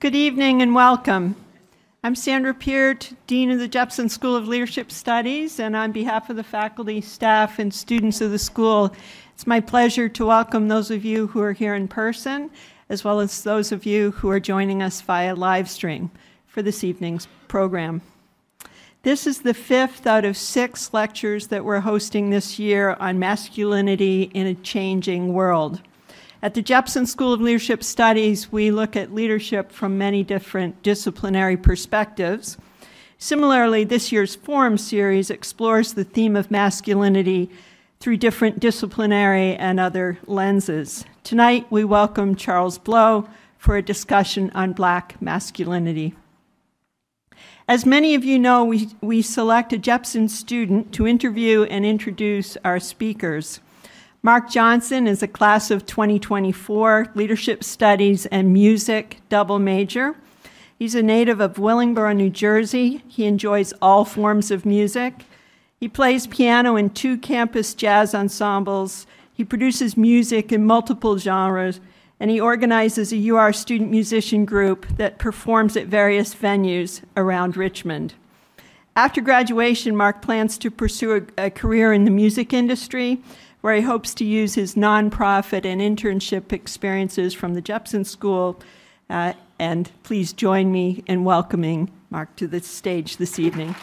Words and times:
Good 0.00 0.14
evening 0.14 0.62
and 0.62 0.74
welcome. 0.74 1.36
I'm 2.02 2.14
Sandra 2.14 2.54
Peart, 2.54 3.12
Dean 3.26 3.50
of 3.50 3.58
the 3.58 3.68
Jepson 3.68 4.08
School 4.08 4.34
of 4.34 4.48
Leadership 4.48 4.90
Studies, 4.90 5.60
and 5.60 5.76
on 5.76 5.92
behalf 5.92 6.30
of 6.30 6.36
the 6.36 6.42
faculty, 6.42 7.02
staff, 7.02 7.58
and 7.58 7.72
students 7.72 8.22
of 8.22 8.30
the 8.30 8.38
school, 8.38 8.94
it's 9.34 9.46
my 9.46 9.60
pleasure 9.60 10.08
to 10.08 10.24
welcome 10.24 10.68
those 10.68 10.90
of 10.90 11.04
you 11.04 11.26
who 11.26 11.42
are 11.42 11.52
here 11.52 11.74
in 11.74 11.86
person, 11.86 12.48
as 12.88 13.04
well 13.04 13.20
as 13.20 13.42
those 13.42 13.72
of 13.72 13.84
you 13.84 14.12
who 14.12 14.30
are 14.30 14.40
joining 14.40 14.82
us 14.82 15.02
via 15.02 15.34
live 15.34 15.68
stream 15.68 16.10
for 16.46 16.62
this 16.62 16.82
evening's 16.82 17.28
program. 17.46 18.00
This 19.02 19.26
is 19.26 19.42
the 19.42 19.52
fifth 19.52 20.06
out 20.06 20.24
of 20.24 20.34
six 20.34 20.94
lectures 20.94 21.48
that 21.48 21.66
we're 21.66 21.80
hosting 21.80 22.30
this 22.30 22.58
year 22.58 22.96
on 23.00 23.18
masculinity 23.18 24.30
in 24.32 24.46
a 24.46 24.54
changing 24.54 25.34
world. 25.34 25.82
At 26.42 26.54
the 26.54 26.62
Jepson 26.62 27.04
School 27.04 27.34
of 27.34 27.42
Leadership 27.42 27.84
Studies, 27.84 28.50
we 28.50 28.70
look 28.70 28.96
at 28.96 29.12
leadership 29.12 29.70
from 29.70 29.98
many 29.98 30.24
different 30.24 30.82
disciplinary 30.82 31.58
perspectives. 31.58 32.56
Similarly, 33.18 33.84
this 33.84 34.10
year's 34.10 34.36
Forum 34.36 34.78
series 34.78 35.28
explores 35.28 35.92
the 35.92 36.04
theme 36.04 36.36
of 36.36 36.50
masculinity 36.50 37.50
through 37.98 38.16
different 38.16 38.58
disciplinary 38.58 39.54
and 39.56 39.78
other 39.78 40.18
lenses. 40.26 41.04
Tonight, 41.24 41.66
we 41.68 41.84
welcome 41.84 42.34
Charles 42.34 42.78
Blow 42.78 43.28
for 43.58 43.76
a 43.76 43.82
discussion 43.82 44.50
on 44.54 44.72
black 44.72 45.20
masculinity. 45.20 46.14
As 47.68 47.84
many 47.84 48.14
of 48.14 48.24
you 48.24 48.38
know, 48.38 48.64
we, 48.64 48.88
we 49.02 49.20
select 49.20 49.74
a 49.74 49.78
Jepson 49.78 50.26
student 50.30 50.90
to 50.94 51.06
interview 51.06 51.64
and 51.64 51.84
introduce 51.84 52.56
our 52.64 52.80
speakers. 52.80 53.60
Mark 54.22 54.50
Johnson 54.50 55.06
is 55.06 55.22
a 55.22 55.28
class 55.28 55.70
of 55.70 55.86
2024 55.86 57.12
leadership 57.14 57.64
studies 57.64 58.26
and 58.26 58.52
music 58.52 59.22
double 59.30 59.58
major. 59.58 60.14
He's 60.78 60.94
a 60.94 61.02
native 61.02 61.40
of 61.40 61.54
Willingboro, 61.54 62.14
New 62.14 62.28
Jersey. 62.28 63.02
He 63.08 63.24
enjoys 63.24 63.72
all 63.80 64.04
forms 64.04 64.50
of 64.50 64.66
music. 64.66 65.24
He 65.78 65.88
plays 65.88 66.26
piano 66.26 66.76
in 66.76 66.90
two 66.90 67.16
campus 67.16 67.72
jazz 67.72 68.14
ensembles. 68.14 69.06
He 69.32 69.42
produces 69.42 69.96
music 69.96 70.52
in 70.52 70.66
multiple 70.66 71.16
genres, 71.16 71.80
and 72.18 72.30
he 72.30 72.38
organizes 72.38 73.14
a 73.14 73.28
UR 73.30 73.54
student 73.54 73.90
musician 73.90 74.44
group 74.44 74.86
that 74.98 75.18
performs 75.18 75.78
at 75.78 75.86
various 75.86 76.34
venues 76.34 77.00
around 77.16 77.56
Richmond. 77.56 78.12
After 78.94 79.22
graduation, 79.22 79.96
Mark 79.96 80.20
plans 80.20 80.58
to 80.58 80.70
pursue 80.70 81.26
a, 81.38 81.46
a 81.46 81.50
career 81.50 81.94
in 81.94 82.04
the 82.04 82.10
music 82.10 82.52
industry 82.52 83.22
where 83.60 83.74
he 83.74 83.82
hopes 83.82 84.14
to 84.14 84.24
use 84.24 84.54
his 84.54 84.74
nonprofit 84.74 85.64
and 85.64 85.80
internship 85.80 86.52
experiences 86.52 87.34
from 87.34 87.54
the 87.54 87.60
Jepson 87.60 88.04
School. 88.04 88.60
Uh, 89.08 89.34
and 89.58 89.90
please 90.02 90.32
join 90.32 90.72
me 90.72 91.02
in 91.06 91.24
welcoming 91.24 91.90
Mark 92.08 92.34
to 92.36 92.46
the 92.46 92.60
stage 92.60 93.18
this 93.18 93.38
evening. 93.38 93.74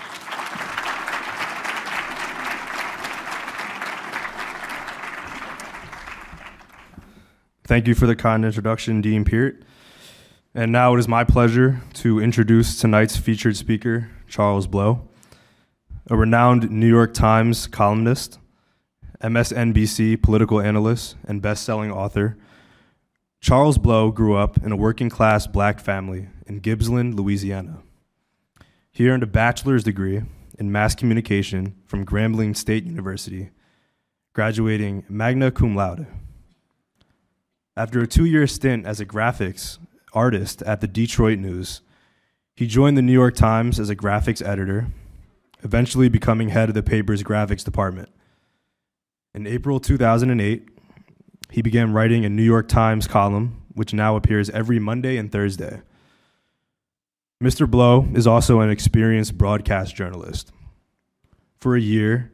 Thank 7.66 7.86
you 7.86 7.96
for 7.96 8.08
the 8.08 8.16
kind 8.16 8.46
introduction, 8.46 9.02
Dean 9.02 9.26
Peart. 9.26 9.62
And 10.56 10.72
now 10.72 10.96
it 10.96 11.00
is 11.00 11.08
my 11.08 11.24
pleasure 11.24 11.82
to 11.96 12.20
introduce 12.20 12.80
tonight's 12.80 13.18
featured 13.18 13.58
speaker, 13.58 14.10
Charles 14.28 14.66
Blow, 14.66 15.08
a 16.10 16.16
renowned 16.16 16.72
New 16.72 16.88
York 16.88 17.14
Times 17.14 17.68
columnist 17.68 18.40
MSNBC 19.22 20.22
political 20.22 20.62
analyst, 20.62 21.16
and 21.28 21.42
best 21.42 21.64
selling 21.64 21.92
author, 21.92 22.38
Charles 23.40 23.78
Blow 23.78 24.12
grew 24.12 24.36
up 24.36 24.58
in 24.64 24.72
a 24.72 24.76
working 24.76 25.10
class 25.10 25.48
black 25.48 25.80
family 25.80 26.28
in 26.46 26.62
Gibsland, 26.62 27.16
Louisiana. 27.16 27.82
He 28.92 29.10
earned 29.10 29.24
a 29.24 29.28
bachelor's 29.28 29.84
degree 29.84 30.22
in 30.58 30.72
mass 30.72 30.96
communication 30.96 31.76
from 31.86 32.06
Grambling 32.06 32.56
State 32.56 32.84
University, 32.84 33.52
graduating 34.34 35.04
magna 35.08 35.52
cum 35.52 35.76
laude. 35.76 36.08
After 37.76 38.00
a 38.00 38.08
two 38.08 38.26
year 38.26 38.48
stint 38.48 38.86
as 38.86 39.00
a 39.00 39.06
graphics 39.06 39.78
artist 40.14 40.64
at 40.64 40.82
the 40.82 40.88
Detroit 40.88 41.38
News, 41.38 41.82
he 42.56 42.66
joined 42.66 42.98
the 42.98 43.04
New 43.04 43.14
York 43.14 43.36
Times 43.36 43.80
as 43.80 43.92
a 43.92 43.96
graphics 43.96 44.44
editor, 44.44 44.88
eventually 45.64 46.10
becoming 46.10 46.50
head 46.50 46.70
of 46.70 46.76
the 46.76 46.82
paper's 46.82 47.22
graphics 47.22 47.64
department. 47.64 48.10
In 49.38 49.46
April 49.46 49.80
2008, 49.80 50.68
he 51.52 51.62
began 51.62 51.94
writing 51.94 52.26
a 52.26 52.30
New 52.30 52.42
York 52.42 52.68
Times 52.68 53.06
column, 53.06 53.62
which 53.76 53.94
now 53.94 54.16
appears 54.16 54.50
every 54.50 54.80
Monday 54.80 55.16
and 55.16 55.32
Thursday. 55.32 55.84
Mr. 57.40 57.70
Blow 57.70 58.08
is 58.16 58.26
also 58.26 58.62
an 58.62 58.72
experienced 58.72 59.38
broadcast 59.38 59.96
journalist. 59.96 60.52
For 61.60 61.76
a 61.76 61.80
year, 61.80 62.32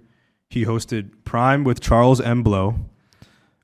he 0.49 0.63
hosted 0.63 1.25
Prime 1.25 1.65
with 1.65 1.81
Charles 1.81 2.21
M. 2.21 2.41
Blow, 2.41 2.75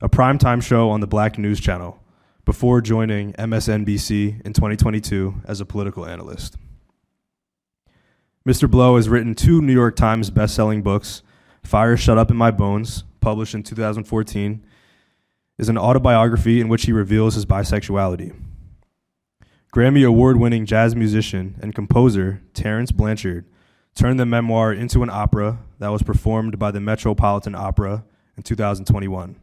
a 0.02 0.08
primetime 0.10 0.62
show 0.62 0.90
on 0.90 1.00
the 1.00 1.06
Black 1.06 1.38
News 1.38 1.60
Channel, 1.60 1.98
before 2.44 2.82
joining 2.82 3.32
MSNBC 3.32 4.44
in 4.44 4.52
2022 4.52 5.36
as 5.46 5.62
a 5.62 5.64
political 5.64 6.04
analyst. 6.04 6.58
Mr. 8.46 8.70
Blow 8.70 8.96
has 8.96 9.08
written 9.08 9.34
two 9.34 9.62
New 9.62 9.72
York 9.72 9.96
Times 9.96 10.28
best-selling 10.28 10.82
books, 10.82 11.22
Fire 11.64 11.96
Shut 11.96 12.18
Up 12.18 12.30
in 12.30 12.36
My 12.36 12.50
Bones 12.50 13.04
published 13.20 13.54
in 13.54 13.62
2014, 13.62 14.64
is 15.58 15.68
an 15.68 15.78
autobiography 15.78 16.60
in 16.60 16.68
which 16.68 16.86
he 16.86 16.92
reveals 16.92 17.34
his 17.34 17.46
bisexuality. 17.46 18.34
Grammy 19.74 20.06
award 20.06 20.38
winning 20.38 20.66
jazz 20.66 20.96
musician 20.96 21.56
and 21.62 21.74
composer 21.74 22.42
Terence 22.54 22.90
Blanchard 22.90 23.44
turned 23.94 24.18
the 24.18 24.26
memoir 24.26 24.72
into 24.72 25.02
an 25.02 25.10
opera 25.10 25.58
that 25.78 25.92
was 25.92 26.02
performed 26.02 26.58
by 26.58 26.70
the 26.70 26.80
Metropolitan 26.80 27.54
Opera 27.54 28.04
in 28.36 28.42
2021. 28.42 29.36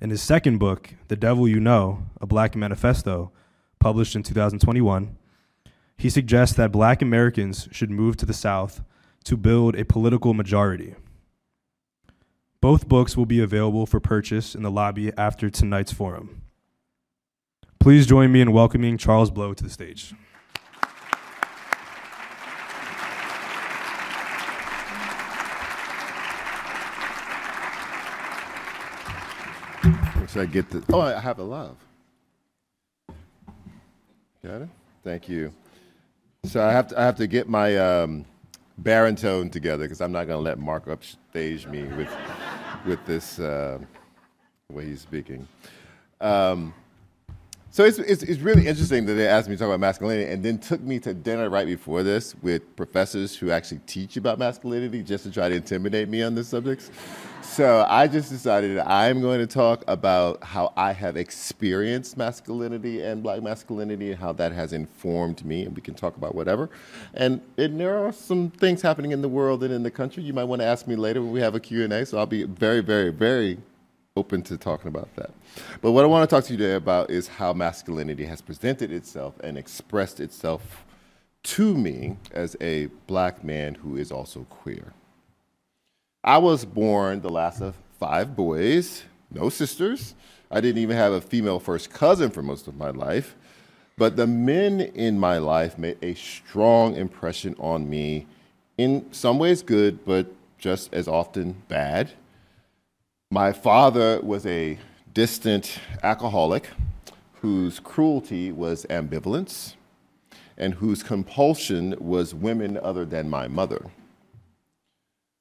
In 0.00 0.10
his 0.10 0.22
second 0.22 0.58
book, 0.58 0.90
The 1.08 1.16
Devil 1.16 1.48
You 1.48 1.58
Know, 1.58 2.02
a 2.20 2.26
Black 2.26 2.54
Manifesto, 2.54 3.32
published 3.80 4.14
in 4.14 4.22
2021, 4.22 5.16
he 5.96 6.10
suggests 6.10 6.54
that 6.56 6.70
black 6.70 7.00
Americans 7.00 7.68
should 7.72 7.90
move 7.90 8.16
to 8.18 8.26
the 8.26 8.34
South 8.34 8.82
to 9.24 9.36
build 9.36 9.74
a 9.74 9.84
political 9.84 10.34
majority. 10.34 10.94
Both 12.66 12.88
books 12.88 13.16
will 13.16 13.26
be 13.26 13.38
available 13.38 13.86
for 13.86 14.00
purchase 14.00 14.56
in 14.56 14.64
the 14.64 14.72
lobby 14.72 15.12
after 15.16 15.48
tonight's 15.48 15.92
forum. 15.92 16.42
Please 17.78 18.08
join 18.08 18.32
me 18.32 18.40
in 18.40 18.50
welcoming 18.50 18.98
Charles 18.98 19.30
Blow 19.30 19.54
to 19.54 19.62
the 19.62 19.70
stage. 19.70 20.12
Should 30.28 30.42
I 30.42 30.46
get 30.46 30.68
the? 30.68 30.82
Oh, 30.92 31.02
I 31.02 31.20
have 31.20 31.38
a 31.38 31.44
love. 31.44 31.76
Got 34.42 34.62
it. 34.62 34.68
Thank 35.04 35.28
you. 35.28 35.52
So 36.42 36.66
I 36.66 36.72
have 36.72 36.88
to, 36.88 37.00
I 37.00 37.04
have 37.04 37.16
to 37.18 37.28
get 37.28 37.48
my 37.48 37.76
um, 37.76 38.24
baritone 38.78 39.50
together 39.50 39.84
because 39.84 40.00
I'm 40.00 40.12
not 40.12 40.26
going 40.26 40.38
to 40.38 40.42
let 40.42 40.58
Mark 40.58 40.88
upstage 40.88 41.66
me 41.66 41.84
with 41.84 42.10
with 42.84 43.04
this 43.06 43.38
uh, 43.38 43.78
way 44.70 44.86
he's 44.86 45.00
speaking. 45.00 45.46
Um, 46.20 46.72
so 47.76 47.84
it's, 47.84 47.98
it's, 47.98 48.22
it's, 48.22 48.40
really 48.40 48.66
interesting 48.66 49.04
that 49.04 49.12
they 49.12 49.28
asked 49.28 49.50
me 49.50 49.54
to 49.54 49.58
talk 49.58 49.66
about 49.66 49.80
masculinity 49.80 50.32
and 50.32 50.42
then 50.42 50.56
took 50.56 50.80
me 50.80 50.98
to 50.98 51.12
dinner 51.12 51.50
right 51.50 51.66
before 51.66 52.02
this 52.02 52.34
with 52.36 52.74
professors 52.74 53.36
who 53.36 53.50
actually 53.50 53.82
teach 53.86 54.16
about 54.16 54.38
masculinity 54.38 55.02
just 55.02 55.24
to 55.24 55.30
try 55.30 55.50
to 55.50 55.56
intimidate 55.56 56.08
me 56.08 56.22
on 56.22 56.34
this 56.34 56.48
subject. 56.48 56.90
So 57.42 57.84
I 57.86 58.08
just 58.08 58.30
decided 58.30 58.78
I'm 58.78 59.20
going 59.20 59.40
to 59.40 59.46
talk 59.46 59.84
about 59.88 60.42
how 60.42 60.72
I 60.74 60.92
have 60.92 61.18
experienced 61.18 62.16
masculinity 62.16 63.02
and 63.02 63.22
black 63.22 63.42
masculinity 63.42 64.12
and 64.12 64.18
how 64.18 64.32
that 64.32 64.52
has 64.52 64.72
informed 64.72 65.44
me, 65.44 65.66
and 65.66 65.76
we 65.76 65.82
can 65.82 65.92
talk 65.92 66.16
about 66.16 66.34
whatever. 66.34 66.70
And, 67.12 67.42
and 67.58 67.78
there 67.78 67.98
are 67.98 68.10
some 68.10 68.48
things 68.48 68.80
happening 68.80 69.10
in 69.10 69.20
the 69.20 69.28
world 69.28 69.62
and 69.62 69.74
in 69.74 69.82
the 69.82 69.90
country 69.90 70.22
you 70.22 70.32
might 70.32 70.44
want 70.44 70.62
to 70.62 70.66
ask 70.66 70.86
me 70.86 70.96
later 70.96 71.20
when 71.20 71.30
we 71.30 71.40
have 71.40 71.54
a 71.54 71.60
Q&A, 71.60 72.06
so 72.06 72.16
I'll 72.16 72.24
be 72.24 72.44
very, 72.44 72.80
very, 72.80 73.10
very 73.10 73.58
open 74.16 74.42
to 74.42 74.56
talking 74.56 74.88
about 74.88 75.14
that. 75.16 75.30
But 75.80 75.92
what 75.92 76.04
I 76.04 76.08
want 76.08 76.28
to 76.28 76.34
talk 76.34 76.44
to 76.44 76.52
you 76.52 76.58
today 76.58 76.74
about 76.74 77.10
is 77.10 77.28
how 77.28 77.52
masculinity 77.52 78.24
has 78.24 78.40
presented 78.40 78.90
itself 78.90 79.34
and 79.44 79.56
expressed 79.56 80.20
itself 80.20 80.84
to 81.44 81.74
me 81.76 82.16
as 82.32 82.56
a 82.60 82.86
black 83.06 83.44
man 83.44 83.76
who 83.76 83.96
is 83.96 84.10
also 84.10 84.44
queer. 84.50 84.92
I 86.24 86.38
was 86.38 86.64
born 86.64 87.20
the 87.20 87.30
last 87.30 87.60
of 87.60 87.76
five 88.00 88.34
boys, 88.34 89.04
no 89.30 89.48
sisters. 89.48 90.14
I 90.50 90.60
didn't 90.60 90.82
even 90.82 90.96
have 90.96 91.12
a 91.12 91.20
female 91.20 91.60
first 91.60 91.90
cousin 91.90 92.30
for 92.30 92.42
most 92.42 92.66
of 92.66 92.76
my 92.76 92.90
life. 92.90 93.36
But 93.96 94.16
the 94.16 94.26
men 94.26 94.80
in 94.80 95.18
my 95.18 95.38
life 95.38 95.78
made 95.78 95.98
a 96.02 96.14
strong 96.14 96.96
impression 96.96 97.54
on 97.58 97.88
me, 97.88 98.26
in 98.76 99.06
some 99.12 99.38
ways 99.38 99.62
good, 99.62 100.04
but 100.04 100.26
just 100.58 100.92
as 100.92 101.08
often 101.08 101.62
bad. 101.68 102.10
My 103.32 103.52
father 103.52 104.20
was 104.22 104.46
a 104.46 104.78
distant 105.12 105.80
alcoholic 106.04 106.68
whose 107.40 107.80
cruelty 107.80 108.52
was 108.52 108.86
ambivalence 108.88 109.74
and 110.56 110.74
whose 110.74 111.02
compulsion 111.02 111.96
was 111.98 112.32
women 112.32 112.78
other 112.80 113.04
than 113.04 113.28
my 113.28 113.48
mother. 113.48 113.86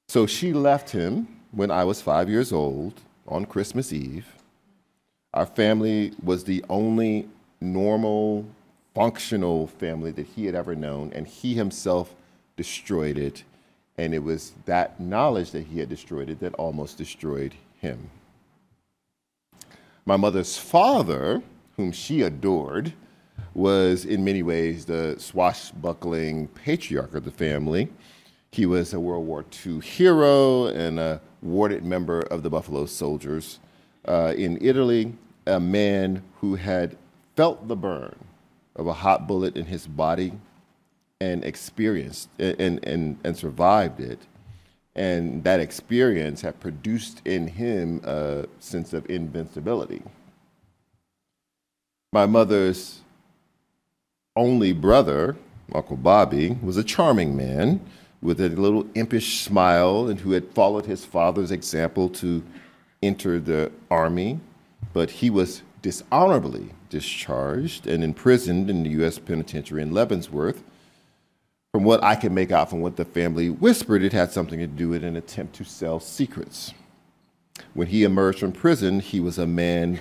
So 0.07 0.25
she 0.25 0.51
left 0.51 0.89
him 0.89 1.27
when 1.51 1.69
I 1.69 1.83
was 1.83 2.01
five 2.01 2.27
years 2.27 2.51
old 2.51 3.01
on 3.27 3.45
Christmas 3.45 3.93
Eve. 3.93 4.33
Our 5.35 5.45
family 5.45 6.13
was 6.23 6.43
the 6.43 6.65
only 6.69 7.29
normal, 7.61 8.47
functional 8.95 9.67
family 9.67 10.11
that 10.13 10.25
he 10.25 10.47
had 10.47 10.55
ever 10.55 10.75
known, 10.75 11.13
and 11.13 11.27
he 11.27 11.53
himself 11.53 12.15
destroyed 12.57 13.19
it. 13.19 13.43
And 13.95 14.15
it 14.15 14.23
was 14.23 14.53
that 14.65 14.99
knowledge 14.99 15.51
that 15.51 15.67
he 15.67 15.79
had 15.79 15.89
destroyed 15.89 16.31
it 16.31 16.39
that 16.39 16.55
almost 16.55 16.97
destroyed 16.97 17.53
him. 17.79 18.09
My 20.05 20.17
mother's 20.17 20.57
father, 20.57 21.41
whom 21.77 21.91
she 21.91 22.21
adored, 22.21 22.93
was 23.53 24.05
in 24.05 24.23
many 24.23 24.43
ways 24.43 24.85
the 24.85 25.15
swashbuckling 25.17 26.47
patriarch 26.49 27.15
of 27.15 27.23
the 27.23 27.31
family. 27.31 27.89
He 28.51 28.65
was 28.65 28.93
a 28.93 28.99
World 28.99 29.25
War 29.25 29.45
II 29.65 29.79
hero 29.79 30.67
and 30.67 30.99
a 30.99 31.21
warded 31.41 31.83
member 31.83 32.21
of 32.21 32.43
the 32.43 32.49
Buffalo 32.49 32.85
Soldiers. 32.85 33.59
Uh, 34.07 34.33
in 34.37 34.57
Italy, 34.61 35.15
a 35.47 35.59
man 35.59 36.21
who 36.41 36.55
had 36.55 36.97
felt 37.35 37.67
the 37.67 37.75
burn 37.75 38.15
of 38.75 38.87
a 38.87 38.93
hot 38.93 39.27
bullet 39.27 39.55
in 39.55 39.65
his 39.65 39.87
body 39.87 40.33
and 41.21 41.43
experienced 41.43 42.29
and, 42.37 42.83
and, 42.83 43.17
and 43.23 43.37
survived 43.37 43.99
it. 43.99 44.19
And 44.95 45.43
that 45.43 45.59
experience 45.59 46.41
had 46.41 46.59
produced 46.59 47.21
in 47.25 47.47
him 47.47 48.01
a 48.03 48.45
sense 48.59 48.93
of 48.93 49.09
invincibility. 49.09 50.01
My 52.13 52.25
mother's 52.25 53.01
only 54.37 54.71
brother, 54.71 55.35
Uncle 55.73 55.97
Bobby, 55.97 56.57
was 56.61 56.77
a 56.77 56.83
charming 56.83 57.35
man 57.35 57.81
with 58.21 58.39
a 58.39 58.49
little 58.49 58.87
impish 58.95 59.41
smile 59.41 60.07
and 60.07 60.19
who 60.21 60.31
had 60.31 60.53
followed 60.53 60.85
his 60.85 61.05
father's 61.05 61.51
example 61.51 62.09
to 62.09 62.43
enter 63.03 63.39
the 63.39 63.71
army, 63.91 64.39
but 64.93 65.09
he 65.09 65.29
was 65.29 65.61
dishonorably 65.81 66.69
discharged 66.89 67.85
and 67.85 68.03
imprisoned 68.03 68.69
in 68.69 68.83
the 68.83 68.89
U.S. 68.91 69.19
penitentiary 69.19 69.81
in 69.81 69.91
Leavenworth. 69.91 70.63
From 71.75 71.83
what 71.83 72.05
I 72.05 72.15
can 72.15 72.33
make 72.33 72.53
out 72.53 72.69
from 72.69 72.79
what 72.79 72.95
the 72.95 73.03
family 73.03 73.49
whispered, 73.49 74.01
it 74.01 74.13
had 74.13 74.31
something 74.31 74.59
to 74.59 74.65
do 74.65 74.87
with 74.87 75.03
an 75.03 75.17
attempt 75.17 75.57
to 75.57 75.65
sell 75.65 75.99
secrets. 75.99 76.73
When 77.73 77.87
he 77.87 78.05
emerged 78.05 78.39
from 78.39 78.53
prison, 78.53 79.01
he 79.01 79.19
was 79.19 79.37
a 79.37 79.45
man 79.45 79.99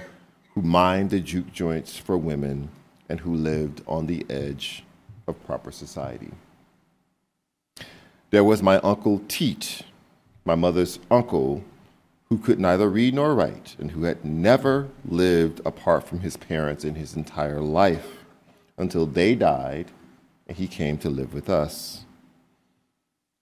who 0.52 0.62
mined 0.62 1.10
the 1.10 1.18
juke 1.18 1.52
joints 1.52 1.98
for 1.98 2.16
women 2.16 2.68
and 3.08 3.18
who 3.18 3.34
lived 3.34 3.82
on 3.88 4.06
the 4.06 4.24
edge 4.30 4.84
of 5.26 5.44
proper 5.46 5.72
society. 5.72 6.30
There 8.30 8.44
was 8.44 8.62
my 8.62 8.76
uncle 8.76 9.18
Teet, 9.26 9.82
my 10.44 10.54
mother's 10.54 11.00
uncle, 11.10 11.64
who 12.28 12.38
could 12.38 12.60
neither 12.60 12.88
read 12.88 13.14
nor 13.14 13.34
write 13.34 13.74
and 13.80 13.90
who 13.90 14.04
had 14.04 14.24
never 14.24 14.90
lived 15.04 15.60
apart 15.66 16.06
from 16.06 16.20
his 16.20 16.36
parents 16.36 16.84
in 16.84 16.94
his 16.94 17.16
entire 17.16 17.60
life 17.60 18.18
until 18.78 19.06
they 19.06 19.34
died 19.34 19.90
and 20.46 20.56
he 20.56 20.66
came 20.66 20.98
to 20.98 21.08
live 21.10 21.32
with 21.34 21.48
us. 21.48 22.04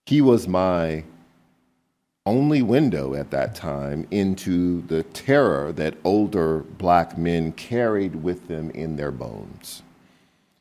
He 0.06 0.20
was 0.20 0.48
my 0.48 1.04
only 2.24 2.62
window 2.62 3.14
at 3.14 3.30
that 3.30 3.54
time 3.54 4.06
into 4.10 4.82
the 4.82 5.02
terror 5.02 5.72
that 5.72 5.96
older 6.04 6.60
black 6.60 7.18
men 7.18 7.52
carried 7.52 8.16
with 8.16 8.46
them 8.48 8.70
in 8.70 8.96
their 8.96 9.10
bones. 9.10 9.82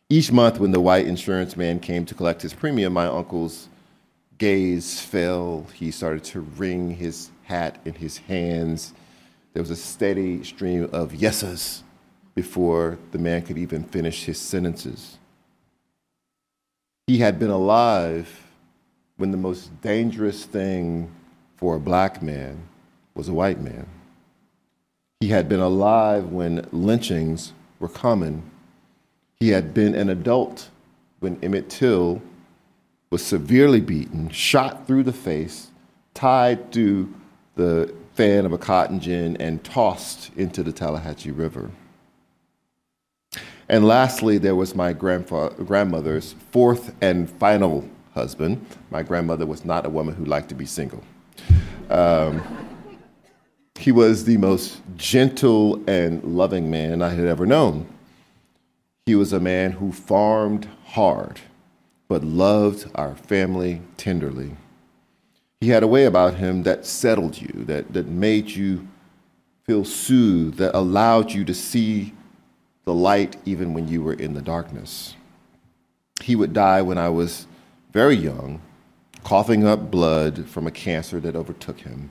Each 0.09 0.31
month, 0.31 0.59
when 0.59 0.71
the 0.71 0.81
white 0.81 1.05
insurance 1.05 1.55
man 1.55 1.79
came 1.79 2.05
to 2.05 2.15
collect 2.15 2.41
his 2.41 2.53
premium, 2.53 2.93
my 2.93 3.05
uncle's 3.05 3.69
gaze 4.37 4.99
fell. 4.99 5.67
He 5.73 5.91
started 5.91 6.23
to 6.25 6.41
wring 6.41 6.91
his 6.91 7.29
hat 7.43 7.79
in 7.85 7.93
his 7.93 8.17
hands. 8.17 8.93
There 9.53 9.61
was 9.61 9.71
a 9.71 9.75
steady 9.75 10.43
stream 10.43 10.89
of 10.91 11.13
yeses 11.13 11.83
before 12.33 12.97
the 13.11 13.19
man 13.19 13.43
could 13.43 13.57
even 13.57 13.83
finish 13.83 14.25
his 14.25 14.39
sentences. 14.39 15.17
He 17.11 17.17
had 17.17 17.39
been 17.39 17.49
alive 17.49 18.47
when 19.17 19.31
the 19.31 19.37
most 19.37 19.81
dangerous 19.81 20.45
thing 20.45 21.11
for 21.57 21.75
a 21.75 21.79
black 21.79 22.21
man 22.21 22.63
was 23.15 23.27
a 23.27 23.33
white 23.33 23.59
man. 23.59 23.85
He 25.19 25.27
had 25.27 25.49
been 25.49 25.59
alive 25.59 26.27
when 26.27 26.65
lynchings 26.71 27.51
were 27.81 27.89
common. 27.89 28.49
He 29.41 29.49
had 29.49 29.73
been 29.73 29.93
an 29.93 30.07
adult 30.07 30.69
when 31.19 31.37
Emmett 31.43 31.69
Till 31.69 32.21
was 33.09 33.25
severely 33.25 33.81
beaten, 33.81 34.29
shot 34.29 34.87
through 34.87 35.03
the 35.03 35.11
face, 35.11 35.71
tied 36.13 36.71
to 36.71 37.13
the 37.55 37.93
fan 38.13 38.45
of 38.45 38.53
a 38.53 38.57
cotton 38.57 39.01
gin, 39.01 39.35
and 39.35 39.61
tossed 39.65 40.31
into 40.37 40.63
the 40.63 40.71
Tallahatchie 40.71 41.31
River. 41.31 41.71
And 43.69 43.87
lastly, 43.87 44.37
there 44.37 44.55
was 44.55 44.75
my 44.75 44.93
grandmother's 44.93 46.33
fourth 46.51 46.93
and 47.01 47.29
final 47.29 47.87
husband. 48.13 48.65
My 48.89 49.03
grandmother 49.03 49.45
was 49.45 49.63
not 49.63 49.85
a 49.85 49.89
woman 49.89 50.15
who 50.15 50.25
liked 50.25 50.49
to 50.49 50.55
be 50.55 50.65
single. 50.65 51.03
Um, 51.89 52.41
he 53.75 53.91
was 53.91 54.25
the 54.25 54.37
most 54.37 54.81
gentle 54.95 55.81
and 55.89 56.23
loving 56.23 56.69
man 56.69 57.01
I 57.01 57.09
had 57.09 57.25
ever 57.25 57.45
known. 57.45 57.87
He 59.05 59.15
was 59.15 59.33
a 59.33 59.39
man 59.39 59.71
who 59.71 59.91
farmed 59.91 60.67
hard, 60.85 61.39
but 62.07 62.23
loved 62.23 62.89
our 62.95 63.15
family 63.15 63.81
tenderly. 63.97 64.55
He 65.61 65.69
had 65.69 65.83
a 65.83 65.87
way 65.87 66.05
about 66.05 66.35
him 66.35 66.63
that 66.63 66.85
settled 66.85 67.41
you, 67.41 67.65
that, 67.65 67.93
that 67.93 68.07
made 68.07 68.49
you 68.49 68.87
feel 69.65 69.85
soothed, 69.85 70.57
that 70.57 70.75
allowed 70.75 71.31
you 71.31 71.43
to 71.45 71.53
see 71.53 72.13
the 72.85 72.93
light 72.93 73.37
even 73.45 73.73
when 73.73 73.87
you 73.87 74.01
were 74.01 74.13
in 74.13 74.33
the 74.33 74.41
darkness. 74.41 75.15
He 76.21 76.35
would 76.35 76.53
die 76.53 76.81
when 76.81 76.97
I 76.97 77.09
was 77.09 77.47
very 77.91 78.15
young, 78.15 78.61
coughing 79.23 79.65
up 79.65 79.91
blood 79.91 80.47
from 80.47 80.67
a 80.67 80.71
cancer 80.71 81.19
that 81.19 81.35
overtook 81.35 81.81
him. 81.81 82.09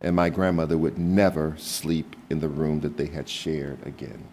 And 0.00 0.14
my 0.14 0.28
grandmother 0.30 0.78
would 0.78 0.98
never 0.98 1.54
sleep 1.56 2.14
in 2.30 2.40
the 2.40 2.48
room 2.48 2.80
that 2.80 2.96
they 2.96 3.06
had 3.06 3.28
shared 3.28 3.84
again. 3.86 4.24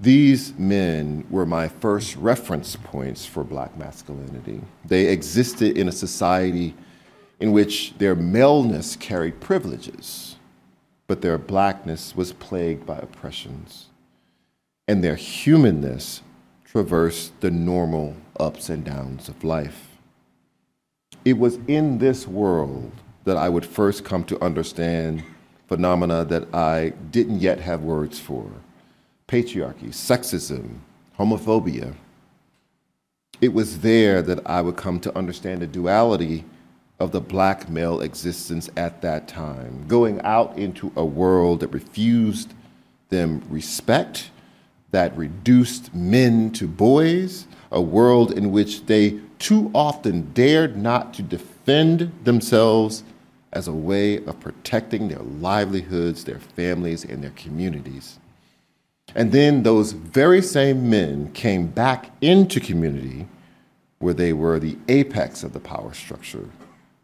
These 0.00 0.54
men 0.58 1.26
were 1.30 1.46
my 1.46 1.68
first 1.68 2.16
reference 2.16 2.76
points 2.76 3.24
for 3.24 3.44
black 3.44 3.78
masculinity. 3.78 4.60
They 4.84 5.06
existed 5.06 5.78
in 5.78 5.88
a 5.88 5.92
society 5.92 6.74
in 7.40 7.52
which 7.52 7.94
their 7.98 8.14
maleness 8.14 8.96
carried 8.96 9.40
privileges, 9.40 10.35
but 11.06 11.22
their 11.22 11.38
blackness 11.38 12.16
was 12.16 12.32
plagued 12.32 12.84
by 12.86 12.98
oppressions, 12.98 13.86
and 14.88 15.02
their 15.02 15.16
humanness 15.16 16.22
traversed 16.64 17.40
the 17.40 17.50
normal 17.50 18.16
ups 18.38 18.68
and 18.68 18.84
downs 18.84 19.28
of 19.28 19.44
life. 19.44 19.96
It 21.24 21.38
was 21.38 21.58
in 21.66 21.98
this 21.98 22.26
world 22.26 22.92
that 23.24 23.36
I 23.36 23.48
would 23.48 23.66
first 23.66 24.04
come 24.04 24.24
to 24.24 24.42
understand 24.44 25.24
phenomena 25.68 26.24
that 26.24 26.54
I 26.54 26.90
didn't 27.10 27.40
yet 27.40 27.60
have 27.60 27.82
words 27.82 28.18
for 28.20 28.50
patriarchy, 29.26 29.88
sexism, 29.88 30.78
homophobia. 31.18 31.94
It 33.40 33.52
was 33.52 33.80
there 33.80 34.22
that 34.22 34.48
I 34.48 34.60
would 34.60 34.76
come 34.76 35.00
to 35.00 35.18
understand 35.18 35.60
the 35.60 35.66
duality 35.66 36.44
of 36.98 37.12
the 37.12 37.20
black 37.20 37.68
male 37.68 38.00
existence 38.00 38.70
at 38.76 39.02
that 39.02 39.28
time, 39.28 39.84
going 39.86 40.20
out 40.22 40.56
into 40.56 40.92
a 40.96 41.04
world 41.04 41.60
that 41.60 41.68
refused 41.68 42.54
them 43.10 43.42
respect, 43.48 44.30
that 44.92 45.16
reduced 45.16 45.94
men 45.94 46.50
to 46.52 46.66
boys, 46.66 47.46
a 47.70 47.80
world 47.80 48.32
in 48.32 48.50
which 48.50 48.86
they 48.86 49.18
too 49.38 49.70
often 49.74 50.32
dared 50.32 50.76
not 50.76 51.12
to 51.12 51.22
defend 51.22 52.12
themselves 52.24 53.04
as 53.52 53.68
a 53.68 53.72
way 53.72 54.16
of 54.24 54.40
protecting 54.40 55.08
their 55.08 55.20
livelihoods, 55.20 56.24
their 56.24 56.38
families, 56.38 57.04
and 57.04 57.22
their 57.22 57.30
communities. 57.30 58.18
And 59.14 59.32
then 59.32 59.62
those 59.62 59.92
very 59.92 60.42
same 60.42 60.90
men 60.90 61.32
came 61.32 61.66
back 61.66 62.10
into 62.20 62.60
community 62.60 63.26
where 63.98 64.14
they 64.14 64.32
were 64.32 64.58
the 64.58 64.76
apex 64.88 65.42
of 65.42 65.52
the 65.52 65.60
power 65.60 65.94
structure, 65.94 66.48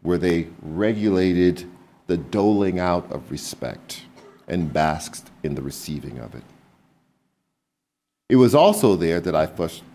where 0.03 0.17
they 0.17 0.47
regulated 0.61 1.69
the 2.07 2.17
doling 2.17 2.79
out 2.79 3.11
of 3.11 3.31
respect 3.31 4.03
and 4.47 4.71
basked 4.71 5.31
in 5.41 5.55
the 5.55 5.61
receiving 5.61 6.19
of 6.19 6.35
it. 6.35 6.43
It 8.29 8.35
was 8.37 8.55
also 8.55 8.95
there 8.95 9.19
that 9.19 9.35
I 9.35 9.47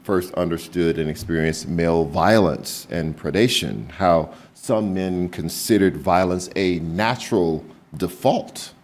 first 0.03 0.35
understood 0.35 0.99
and 0.99 1.09
experienced 1.09 1.67
male 1.69 2.05
violence 2.05 2.87
and 2.91 3.19
predation, 3.19 3.91
how 3.93 4.35
some 4.55 4.95
men 4.95 5.29
considered 5.29 5.97
violence 5.97 6.49
a 6.55 6.79
natural 6.81 7.65
default 7.97 8.75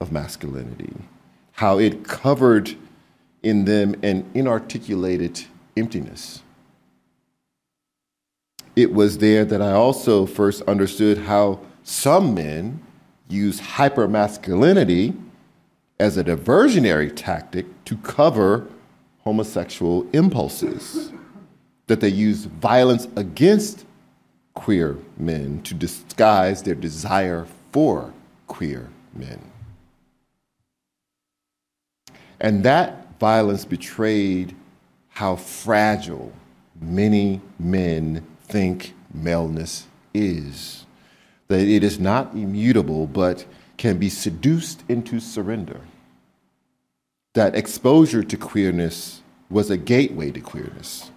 of 0.00 0.12
masculinity, 0.12 0.94
how 1.52 1.78
it 1.78 2.04
covered 2.04 2.74
in 3.42 3.64
them 3.64 3.94
an 4.02 4.28
inarticulated 4.34 5.44
emptiness. 5.76 6.43
It 8.76 8.92
was 8.92 9.18
there 9.18 9.44
that 9.44 9.62
I 9.62 9.72
also 9.72 10.26
first 10.26 10.62
understood 10.62 11.18
how 11.18 11.60
some 11.84 12.34
men 12.34 12.82
use 13.28 13.60
hypermasculinity 13.60 15.16
as 16.00 16.16
a 16.16 16.24
diversionary 16.24 17.12
tactic 17.14 17.66
to 17.84 17.96
cover 17.98 18.66
homosexual 19.22 20.06
impulses, 20.12 21.12
that 21.86 22.00
they 22.00 22.08
use 22.08 22.44
violence 22.44 23.06
against 23.16 23.86
queer 24.54 24.98
men 25.16 25.62
to 25.62 25.74
disguise 25.74 26.62
their 26.62 26.74
desire 26.74 27.46
for 27.72 28.12
queer 28.46 28.90
men. 29.14 29.40
And 32.40 32.64
that 32.64 33.18
violence 33.18 33.64
betrayed 33.64 34.54
how 35.08 35.36
fragile 35.36 36.32
many 36.80 37.40
men 37.58 38.22
think 38.46 38.94
maleness 39.12 39.86
is. 40.12 40.86
That 41.48 41.60
it 41.60 41.84
is 41.84 41.98
not 41.98 42.34
immutable, 42.34 43.06
but 43.06 43.44
can 43.76 43.98
be 43.98 44.08
seduced 44.08 44.82
into 44.88 45.20
surrender. 45.20 45.80
That 47.34 47.54
exposure 47.54 48.22
to 48.22 48.36
queerness 48.36 49.22
was 49.50 49.70
a 49.70 49.76
gateway 49.76 50.30
to 50.30 50.40
queerness. 50.40 51.10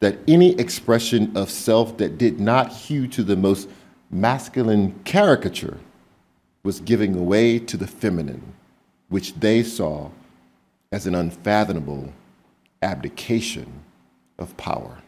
That 0.00 0.18
any 0.28 0.58
expression 0.58 1.36
of 1.36 1.50
self 1.50 1.96
that 1.98 2.18
did 2.18 2.40
not 2.40 2.72
hew 2.72 3.06
to 3.08 3.22
the 3.22 3.36
most 3.36 3.68
masculine 4.10 4.98
caricature 5.04 5.78
was 6.62 6.80
giving 6.80 7.26
way 7.26 7.58
to 7.58 7.76
the 7.76 7.86
feminine, 7.86 8.54
which 9.08 9.34
they 9.34 9.62
saw 9.62 10.10
as 10.92 11.06
an 11.06 11.14
unfathomable 11.14 12.12
abdication 12.82 13.66
of 14.38 14.56
power. 14.56 14.98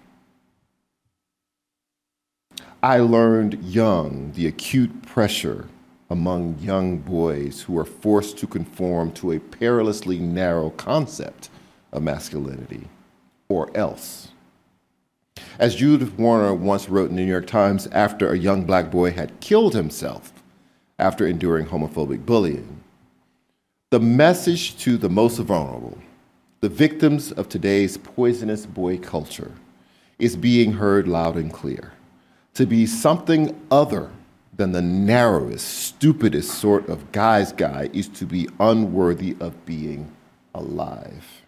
I 2.82 2.98
learned 2.98 3.64
young 3.64 4.32
the 4.32 4.46
acute 4.46 5.02
pressure 5.02 5.66
among 6.10 6.58
young 6.60 6.98
boys 6.98 7.62
who 7.62 7.78
are 7.78 7.86
forced 7.86 8.36
to 8.38 8.46
conform 8.46 9.12
to 9.12 9.32
a 9.32 9.40
perilously 9.40 10.18
narrow 10.18 10.70
concept 10.70 11.48
of 11.92 12.02
masculinity, 12.02 12.88
or 13.48 13.74
else. 13.74 14.28
As 15.58 15.74
Judith 15.74 16.18
Warner 16.18 16.54
once 16.54 16.88
wrote 16.88 17.08
in 17.10 17.16
the 17.16 17.22
New 17.22 17.28
York 17.28 17.46
Times 17.46 17.86
after 17.88 18.30
a 18.30 18.38
young 18.38 18.64
black 18.64 18.90
boy 18.90 19.10
had 19.10 19.40
killed 19.40 19.74
himself 19.74 20.32
after 20.98 21.26
enduring 21.26 21.66
homophobic 21.66 22.26
bullying, 22.26 22.80
the 23.90 24.00
message 24.00 24.76
to 24.78 24.98
the 24.98 25.08
most 25.08 25.38
vulnerable, 25.38 25.96
the 26.60 26.68
victims 26.68 27.32
of 27.32 27.48
today's 27.48 27.96
poisonous 27.96 28.66
boy 28.66 28.98
culture, 28.98 29.52
is 30.18 30.36
being 30.36 30.74
heard 30.74 31.08
loud 31.08 31.36
and 31.36 31.52
clear 31.52 31.92
to 32.56 32.64
be 32.64 32.86
something 32.86 33.54
other 33.70 34.10
than 34.56 34.72
the 34.72 34.80
narrowest, 34.80 35.66
stupidest 35.66 36.50
sort 36.50 36.88
of 36.88 37.12
guy's 37.12 37.52
guy 37.52 37.90
is 37.92 38.08
to 38.08 38.24
be 38.24 38.48
unworthy 38.58 39.36
of 39.40 39.66
being 39.66 40.10
alive. 40.54 41.42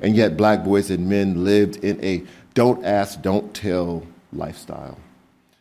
And 0.00 0.16
yet, 0.16 0.38
black 0.38 0.64
boys 0.64 0.90
and 0.90 1.08
men 1.08 1.44
lived 1.44 1.84
in 1.84 2.02
a 2.02 2.24
don't 2.54 2.82
ask, 2.84 3.20
don't 3.20 3.52
tell 3.52 4.06
lifestyle. 4.32 4.98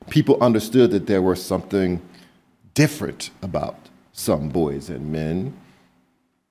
People 0.09 0.37
understood 0.41 0.91
that 0.91 1.07
there 1.07 1.21
was 1.21 1.43
something 1.43 2.01
different 2.73 3.31
about 3.41 3.75
some 4.13 4.47
boys 4.47 4.89
and 4.89 5.11
men, 5.11 5.53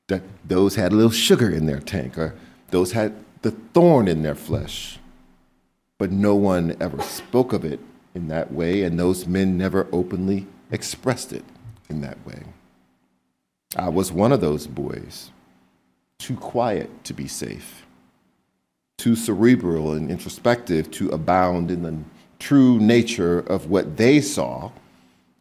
that 0.09 0.23
those 0.45 0.75
had 0.75 0.93
a 0.93 0.95
little 0.95 1.11
sugar 1.11 1.51
in 1.51 1.65
their 1.65 1.81
tank, 1.81 2.19
or 2.19 2.35
those 2.71 2.93
had 2.93 3.15
the 3.41 3.53
thorn 3.73 4.07
in 4.07 4.23
their 4.23 4.35
flesh. 4.35 4.99
But 5.97 6.13
no 6.13 6.35
one 6.35 6.77
ever 6.79 7.03
spoke 7.03 7.55
of 7.55 7.65
it 7.65 7.81
in 8.19 8.29
that 8.29 8.53
way, 8.53 8.83
and 8.83 8.99
those 8.99 9.27
men 9.27 9.57
never 9.57 9.87
openly 9.93 10.47
expressed 10.71 11.33
it 11.33 11.45
in 11.89 12.03
that 12.03 12.19
way. 12.27 12.43
I 13.77 13.89
was 13.89 14.13
one 14.13 14.33
of 14.33 14.41
those 14.41 14.67
boys, 14.67 15.31
too 16.19 16.37
quiet 16.37 17.05
to 17.05 17.15
be 17.15 17.29
safe, 17.29 17.87
too 18.99 19.15
cerebral 19.15 19.93
and 19.93 20.11
introspective 20.11 20.91
to 20.93 21.09
abound 21.11 21.71
in 21.71 21.83
the 21.83 21.97
true 22.39 22.79
nature 22.79 23.39
of 23.41 23.71
what 23.71 23.97
they 23.97 24.21
saw 24.21 24.73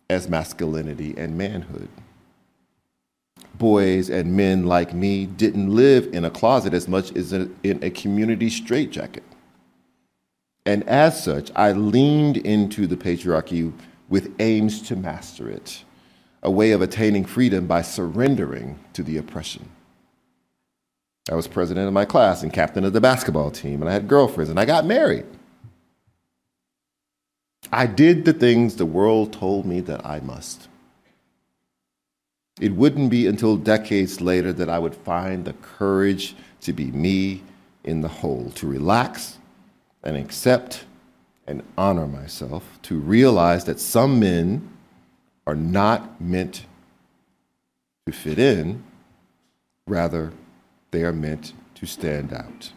as 0.09 0.29
masculinity 0.29 1.13
and 1.17 1.37
manhood. 1.37 1.89
Boys 3.55 4.09
and 4.09 4.37
men 4.37 4.67
like 4.67 4.93
me 4.93 5.25
didn't 5.25 5.73
live 5.73 6.13
in 6.13 6.23
a 6.23 6.29
closet 6.29 6.73
as 6.73 6.87
much 6.87 7.11
as 7.15 7.33
in 7.33 7.55
a 7.63 7.89
community 7.89 8.49
straitjacket. 8.49 9.23
And 10.67 10.83
as 10.83 11.23
such, 11.23 11.49
I 11.55 11.71
leaned 11.71 12.35
into 12.35 12.87
the 12.87 12.97
patriarchy 12.97 13.71
with 14.09 14.35
aims 14.39 14.81
to 14.89 14.97
master 14.97 15.49
it, 15.49 15.85
a 16.43 16.51
way 16.51 16.71
of 16.71 16.81
attaining 16.81 17.23
freedom 17.23 17.67
by 17.67 17.81
surrendering 17.81 18.77
to 18.91 19.01
the 19.01 19.15
oppression. 19.15 19.69
I 21.31 21.35
was 21.35 21.47
president 21.47 21.87
of 21.87 21.93
my 21.93 22.03
class 22.03 22.43
and 22.43 22.51
captain 22.51 22.83
of 22.83 22.91
the 22.91 22.99
basketball 22.99 23.49
team, 23.49 23.81
and 23.81 23.89
I 23.89 23.93
had 23.93 24.09
girlfriends, 24.09 24.49
and 24.49 24.59
I 24.59 24.65
got 24.65 24.85
married. 24.85 25.25
I 27.71 27.85
did 27.85 28.25
the 28.25 28.33
things 28.33 28.75
the 28.75 28.85
world 28.85 29.31
told 29.31 29.65
me 29.65 29.79
that 29.79 30.05
I 30.05 30.19
must. 30.19 30.67
It 32.59 32.73
wouldn't 32.73 33.09
be 33.09 33.25
until 33.25 33.55
decades 33.55 34.19
later 34.19 34.51
that 34.51 34.69
I 34.69 34.79
would 34.79 34.95
find 34.95 35.45
the 35.45 35.53
courage 35.53 36.35
to 36.61 36.73
be 36.73 36.91
me 36.91 37.43
in 37.85 38.01
the 38.01 38.09
whole, 38.09 38.51
to 38.55 38.67
relax 38.67 39.37
and 40.03 40.17
accept 40.17 40.85
and 41.47 41.63
honor 41.77 42.07
myself 42.07 42.79
to 42.83 42.99
realize 42.99 43.65
that 43.65 43.79
some 43.79 44.19
men 44.19 44.69
are 45.45 45.55
not 45.55 46.19
meant 46.19 46.65
to 48.05 48.11
fit 48.11 48.37
in, 48.37 48.83
rather, 49.87 50.33
they 50.91 51.03
are 51.03 51.13
meant 51.13 51.53
to 51.75 51.85
stand 51.85 52.33
out. 52.33 52.71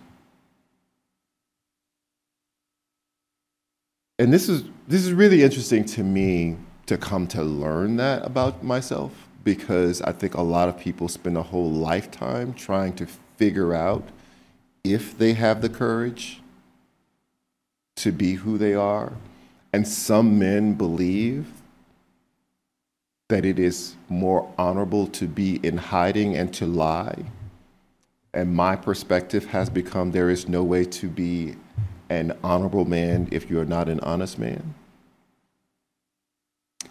And 4.18 4.32
this 4.32 4.48
is, 4.48 4.64
this 4.86 5.04
is 5.04 5.12
really 5.12 5.42
interesting 5.42 5.84
to 5.86 6.04
me 6.04 6.56
to 6.86 6.98
come 6.98 7.26
to 7.28 7.42
learn 7.42 7.96
that 7.96 8.24
about 8.24 8.62
myself 8.62 9.28
because 9.44 10.02
I 10.02 10.12
think 10.12 10.34
a 10.34 10.42
lot 10.42 10.68
of 10.68 10.78
people 10.78 11.08
spend 11.08 11.36
a 11.36 11.42
whole 11.42 11.70
lifetime 11.70 12.52
trying 12.52 12.92
to 12.96 13.06
figure 13.36 13.74
out 13.74 14.06
if 14.84 15.16
they 15.16 15.32
have 15.32 15.62
the 15.62 15.68
courage 15.68 16.39
to 18.00 18.12
be 18.12 18.35
who 18.35 18.59
they 18.59 18.75
are. 18.75 19.12
And 19.73 19.87
some 19.87 20.38
men 20.38 20.75
believe 20.75 21.47
that 23.28 23.45
it 23.45 23.59
is 23.59 23.95
more 24.09 24.52
honorable 24.59 25.07
to 25.07 25.26
be 25.26 25.61
in 25.62 25.76
hiding 25.76 26.37
and 26.37 26.52
to 26.54 26.66
lie. 26.66 27.25
And 28.35 28.54
my 28.54 28.75
perspective 28.76 29.47
has 29.47 29.71
become 29.71 30.11
there 30.11 30.30
is 30.30 30.49
no 30.49 30.62
way 30.62 30.85
to 30.85 31.09
be 31.09 31.57
an 32.09 32.37
honorable 32.42 32.85
man 32.85 33.28
if 33.30 33.49
you're 33.49 33.64
not 33.64 33.88
an 33.88 34.00
honest 34.00 34.38
man. 34.38 34.75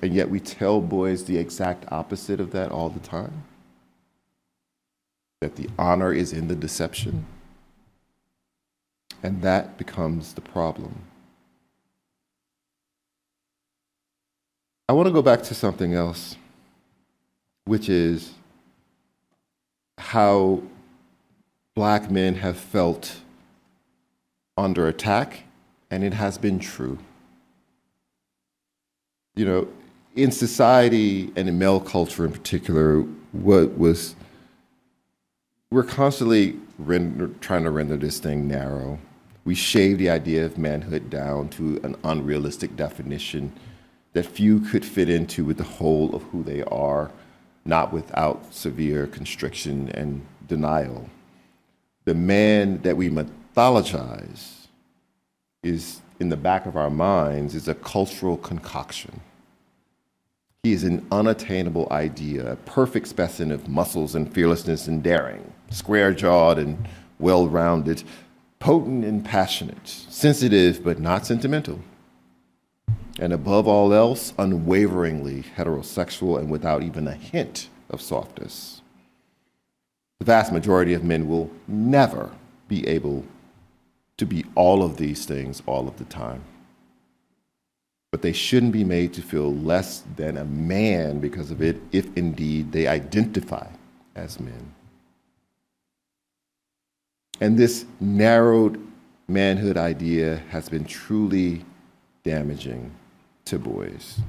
And 0.01 0.13
yet 0.13 0.30
we 0.30 0.39
tell 0.39 0.80
boys 0.80 1.25
the 1.25 1.38
exact 1.38 1.86
opposite 1.92 2.39
of 2.39 2.51
that 2.51 2.72
all 2.72 2.89
the 2.89 3.01
time 3.01 3.44
that 5.42 5.56
the 5.56 5.70
honor 5.78 6.13
is 6.13 6.34
in 6.34 6.50
the 6.50 6.56
deception. 6.56 7.25
And 9.21 9.41
that 9.41 9.77
becomes 9.77 10.33
the 10.33 10.41
problem. 10.41 11.01
I 14.88 14.93
want 14.93 15.07
to 15.07 15.13
go 15.13 15.21
back 15.21 15.43
to 15.43 15.53
something 15.53 15.93
else, 15.93 16.35
which 17.65 17.89
is 17.89 18.33
how 19.97 20.63
black 21.75 22.09
men 22.09 22.35
have 22.35 22.57
felt 22.57 23.17
under 24.57 24.88
attack, 24.88 25.43
and 25.91 26.03
it 26.03 26.13
has 26.13 26.38
been 26.38 26.59
true. 26.59 26.97
You 29.35 29.45
know, 29.45 29.67
in 30.15 30.31
society 30.31 31.31
and 31.35 31.47
in 31.47 31.59
male 31.59 31.79
culture 31.79 32.25
in 32.25 32.31
particular, 32.31 33.01
what 33.31 33.77
was 33.77 34.15
we're 35.71 35.83
constantly 35.83 36.57
render, 36.79 37.27
trying 37.41 37.63
to 37.63 37.69
render 37.69 37.95
this 37.95 38.19
thing 38.19 38.47
narrow. 38.47 38.97
We 39.50 39.56
shave 39.56 39.98
the 39.98 40.12
idea 40.12 40.46
of 40.46 40.60
manhood 40.60 41.10
down 41.10 41.50
to 41.58 41.82
an 41.84 41.96
unrealistic 42.03 42.75
definition 42.75 43.51
that 44.13 44.27
few 44.27 44.60
could 44.60 44.86
fit 44.86 45.10
into 45.10 45.44
with 45.44 45.58
the 45.58 45.63
whole 45.63 46.15
of 46.15 46.22
who 46.22 46.44
they 46.44 46.62
are, 46.65 47.10
not 47.65 47.91
without 47.91 48.53
severe 48.53 49.08
constriction 49.08 49.89
and 49.96 50.24
denial. 50.48 51.10
The 52.06 52.13
man 52.13 52.84
that 52.84 52.96
we 52.96 53.10
mythologize 53.10 54.68
is 55.63 56.01
in 56.20 56.29
the 56.29 56.38
back 56.38 56.68
of 56.68 56.77
our 56.77 56.91
minds 56.91 57.56
is 57.56 57.68
a 57.68 57.74
cultural 57.74 58.38
concoction. 58.38 59.20
He 60.62 60.74
is 60.74 60.84
an 60.84 61.08
unattainable 61.12 61.88
idea, 61.89 62.51
a 62.51 62.56
perfect 62.56 63.08
specimen 63.08 63.51
of 63.51 63.68
muscles 63.68 64.13
and 64.13 64.32
fearlessness 64.32 64.88
and 64.88 65.01
daring, 65.01 65.51
square 65.72 66.13
jawed 66.13 66.60
and 66.60 66.88
well 67.18 67.48
rounded, 67.48 68.03
potent 68.60 69.06
and 69.06 69.24
passionate, 69.24 69.88
sensitive 69.88 70.84
but 70.84 71.00
not 71.00 71.25
sentimental, 71.25 71.80
and 73.20 73.34
above 73.34 73.68
all 73.68 73.94
else, 73.94 74.34
unwaveringly 74.38 75.44
heterosexual 75.58 76.38
and 76.38 76.50
without 76.50 76.84
even 76.84 77.08
a 77.08 77.13
hint 77.13 77.70
of 77.89 78.01
softness. 78.01 78.82
The 80.20 80.25
vast 80.25 80.51
majority 80.51 80.94
of 80.94 81.04
men 81.04 81.28
will 81.28 81.50
never 81.68 82.32
be 82.68 82.88
able 82.88 83.25
to 84.18 84.25
be 84.25 84.46
all 84.54 84.84
of 84.84 84.98
these 84.98 85.25
things 85.25 85.63
all 85.66 85.88
of 85.88 85.98
the 85.98 86.04
time. 86.06 86.44
But 88.12 88.22
they 88.22 88.34
shouldn't 88.34 88.74
be 88.74 88.84
made 88.84 89.13
to 89.13 89.22
feel 89.22 89.54
less 89.54 90.04
than 90.18 90.38
a 90.38 90.44
man 90.44 91.20
because 91.20 91.51
of 91.51 91.62
it, 91.62 91.80
if 91.92 92.06
indeed 92.18 92.72
they 92.72 92.88
identify 92.88 93.68
as 94.16 94.39
men. 94.39 94.74
And 97.41 97.58
this 97.58 97.86
narrowed 98.00 98.86
manhood 99.27 99.77
idea 99.77 100.41
has 100.50 100.67
been 100.67 100.86
truly 100.86 101.63
damaging 102.24 102.91
to 103.46 103.58
boys. 103.58 104.19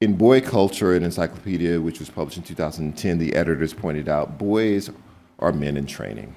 In 0.00 0.14
Boy 0.14 0.42
Culture, 0.42 0.94
an 0.94 1.04
encyclopedia 1.04 1.80
which 1.80 1.98
was 1.98 2.10
published 2.10 2.36
in 2.36 2.42
2010, 2.42 3.18
the 3.18 3.34
editors 3.34 3.72
pointed 3.72 4.08
out 4.08 4.36
boys 4.36 4.90
are 5.38 5.52
men 5.52 5.76
in 5.76 5.86
training. 5.86 6.36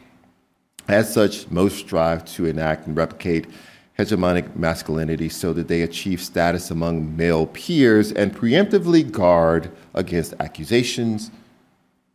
As 0.87 1.13
such, 1.13 1.49
most 1.51 1.77
strive 1.77 2.23
to 2.35 2.45
enact 2.45 2.87
and 2.87 2.95
replicate 2.95 3.47
hegemonic 3.97 4.55
masculinity 4.55 5.27
so 5.27 5.51
that 5.51 5.67
they 5.67 5.81
achieve 5.81 6.21
status 6.21 6.71
among 6.71 7.17
male 7.17 7.47
peers 7.47 8.13
and 8.13 8.33
preemptively 8.33 9.09
guard 9.09 9.69
against 9.93 10.33
accusations 10.39 11.31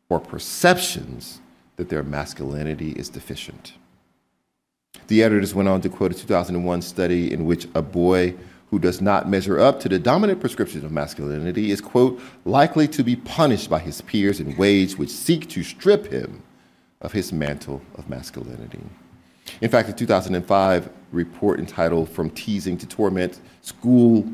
or 0.08 0.18
perceptions 0.18 1.40
that 1.76 1.88
their 1.88 2.02
masculinity 2.02 2.90
is 2.92 3.08
deficient. 3.08 3.74
The 5.08 5.22
editors 5.22 5.54
went 5.54 5.68
on 5.68 5.80
to 5.82 5.88
quote 5.88 6.12
a 6.12 6.14
2001 6.14 6.82
study 6.82 7.32
in 7.32 7.44
which 7.44 7.66
a 7.74 7.82
boy 7.82 8.34
who 8.70 8.78
does 8.78 9.00
not 9.00 9.28
measure 9.28 9.60
up 9.60 9.78
to 9.80 9.88
the 9.88 9.98
dominant 9.98 10.40
prescription 10.40 10.84
of 10.84 10.90
masculinity 10.90 11.70
is, 11.70 11.80
quote, 11.80 12.20
likely 12.44 12.88
to 12.88 13.04
be 13.04 13.16
punished 13.16 13.70
by 13.70 13.78
his 13.78 14.00
peers 14.00 14.40
in 14.40 14.56
ways 14.56 14.96
which 14.96 15.10
seek 15.10 15.48
to 15.50 15.62
strip 15.62 16.10
him 16.10 16.42
of 17.00 17.12
his 17.12 17.32
mantle 17.32 17.82
of 17.96 18.08
masculinity. 18.08 18.80
In 19.60 19.70
fact, 19.70 19.88
a 19.88 19.92
2005 19.92 20.90
report 21.12 21.60
entitled 21.60 22.08
From 22.08 22.30
Teasing 22.30 22.76
to 22.78 22.86
Torment 22.86 23.40
School 23.60 24.26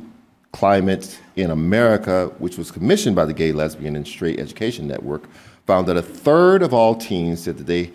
Climate 0.53 1.19
in 1.37 1.51
America, 1.51 2.33
which 2.39 2.57
was 2.57 2.71
commissioned 2.71 3.15
by 3.15 3.25
the 3.25 3.33
Gay, 3.35 3.53
Lesbian, 3.53 3.95
and 3.95 4.07
Straight 4.07 4.41
Education 4.41 4.87
Network, 4.87 5.29
found 5.71 5.87
that 5.87 5.97
a 5.97 6.03
third 6.03 6.65
of 6.65 6.75
all 6.75 6.97
teens 6.97 7.45
said 7.45 7.57
that 7.57 7.69
they 7.69 7.93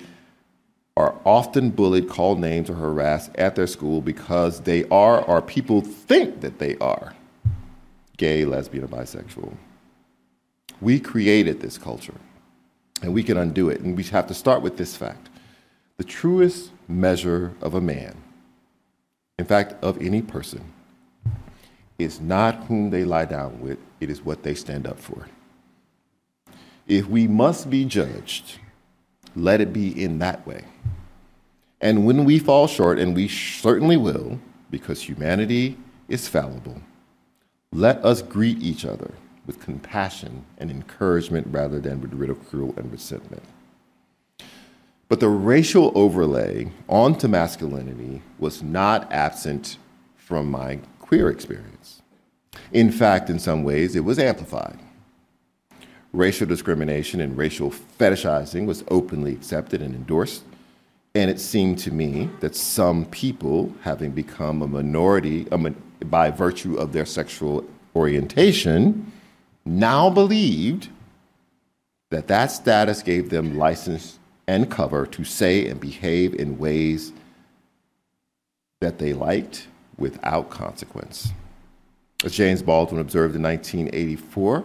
are 0.96 1.14
often 1.26 1.70
bullied, 1.70 2.08
called 2.08 2.40
names, 2.40 2.70
or 2.70 2.74
harassed 2.76 3.30
at 3.36 3.54
their 3.58 3.68
school 3.68 4.00
because 4.00 4.62
they 4.62 4.88
are, 4.88 5.22
or 5.26 5.42
people 5.42 5.82
think 5.82 6.40
that 6.40 6.58
they 6.58 6.78
are, 6.78 7.14
gay, 8.16 8.46
lesbian, 8.46 8.86
or 8.86 8.88
bisexual. 8.88 9.54
We 10.80 11.02
created 11.02 11.60
this 11.60 11.78
culture, 11.78 12.16
and 13.02 13.14
we 13.14 13.24
can 13.24 13.36
undo 13.36 13.68
it. 13.68 13.82
And 13.82 13.98
we 13.98 14.04
have 14.04 14.28
to 14.28 14.34
start 14.34 14.62
with 14.62 14.78
this 14.78 14.96
fact 14.96 15.28
the 15.98 16.06
truest 16.06 16.72
measure 16.88 17.54
of 17.60 17.74
a 17.74 17.82
man, 17.82 18.16
in 19.38 19.44
fact, 19.44 19.76
of 19.84 20.02
any 20.02 20.22
person, 20.22 20.72
is 22.00 22.22
not 22.22 22.56
whom 22.68 22.90
they 22.90 23.04
lie 23.04 23.26
down 23.26 23.60
with, 23.60 23.80
it 24.00 24.10
is 24.10 24.22
what 24.22 24.44
they 24.44 24.56
stand 24.56 24.88
up 24.88 24.98
for. 24.98 25.28
If 26.88 27.08
we 27.08 27.28
must 27.28 27.70
be 27.70 27.86
judged, 27.86 28.60
let 29.36 29.62
it 29.62 29.74
be 29.74 30.04
in 30.04 30.20
that 30.20 30.46
way. 30.46 30.66
And 31.82 32.06
when 32.06 32.26
we 32.26 32.40
fall 32.40 32.68
short, 32.68 33.00
and 33.00 33.16
we 33.16 33.28
certainly 33.28 33.98
will, 33.98 34.40
because 34.72 35.02
humanity 35.02 35.78
is 36.08 36.28
fallible, 36.28 36.82
let 37.72 38.04
us 38.06 38.22
greet 38.22 38.62
each 38.62 38.86
other 38.86 39.12
with 39.46 39.60
compassion 39.60 40.46
and 40.58 40.72
encouragement 40.72 41.48
rather 41.52 41.80
than 41.80 42.02
with 42.02 42.14
ridicule 42.14 42.74
and 42.78 42.92
resentment. 42.92 43.44
But 45.08 45.20
the 45.20 45.30
racial 45.30 45.92
overlay 45.96 46.72
onto 46.88 47.28
masculinity 47.28 48.22
was 48.40 48.64
not 48.64 49.12
absent 49.12 49.78
from 50.16 50.50
my 50.50 50.80
queer 51.00 51.30
experience. 51.30 52.02
In 52.72 52.92
fact, 52.92 53.30
in 53.30 53.38
some 53.38 53.64
ways, 53.64 53.96
it 53.96 54.04
was 54.04 54.18
amplified. 54.18 54.80
Racial 56.16 56.48
discrimination 56.48 57.20
and 57.20 57.38
racial 57.38 57.72
fetishizing 57.72 58.66
was 58.66 58.86
openly 58.88 59.34
accepted 59.34 59.82
and 59.82 59.94
endorsed. 59.94 60.46
And 61.14 61.30
it 61.30 61.42
seemed 61.42 61.78
to 61.80 61.92
me 61.92 62.30
that 62.40 62.56
some 62.56 63.04
people, 63.08 63.74
having 63.82 64.12
become 64.12 64.62
a 64.62 64.68
minority 64.68 65.46
by 66.06 66.32
virtue 66.32 66.78
of 66.78 66.94
their 66.94 67.06
sexual 67.06 67.66
orientation, 67.98 69.12
now 69.66 70.10
believed 70.10 70.88
that 72.12 72.28
that 72.28 72.48
status 72.48 73.04
gave 73.04 73.30
them 73.30 73.58
license 73.58 74.18
and 74.48 74.72
cover 74.72 75.06
to 75.08 75.26
say 75.26 75.68
and 75.68 75.82
behave 75.82 76.34
in 76.36 76.58
ways 76.58 77.12
that 78.80 79.00
they 79.00 79.12
liked 79.12 79.68
without 79.98 80.50
consequence. 80.50 81.34
As 82.24 82.32
James 82.32 82.62
Baldwin 82.62 83.02
observed 83.02 83.36
in 83.36 83.44
1984, 83.44 84.64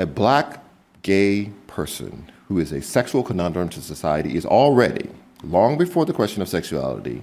a 0.00 0.06
black 0.06 0.64
gay 1.02 1.50
person 1.66 2.30
who 2.48 2.58
is 2.58 2.72
a 2.72 2.80
sexual 2.80 3.22
conundrum 3.22 3.68
to 3.68 3.82
society 3.82 4.34
is 4.34 4.46
already, 4.46 5.10
long 5.44 5.76
before 5.76 6.06
the 6.06 6.12
question 6.12 6.40
of 6.40 6.48
sexuality, 6.48 7.22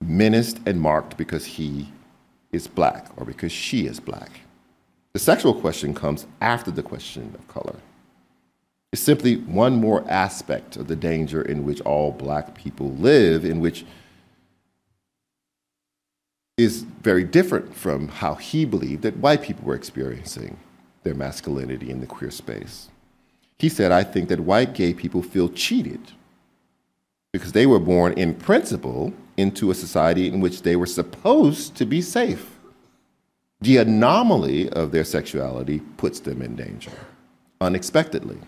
menaced 0.00 0.58
and 0.66 0.80
marked 0.80 1.16
because 1.16 1.44
he 1.44 1.88
is 2.50 2.66
black 2.66 3.06
or 3.16 3.24
because 3.24 3.52
she 3.52 3.86
is 3.86 4.00
black. 4.00 4.40
The 5.12 5.20
sexual 5.20 5.54
question 5.54 5.94
comes 5.94 6.26
after 6.40 6.72
the 6.72 6.82
question 6.82 7.34
of 7.38 7.46
color 7.46 7.76
It's 8.92 9.00
simply 9.00 9.36
one 9.36 9.76
more 9.76 10.04
aspect 10.10 10.76
of 10.76 10.88
the 10.88 10.96
danger 10.96 11.40
in 11.40 11.64
which 11.64 11.80
all 11.82 12.10
black 12.10 12.54
people 12.56 12.90
live, 12.94 13.44
in 13.44 13.60
which 13.60 13.84
is 16.58 16.82
very 16.82 17.24
different 17.24 17.74
from 17.74 18.08
how 18.08 18.34
he 18.34 18.64
believed 18.64 19.02
that 19.02 19.16
white 19.18 19.42
people 19.42 19.64
were 19.64 19.76
experiencing 19.76 20.58
their 21.02 21.14
masculinity 21.14 21.90
in 21.90 22.00
the 22.00 22.06
queer 22.06 22.30
space. 22.30 22.88
He 23.58 23.68
said, 23.68 23.92
I 23.92 24.04
think 24.04 24.28
that 24.28 24.40
white 24.40 24.74
gay 24.74 24.94
people 24.94 25.22
feel 25.22 25.48
cheated 25.48 26.00
because 27.32 27.52
they 27.52 27.66
were 27.66 27.78
born 27.78 28.12
in 28.14 28.34
principle 28.34 29.12
into 29.36 29.70
a 29.70 29.74
society 29.74 30.28
in 30.28 30.40
which 30.40 30.62
they 30.62 30.76
were 30.76 30.86
supposed 30.86 31.74
to 31.76 31.86
be 31.86 32.02
safe. 32.02 32.58
The 33.60 33.78
anomaly 33.78 34.70
of 34.70 34.90
their 34.90 35.04
sexuality 35.04 35.80
puts 35.96 36.20
them 36.20 36.42
in 36.42 36.56
danger 36.56 36.92
unexpectedly 37.60 38.38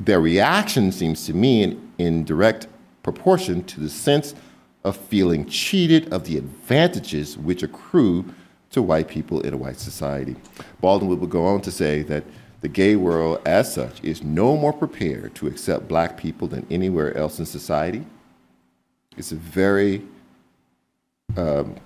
their 0.00 0.20
reaction 0.20 0.92
seems 0.92 1.24
to 1.26 1.34
me 1.34 1.62
in, 1.62 1.92
in 1.98 2.24
direct 2.24 2.66
proportion 3.02 3.62
to 3.64 3.80
the 3.80 3.90
sense 3.90 4.34
of 4.84 4.96
feeling 4.96 5.46
cheated 5.46 6.12
of 6.12 6.24
the 6.24 6.36
advantages 6.36 7.38
which 7.38 7.62
accrue 7.62 8.24
to 8.74 8.82
white 8.82 9.08
people 9.08 9.40
in 9.40 9.54
a 9.54 9.56
white 9.56 9.78
society. 9.78 10.36
Baldwin 10.80 11.18
would 11.18 11.30
go 11.30 11.46
on 11.46 11.60
to 11.62 11.70
say 11.70 12.02
that 12.02 12.24
the 12.60 12.68
gay 12.68 12.96
world, 12.96 13.40
as 13.46 13.72
such, 13.72 14.02
is 14.02 14.22
no 14.22 14.56
more 14.56 14.72
prepared 14.72 15.34
to 15.36 15.46
accept 15.46 15.88
black 15.88 16.16
people 16.16 16.48
than 16.48 16.66
anywhere 16.70 17.16
else 17.16 17.38
in 17.38 17.46
society. 17.46 18.04
It's 19.16 19.32
a 19.32 19.36
very 19.36 20.02
um, 21.36 21.76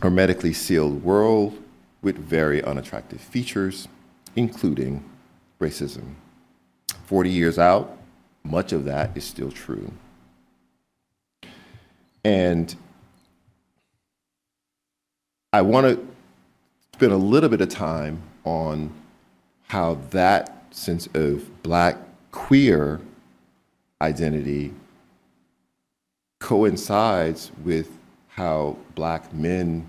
hermetically 0.00 0.52
sealed 0.52 1.02
world 1.02 1.58
with 2.02 2.16
very 2.16 2.62
unattractive 2.62 3.20
features, 3.20 3.88
including 4.36 5.04
racism. 5.60 6.14
40 7.06 7.30
years 7.30 7.58
out, 7.58 7.96
much 8.44 8.72
of 8.72 8.84
that 8.84 9.16
is 9.16 9.24
still 9.24 9.50
true. 9.50 9.90
And 12.24 12.74
I 15.52 15.62
want 15.62 15.86
to 15.86 16.06
spend 16.98 17.12
a 17.12 17.16
little 17.16 17.48
bit 17.48 17.60
of 17.60 17.68
time 17.68 18.20
on 18.42 18.92
how 19.68 19.94
that 20.10 20.64
sense 20.72 21.06
of 21.14 21.62
black 21.62 21.96
queer 22.32 23.00
identity 24.02 24.74
coincides 26.40 27.52
with 27.62 27.96
how 28.26 28.76
black 28.96 29.32
men 29.32 29.86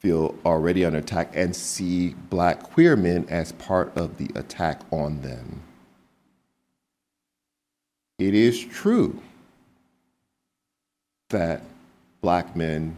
feel 0.00 0.34
already 0.44 0.84
under 0.84 0.98
attack 0.98 1.34
and 1.34 1.56
see 1.56 2.10
black 2.28 2.62
queer 2.62 2.94
men 2.94 3.24
as 3.30 3.52
part 3.52 3.96
of 3.96 4.18
the 4.18 4.28
attack 4.34 4.82
on 4.90 5.22
them. 5.22 5.62
It 8.18 8.34
is 8.34 8.62
true 8.62 9.18
that 11.30 11.62
black 12.20 12.54
men 12.54 12.94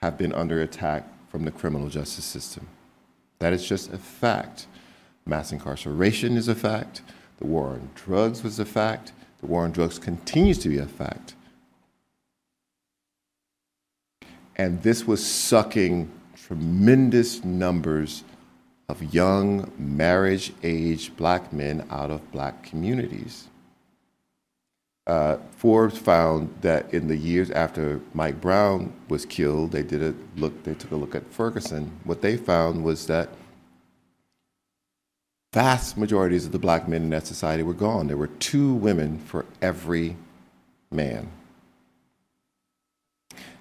have 0.00 0.16
been 0.16 0.32
under 0.32 0.62
attack 0.62 1.06
from 1.36 1.44
the 1.44 1.50
criminal 1.50 1.90
justice 1.90 2.24
system. 2.24 2.66
That 3.40 3.52
is 3.52 3.68
just 3.68 3.92
a 3.92 3.98
fact. 3.98 4.66
Mass 5.26 5.52
incarceration 5.52 6.34
is 6.34 6.48
a 6.48 6.54
fact. 6.54 7.02
The 7.40 7.46
war 7.46 7.66
on 7.74 7.90
drugs 7.94 8.42
was 8.42 8.58
a 8.58 8.64
fact. 8.64 9.12
The 9.42 9.46
war 9.46 9.64
on 9.64 9.72
drugs 9.72 9.98
continues 9.98 10.56
to 10.60 10.70
be 10.70 10.78
a 10.78 10.86
fact. 10.86 11.34
And 14.56 14.82
this 14.82 15.06
was 15.06 15.22
sucking 15.26 16.10
tremendous 16.42 17.44
numbers 17.44 18.24
of 18.88 19.12
young, 19.12 19.70
marriage 19.76 20.54
age 20.62 21.14
black 21.18 21.52
men 21.52 21.86
out 21.90 22.10
of 22.10 22.32
black 22.32 22.62
communities. 22.62 23.48
Uh, 25.06 25.36
Forbes 25.52 25.96
found 25.96 26.52
that 26.62 26.92
in 26.92 27.06
the 27.06 27.16
years 27.16 27.50
after 27.52 28.00
Mike 28.12 28.40
Brown 28.40 28.92
was 29.08 29.24
killed, 29.24 29.70
they 29.70 29.82
did 29.82 30.02
a 30.02 30.14
look. 30.38 30.64
They 30.64 30.74
took 30.74 30.90
a 30.90 30.96
look 30.96 31.14
at 31.14 31.24
Ferguson. 31.32 31.92
What 32.02 32.22
they 32.22 32.36
found 32.36 32.82
was 32.82 33.06
that 33.06 33.28
vast 35.52 35.96
majorities 35.96 36.44
of 36.44 36.52
the 36.52 36.58
black 36.58 36.88
men 36.88 37.02
in 37.02 37.10
that 37.10 37.26
society 37.26 37.62
were 37.62 37.72
gone. 37.72 38.08
There 38.08 38.16
were 38.16 38.26
two 38.26 38.74
women 38.74 39.18
for 39.18 39.46
every 39.62 40.16
man, 40.90 41.28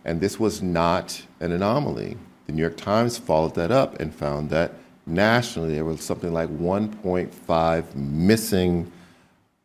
and 0.03 0.19
this 0.19 0.39
was 0.39 0.63
not 0.63 1.21
an 1.39 1.51
anomaly. 1.51 2.17
The 2.47 2.53
New 2.53 2.61
York 2.61 2.77
Times 2.77 3.19
followed 3.19 3.53
that 3.53 3.71
up 3.71 3.99
and 3.99 4.13
found 4.13 4.49
that 4.49 4.73
nationally 5.05 5.75
there 5.75 5.85
was 5.85 6.01
something 6.01 6.33
like 6.33 6.49
1.5 6.49 7.95
missing 7.95 8.91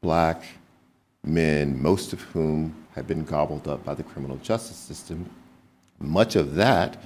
black 0.03 0.45
men, 1.25 1.81
most 1.81 2.13
of 2.13 2.21
whom 2.23 2.75
had 2.95 3.07
been 3.07 3.25
gobbled 3.25 3.69
up 3.69 3.85
by 3.85 3.95
the 3.95 4.03
criminal 4.03 4.37
justice 4.39 4.77
system. 4.77 5.29
Much 5.99 6.37
of 6.37 6.55
that 6.55 6.97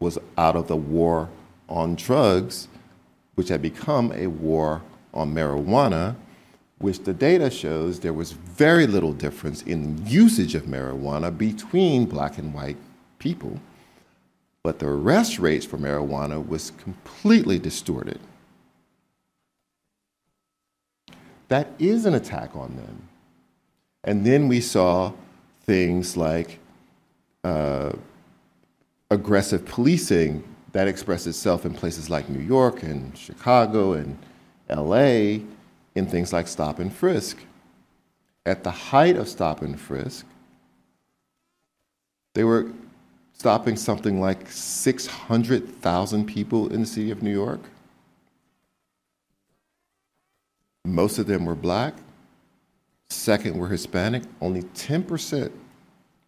was 0.00 0.18
out 0.36 0.56
of 0.56 0.68
the 0.68 0.76
war 0.76 1.28
on 1.68 1.94
drugs, 1.94 2.68
which 3.34 3.48
had 3.48 3.62
become 3.62 4.12
a 4.12 4.26
war 4.26 4.82
on 5.12 5.34
marijuana, 5.34 6.16
which 6.78 7.00
the 7.00 7.12
data 7.12 7.50
shows 7.50 8.00
there 8.00 8.12
was 8.12 8.32
very 8.32 8.86
little 8.86 9.12
difference 9.12 9.62
in 9.62 10.04
usage 10.06 10.54
of 10.54 10.64
marijuana 10.64 11.36
between 11.36 12.06
black 12.06 12.38
and 12.38 12.54
white 12.54 12.76
people. 13.18 13.60
But 14.62 14.78
the 14.78 14.86
arrest 14.86 15.38
rates 15.38 15.66
for 15.66 15.76
marijuana 15.76 16.46
was 16.46 16.72
completely 16.72 17.58
distorted. 17.58 18.20
That 21.48 21.68
is 21.78 22.04
an 22.06 22.14
attack 22.14 22.54
on 22.54 22.76
them. 22.76 23.07
And 24.08 24.24
then 24.24 24.48
we 24.48 24.62
saw 24.62 25.12
things 25.64 26.16
like 26.16 26.60
uh, 27.44 27.92
aggressive 29.10 29.66
policing 29.66 30.42
that 30.72 30.88
expressed 30.88 31.26
itself 31.26 31.66
in 31.66 31.74
places 31.74 32.08
like 32.08 32.30
New 32.30 32.40
York 32.40 32.82
and 32.82 33.14
Chicago 33.18 33.92
and 33.92 34.16
LA 34.70 35.44
in 35.94 36.06
things 36.06 36.32
like 36.32 36.48
stop 36.48 36.78
and 36.78 36.90
frisk. 36.90 37.36
At 38.46 38.64
the 38.64 38.70
height 38.70 39.18
of 39.18 39.28
stop 39.28 39.60
and 39.60 39.78
frisk, 39.78 40.24
they 42.32 42.44
were 42.44 42.72
stopping 43.34 43.76
something 43.76 44.22
like 44.22 44.50
600,000 44.50 46.24
people 46.24 46.72
in 46.72 46.80
the 46.80 46.86
city 46.86 47.10
of 47.10 47.22
New 47.22 47.30
York. 47.30 47.60
Most 50.86 51.18
of 51.18 51.26
them 51.26 51.44
were 51.44 51.54
black, 51.54 51.92
Second 53.10 53.58
were 53.58 53.68
Hispanic, 53.68 54.22
only 54.40 54.62
10% 54.62 55.50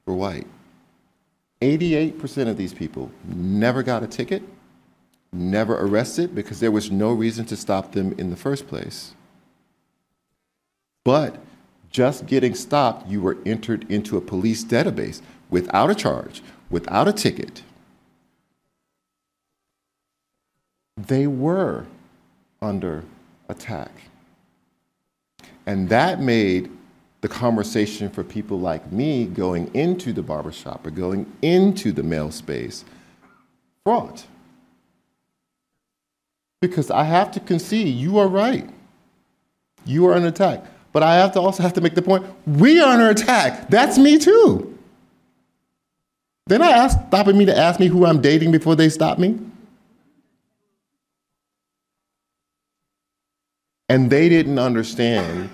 were 0.07 0.15
white. 0.15 0.47
88% 1.61 2.49
of 2.49 2.57
these 2.57 2.73
people 2.73 3.11
never 3.25 3.83
got 3.83 4.03
a 4.03 4.07
ticket, 4.07 4.43
never 5.33 5.75
arrested 5.79 6.35
because 6.35 6.61
there 6.61 6.71
was 6.71 6.91
no 6.91 7.13
reason 7.13 7.45
to 7.47 7.57
stop 7.57 7.93
them 7.93 8.15
in 8.19 8.31
the 8.31 8.37
first 8.37 8.67
place. 8.67 9.15
But 11.05 11.37
just 11.91 12.27
getting 12.27 12.55
stopped, 12.55 13.09
you 13.09 13.21
were 13.21 13.39
entered 13.45 13.91
into 13.91 14.17
a 14.17 14.21
police 14.21 14.65
database 14.65 15.21
without 15.51 15.91
a 15.91 15.95
charge, 15.95 16.43
without 16.71 17.09
a 17.09 17.13
ticket. 17.13 17.63
They 20.97 21.27
were 21.27 21.87
under 22.63 23.05
attack. 23.49 24.10
And 25.67 25.89
that 25.89 26.21
made 26.21 26.71
the 27.21 27.29
conversation 27.29 28.09
for 28.09 28.25
people 28.25 28.59
like 28.59 28.91
me 28.91 29.27
going 29.27 29.73
into 29.75 30.13
the 30.13 30.23
barbershop 30.23 30.87
or 30.87 30.91
going 30.91 31.31
into 31.43 31.93
the 31.93 32.03
male 32.03 32.31
space 32.31 32.85
fraught. 33.85 34.27
Because 36.61 36.91
I 36.91 37.05
have 37.05 37.31
to 37.33 37.41
concede, 37.41 37.95
you 37.95 38.19
are 38.19 38.29
right. 38.29 38.69
You 39.85 40.07
are 40.09 40.15
under 40.15 40.29
attack. 40.29 40.65
But 40.93 41.03
I 41.03 41.17
have 41.17 41.33
to 41.33 41.41
also 41.41 41.63
have 41.63 41.73
to 41.75 41.81
make 41.81 41.95
the 41.95 42.03
point, 42.03 42.27
we 42.47 42.81
are 42.81 42.93
under 42.93 43.11
attack. 43.11 43.69
That's 43.69 43.97
me 43.99 44.19
too. 44.19 44.79
They're 46.47 46.59
not 46.59 46.91
stopping 46.91 47.39
me 47.39 47.45
to 47.47 47.57
ask 47.57 47.79
me 47.79 47.87
who 47.87 48.05
I'm 48.05 48.21
dating 48.21 48.51
before 48.51 48.75
they 48.75 48.89
stop 48.89 49.19
me. 49.19 49.39
And 53.91 54.09
they 54.09 54.29
didn't 54.29 54.61
understand 54.61 55.51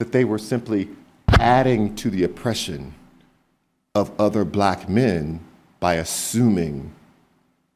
that 0.00 0.10
they 0.10 0.24
were 0.24 0.36
simply 0.36 0.88
adding 1.28 1.94
to 1.94 2.10
the 2.10 2.24
oppression 2.24 2.92
of 3.94 4.10
other 4.20 4.44
black 4.44 4.88
men 4.88 5.38
by 5.78 5.94
assuming 5.94 6.92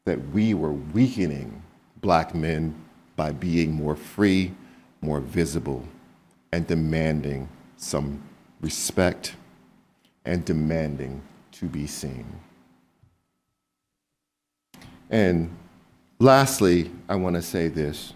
that 0.07 0.31
we 0.31 0.55
were 0.55 0.72
weakening 0.72 1.62
black 2.01 2.35
men 2.35 2.74
by 3.14 3.31
being 3.31 3.72
more 3.72 3.94
free, 3.94 4.53
more 5.03 5.20
visible, 5.20 5.85
and 6.51 6.66
demanding 6.66 7.48
some 7.77 8.20
respect 8.61 9.37
and 10.24 10.44
demanding 10.44 11.22
to 11.53 11.66
be 11.66 11.87
seen. 11.87 12.27
And 15.11 15.57
lastly, 16.18 16.90
I 17.09 17.14
want 17.14 17.37
to 17.37 17.42
say 17.42 17.68
this 17.68 18.14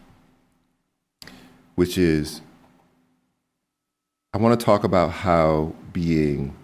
which 1.74 1.98
is 1.98 2.40
I 4.34 4.38
want 4.38 4.58
to 4.58 4.64
talk 4.64 4.84
about 4.84 5.10
how 5.10 5.74
being 5.92 6.54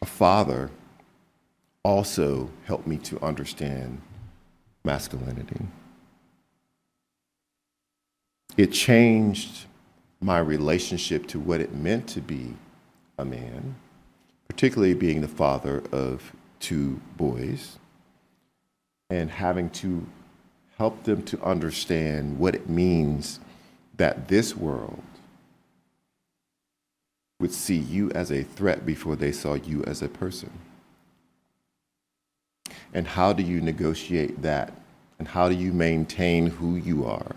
a 0.00 0.06
father 0.06 0.70
also 1.82 2.50
helped 2.66 2.86
me 2.86 2.98
to 2.98 3.20
understand 3.20 4.00
masculinity. 4.84 5.66
It 8.56 8.72
changed 8.72 9.66
my 10.20 10.38
relationship 10.38 11.26
to 11.28 11.40
what 11.40 11.60
it 11.60 11.74
meant 11.74 12.06
to 12.08 12.20
be 12.20 12.54
a 13.18 13.24
man, 13.24 13.74
particularly 14.48 14.94
being 14.94 15.22
the 15.22 15.28
father 15.28 15.82
of 15.92 16.32
two 16.60 17.00
boys 17.16 17.78
and 19.08 19.30
having 19.30 19.70
to 19.70 20.06
help 20.76 21.02
them 21.04 21.22
to 21.24 21.42
understand 21.42 22.38
what 22.38 22.54
it 22.54 22.68
means 22.68 23.40
that 24.00 24.28
this 24.28 24.56
world 24.56 25.02
would 27.38 27.52
see 27.52 27.76
you 27.76 28.10
as 28.12 28.32
a 28.32 28.42
threat 28.42 28.86
before 28.86 29.14
they 29.14 29.30
saw 29.30 29.52
you 29.52 29.84
as 29.84 30.00
a 30.00 30.08
person? 30.08 30.50
And 32.94 33.06
how 33.06 33.34
do 33.34 33.42
you 33.42 33.60
negotiate 33.60 34.40
that? 34.40 34.72
And 35.18 35.28
how 35.28 35.50
do 35.50 35.54
you 35.54 35.74
maintain 35.74 36.46
who 36.46 36.76
you 36.76 37.04
are? 37.04 37.36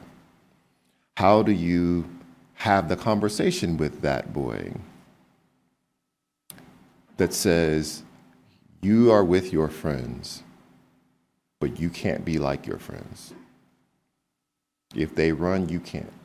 How 1.18 1.44
do 1.44 1.52
you 1.52 2.10
have 2.54 2.88
the 2.88 2.96
conversation 2.96 3.76
with 3.76 4.00
that 4.00 4.32
boy 4.32 4.72
that 7.18 7.34
says, 7.34 8.04
You 8.82 9.12
are 9.12 9.26
with 9.26 9.52
your 9.52 9.68
friends, 9.68 10.44
but 11.60 11.78
you 11.78 11.90
can't 11.90 12.24
be 12.24 12.40
like 12.40 12.66
your 12.66 12.80
friends? 12.80 13.34
If 14.96 15.14
they 15.14 15.34
run, 15.34 15.68
you 15.68 15.82
can't. 15.82 16.23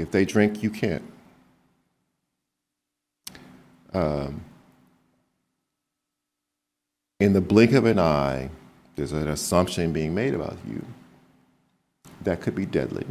If 0.00 0.10
they 0.10 0.24
drink, 0.24 0.62
you 0.62 0.70
can't. 0.70 1.02
Um, 3.92 4.44
in 7.18 7.32
the 7.32 7.40
blink 7.40 7.72
of 7.72 7.84
an 7.84 7.98
eye, 7.98 8.50
there's 8.96 9.12
an 9.12 9.28
assumption 9.28 9.92
being 9.92 10.14
made 10.14 10.34
about 10.34 10.56
you 10.66 10.84
that 12.22 12.40
could 12.40 12.54
be 12.54 12.66
deadly. 12.66 13.06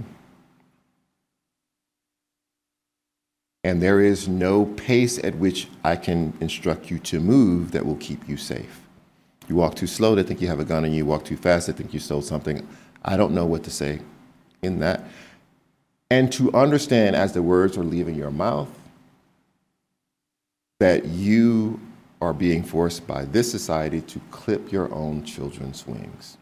And 3.63 3.81
there 3.81 3.99
is 3.99 4.27
no 4.27 4.65
pace 4.65 5.19
at 5.23 5.35
which 5.35 5.67
I 5.83 5.95
can 5.95 6.33
instruct 6.39 6.89
you 6.89 6.97
to 6.99 7.19
move 7.19 7.71
that 7.71 7.85
will 7.85 7.97
keep 7.97 8.27
you 8.27 8.37
safe. 8.37 8.81
You 9.47 9.55
walk 9.55 9.75
too 9.75 9.87
slow, 9.87 10.15
they 10.15 10.23
think 10.23 10.41
you 10.41 10.47
have 10.47 10.59
a 10.59 10.65
gun, 10.65 10.85
and 10.85 10.95
you 10.95 11.05
walk 11.05 11.25
too 11.25 11.35
fast, 11.37 11.67
they 11.67 11.73
think 11.73 11.93
you 11.93 11.99
stole 11.99 12.21
something. 12.21 12.67
I 13.03 13.17
don't 13.17 13.33
know 13.33 13.45
what 13.45 13.63
to 13.63 13.71
say 13.71 13.99
in 14.61 14.79
that 14.79 15.03
and 16.09 16.31
to 16.33 16.51
understand 16.53 17.15
as 17.15 17.33
the 17.33 17.41
words 17.41 17.77
are 17.77 17.83
leaving 17.83 18.15
your 18.15 18.31
mouth 18.31 18.69
that 20.79 21.05
you 21.05 21.79
are 22.21 22.33
being 22.33 22.63
forced 22.63 23.05
by 23.05 23.25
this 23.25 23.49
society 23.49 24.01
to 24.01 24.19
clip 24.31 24.71
your 24.71 24.91
own 24.93 25.23
children's 25.23 25.85
wings. 25.85 26.37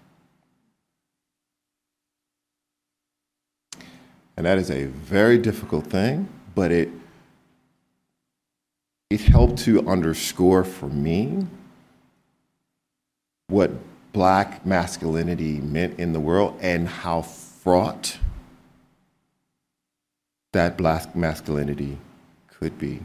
And 4.36 4.46
that 4.46 4.58
is 4.60 4.70
a 4.70 4.86
very 4.86 5.40
difficult 5.40 5.88
thing, 5.88 6.30
but 6.54 6.72
it, 6.72 6.90
it 9.10 9.22
helped 9.22 9.58
to 9.60 9.88
underscore 9.88 10.64
for 10.64 10.88
me 10.88 11.48
what 13.48 13.72
black 14.14 14.66
masculinity 14.66 15.60
meant 15.60 16.00
in 16.00 16.14
the 16.14 16.20
world 16.20 16.58
and 16.62 16.88
how 16.88 17.24
fraught 17.24 18.20
that 20.54 20.78
black 20.78 21.16
masculinity 21.16 21.98
could 22.48 22.78
be. 22.78 23.00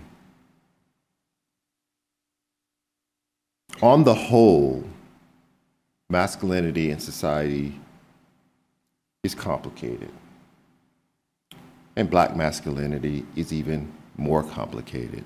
On 3.80 4.04
the 4.04 4.14
whole, 4.14 4.84
masculinity 6.08 6.90
in 6.90 7.00
society 7.00 7.74
is 9.24 9.34
complicated. 9.34 10.10
And 11.96 12.08
black 12.08 12.36
masculinity 12.36 13.26
is 13.34 13.52
even 13.52 13.92
more 14.16 14.42
complicated. 14.42 15.24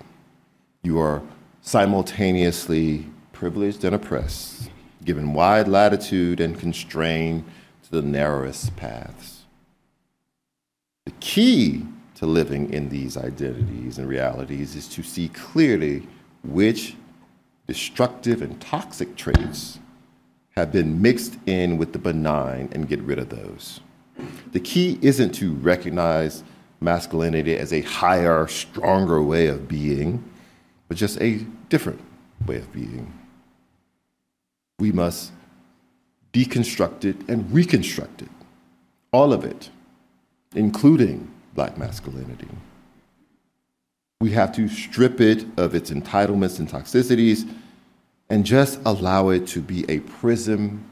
You 0.82 0.98
are 0.98 1.22
simultaneously 1.60 3.06
privileged 3.32 3.84
and 3.84 3.94
oppressed, 3.94 4.70
given 5.04 5.34
wide 5.34 5.68
latitude 5.68 6.40
and 6.40 6.58
constrained 6.58 7.44
to 7.84 7.90
the 7.90 8.02
narrowest 8.02 8.74
paths. 8.76 9.44
The 11.04 11.12
key 11.20 11.86
to 12.16 12.26
living 12.26 12.72
in 12.72 12.88
these 12.88 13.16
identities 13.16 13.98
and 13.98 14.08
realities 14.08 14.74
is 14.74 14.88
to 14.88 15.02
see 15.02 15.28
clearly 15.28 16.06
which 16.42 16.96
destructive 17.66 18.40
and 18.40 18.60
toxic 18.60 19.16
traits 19.16 19.78
have 20.56 20.72
been 20.72 21.02
mixed 21.02 21.36
in 21.44 21.76
with 21.76 21.92
the 21.92 21.98
benign 21.98 22.70
and 22.72 22.88
get 22.88 23.00
rid 23.02 23.18
of 23.18 23.28
those. 23.28 23.80
The 24.52 24.60
key 24.60 24.98
isn't 25.02 25.32
to 25.34 25.52
recognize 25.56 26.42
masculinity 26.80 27.54
as 27.56 27.72
a 27.72 27.82
higher, 27.82 28.48
stronger 28.48 29.22
way 29.22 29.48
of 29.48 29.68
being, 29.68 30.24
but 30.88 30.96
just 30.96 31.20
a 31.20 31.44
different 31.68 32.00
way 32.46 32.56
of 32.56 32.72
being. 32.72 33.12
We 34.78 34.90
must 34.90 35.32
deconstruct 36.32 37.04
it 37.04 37.16
and 37.28 37.52
reconstruct 37.52 38.22
it, 38.22 38.30
all 39.12 39.34
of 39.34 39.44
it, 39.44 39.68
including 40.54 41.30
black 41.56 41.76
masculinity. 41.76 42.48
We 44.20 44.30
have 44.30 44.52
to 44.52 44.68
strip 44.68 45.20
it 45.20 45.44
of 45.58 45.74
its 45.74 45.90
entitlements 45.90 46.58
and 46.58 46.68
toxicities 46.68 47.50
and 48.30 48.44
just 48.44 48.80
allow 48.84 49.30
it 49.30 49.46
to 49.48 49.60
be 49.60 49.84
a 49.90 50.00
prism 50.00 50.84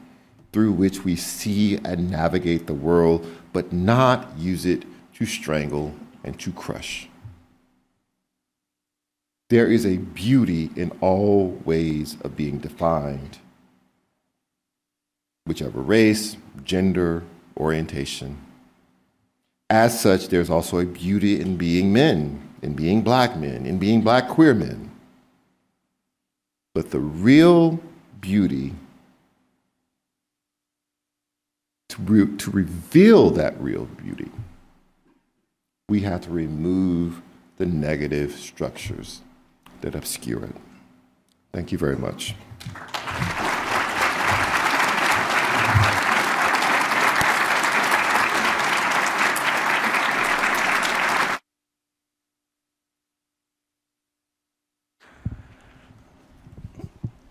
through 0.51 0.71
which 0.71 1.03
we 1.03 1.15
see 1.15 1.77
and 1.77 2.09
navigate 2.09 2.67
the 2.67 2.73
world, 2.73 3.25
but 3.51 3.73
not 3.73 4.37
use 4.37 4.65
it 4.65 4.85
to 5.15 5.25
strangle 5.25 5.93
and 6.23 6.39
to 6.39 6.51
crush. 6.51 7.09
There 9.49 9.67
is 9.67 9.85
a 9.85 9.97
beauty 9.97 10.71
in 10.75 10.91
all 11.01 11.49
ways 11.65 12.17
of 12.23 12.35
being 12.35 12.59
defined, 12.59 13.37
whichever 15.45 15.81
race, 15.81 16.37
gender, 16.63 17.23
orientation. 17.57 18.44
As 19.69 19.99
such, 19.99 20.27
there's 20.27 20.49
also 20.49 20.79
a 20.79 20.85
beauty 20.85 21.39
in 21.39 21.57
being 21.57 21.91
men, 21.91 22.41
in 22.61 22.73
being 22.73 23.01
black 23.01 23.35
men, 23.37 23.65
in 23.65 23.79
being 23.79 24.01
black 24.01 24.29
queer 24.29 24.53
men. 24.53 24.91
But 26.73 26.91
the 26.91 26.99
real 26.99 27.79
beauty, 28.21 28.73
to, 31.89 32.01
re- 32.01 32.37
to 32.37 32.51
reveal 32.51 33.29
that 33.31 33.59
real 33.59 33.85
beauty, 33.85 34.29
we 35.89 36.01
have 36.01 36.21
to 36.21 36.29
remove 36.29 37.21
the 37.57 37.65
negative 37.65 38.33
structures 38.33 39.21
that 39.81 39.95
obscure 39.95 40.43
it. 40.43 40.55
Thank 41.53 41.71
you 41.71 41.77
very 41.77 41.95
much. 41.95 42.35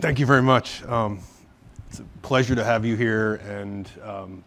Thank 0.04 0.18
you 0.18 0.26
very 0.26 0.42
much. 0.42 0.84
Um, 0.84 1.18
it's 1.88 2.00
a 2.00 2.02
pleasure 2.20 2.54
to 2.54 2.62
have 2.62 2.84
you 2.84 2.94
here, 2.94 3.36
and 3.36 3.90
um, 4.02 4.44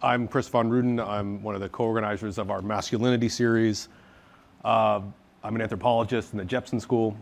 I'm 0.00 0.26
Chris 0.26 0.48
Von 0.48 0.70
Rueden. 0.70 1.06
I'm 1.06 1.42
one 1.42 1.54
of 1.54 1.60
the 1.60 1.68
co-organizers 1.68 2.38
of 2.38 2.50
our 2.50 2.62
masculinity 2.62 3.28
series. 3.28 3.90
Uh, 4.64 5.02
I'm 5.44 5.54
an 5.54 5.60
anthropologist 5.60 6.32
in 6.32 6.38
the 6.38 6.46
Jepson 6.46 6.80
School, 6.80 7.14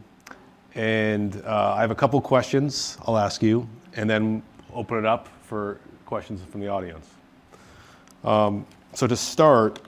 and 0.76 1.42
uh, 1.44 1.74
I 1.76 1.80
have 1.80 1.90
a 1.90 1.96
couple 1.96 2.20
questions 2.20 2.96
I'll 3.08 3.18
ask 3.18 3.42
you, 3.42 3.68
and 3.96 4.08
then 4.08 4.40
open 4.72 4.96
it 4.96 5.04
up 5.04 5.26
for 5.42 5.80
questions 6.06 6.40
from 6.52 6.60
the 6.60 6.68
audience. 6.68 7.08
Um, 8.22 8.64
so 8.94 9.08
to 9.08 9.16
start, 9.16 9.80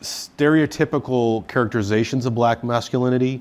stereotypical 0.00 1.46
characterizations 1.46 2.26
of 2.26 2.34
black 2.34 2.64
masculinity 2.64 3.40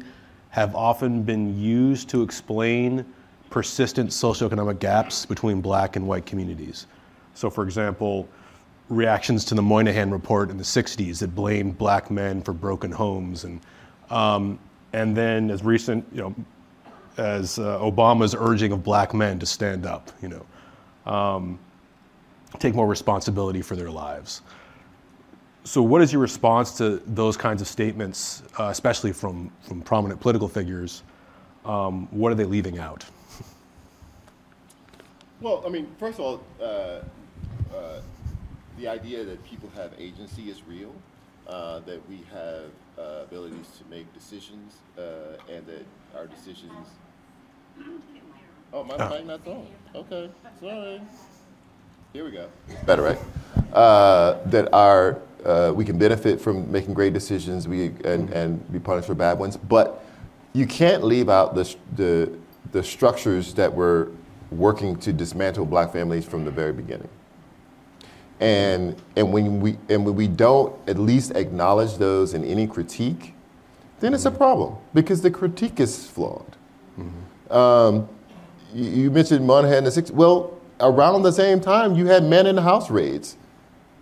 have 0.49 0.75
often 0.75 1.23
been 1.23 1.60
used 1.60 2.08
to 2.10 2.21
explain 2.21 3.04
persistent 3.52 4.10
socioeconomic 4.10 4.80
gaps 4.80 5.26
between 5.26 5.62
black 5.62 5.98
and 5.98 6.08
white 6.08 6.26
communities. 6.26 6.88
So, 7.36 7.50
for 7.50 7.64
example, 7.64 8.28
reactions 8.90 9.46
to 9.46 9.56
the 9.56 9.62
Moynihan 9.62 10.10
Report 10.10 10.50
in 10.50 10.58
the 10.58 10.64
60s 10.64 11.20
that 11.20 11.36
blamed 11.36 11.78
black 11.78 12.10
men 12.10 12.42
for 12.42 12.54
broken 12.54 12.92
homes, 12.92 13.44
and 13.44 13.62
um, 14.10 14.58
and 14.94 15.16
then 15.16 15.52
as 15.52 15.64
recent, 15.64 16.06
you 16.12 16.22
know, 16.22 16.36
as 17.18 17.60
uh, 17.60 17.80
Obama's 17.80 18.36
urging 18.38 18.72
of 18.72 18.84
black 18.84 19.14
men 19.14 19.38
to 19.40 19.46
stand 19.46 19.86
up, 19.86 20.12
you 20.22 20.30
know, 20.30 21.12
um, 21.12 21.60
take 22.60 22.74
more 22.74 22.88
responsibility 22.88 23.62
for 23.62 23.76
their 23.76 23.92
lives. 23.92 24.42
So, 25.64 25.82
what 25.82 26.02
is 26.02 26.12
your 26.12 26.22
response 26.22 26.78
to 26.78 27.02
those 27.06 27.38
kinds 27.38 27.62
of 27.62 27.68
statements, 27.68 28.44
uh, 28.60 28.66
especially 28.66 29.14
from 29.14 29.52
from 29.62 29.82
prominent 29.82 30.20
political 30.20 30.48
figures? 30.48 31.04
Um, 31.66 32.08
what 32.12 32.32
are 32.32 32.36
they 32.36 32.46
leaving 32.46 32.80
out? 32.80 33.06
Well, 35.41 35.63
I 35.65 35.69
mean, 35.69 35.88
first 35.97 36.19
of 36.19 36.25
all, 36.25 36.43
uh, 36.62 36.63
uh, 37.75 38.01
the 38.77 38.88
idea 38.88 39.23
that 39.23 39.43
people 39.43 39.71
have 39.75 39.91
agency 39.97 40.51
is 40.51 40.62
real, 40.67 40.93
uh, 41.47 41.80
that 41.80 42.08
we 42.08 42.23
have 42.32 42.69
uh, 42.99 43.23
abilities 43.23 43.67
to 43.80 43.89
make 43.89 44.13
decisions, 44.13 44.75
uh, 44.99 45.01
and 45.51 45.65
that 45.65 45.84
our 46.15 46.27
decisions. 46.27 46.88
Oh, 48.71 48.84
my 48.84 48.97
mic 49.10 49.25
not 49.25 49.47
on. 49.47 49.65
Okay, 49.95 50.30
sorry. 50.60 51.01
Here 52.13 52.23
we 52.23 52.32
go. 52.32 52.47
Better, 52.86 53.01
right? 53.01 53.19
Uh, 53.73 54.38
that 54.45 54.71
our 54.73 55.19
uh, 55.43 55.73
we 55.75 55.84
can 55.84 55.97
benefit 55.97 56.39
from 56.39 56.71
making 56.71 56.93
great 56.93 57.13
decisions, 57.13 57.67
we 57.67 57.88
and, 58.06 58.30
and 58.30 58.71
be 58.71 58.77
punished 58.77 59.08
for 59.08 59.15
bad 59.15 59.39
ones, 59.39 59.58
but 59.58 60.06
you 60.54 60.67
can't 60.67 61.04
leave 61.04 61.30
out 61.30 61.56
the 61.56 61.75
the 61.95 62.32
the 62.73 62.84
structures 62.84 63.56
that 63.56 63.73
were 63.73 64.12
working 64.52 64.98
to 64.98 65.14
dismantle 65.14 65.66
black 65.66 65.92
families 65.92 66.26
from 66.26 66.46
the 66.46 66.52
very 66.52 66.74
beginning. 66.74 67.10
And, 68.40 68.96
and, 69.16 69.32
when 69.32 69.62
we, 69.62 69.78
and 69.88 70.06
when 70.06 70.16
we 70.16 70.28
don't 70.28 70.76
at 70.88 70.98
least 70.98 71.32
acknowledge 71.32 71.98
those 71.98 72.34
in 72.34 72.44
any 72.44 72.68
critique, 72.68 73.34
then 74.00 74.14
it's 74.14 74.26
a 74.26 74.32
problem 74.32 74.76
because 74.94 75.22
the 75.22 75.30
critique 75.30 75.80
is 75.80 76.08
flawed. 76.08 76.58
Um, 77.52 78.08
you, 78.74 78.90
you 78.90 79.12
mentioned 79.12 79.46
Moynihan 79.46 79.80
in 79.80 79.84
the 79.84 79.90
60s. 79.90 80.12
Well, 80.12 80.58
around 80.80 81.22
the 81.22 81.32
same 81.32 81.60
time, 81.60 81.96
you 81.96 82.08
had 82.08 82.24
men 82.24 82.48
in 82.48 82.56
the 82.56 82.62
house 82.62 82.90
raids. 82.90 83.38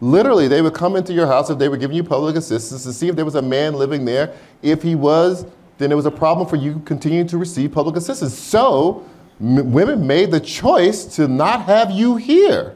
Literally, 0.01 0.47
they 0.47 0.61
would 0.61 0.73
come 0.73 0.95
into 0.95 1.11
your 1.11 1.27
house 1.27 1.49
if 1.49 1.57
they 1.57 1.67
were 1.67 1.75
giving 1.75 1.97
you 1.97 2.03
public 2.03 2.35
assistance 2.35 2.83
to 2.83 2.93
see 2.93 3.09
if 3.09 3.15
there 3.15 3.25
was 3.25 3.35
a 3.35 3.41
man 3.41 3.73
living 3.73 4.05
there. 4.05 4.33
If 4.61 4.81
he 4.81 4.95
was, 4.95 5.45
then 5.77 5.91
it 5.91 5.95
was 5.95 6.05
a 6.05 6.11
problem 6.11 6.47
for 6.47 6.55
you 6.55 6.81
continuing 6.85 7.27
to 7.27 7.37
receive 7.37 7.71
public 7.73 7.97
assistance. 7.97 8.33
So, 8.37 9.05
m- 9.41 9.71
women 9.71 10.05
made 10.05 10.31
the 10.31 10.39
choice 10.39 11.05
to 11.15 11.27
not 11.27 11.63
have 11.63 11.91
you 11.91 12.15
here 12.15 12.75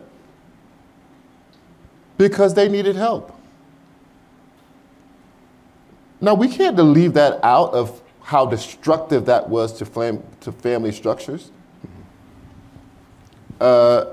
because 2.18 2.54
they 2.54 2.70
needed 2.70 2.96
help. 2.96 3.38
Now, 6.22 6.36
we 6.36 6.48
can't 6.48 6.78
leave 6.78 7.14
that 7.14 7.44
out 7.44 7.74
of 7.74 8.02
how 8.22 8.46
destructive 8.46 9.26
that 9.26 9.50
was 9.50 9.74
to, 9.80 9.86
fam- 9.86 10.24
to 10.42 10.52
family 10.52 10.92
structures. 10.92 11.52
Uh, 13.60 14.06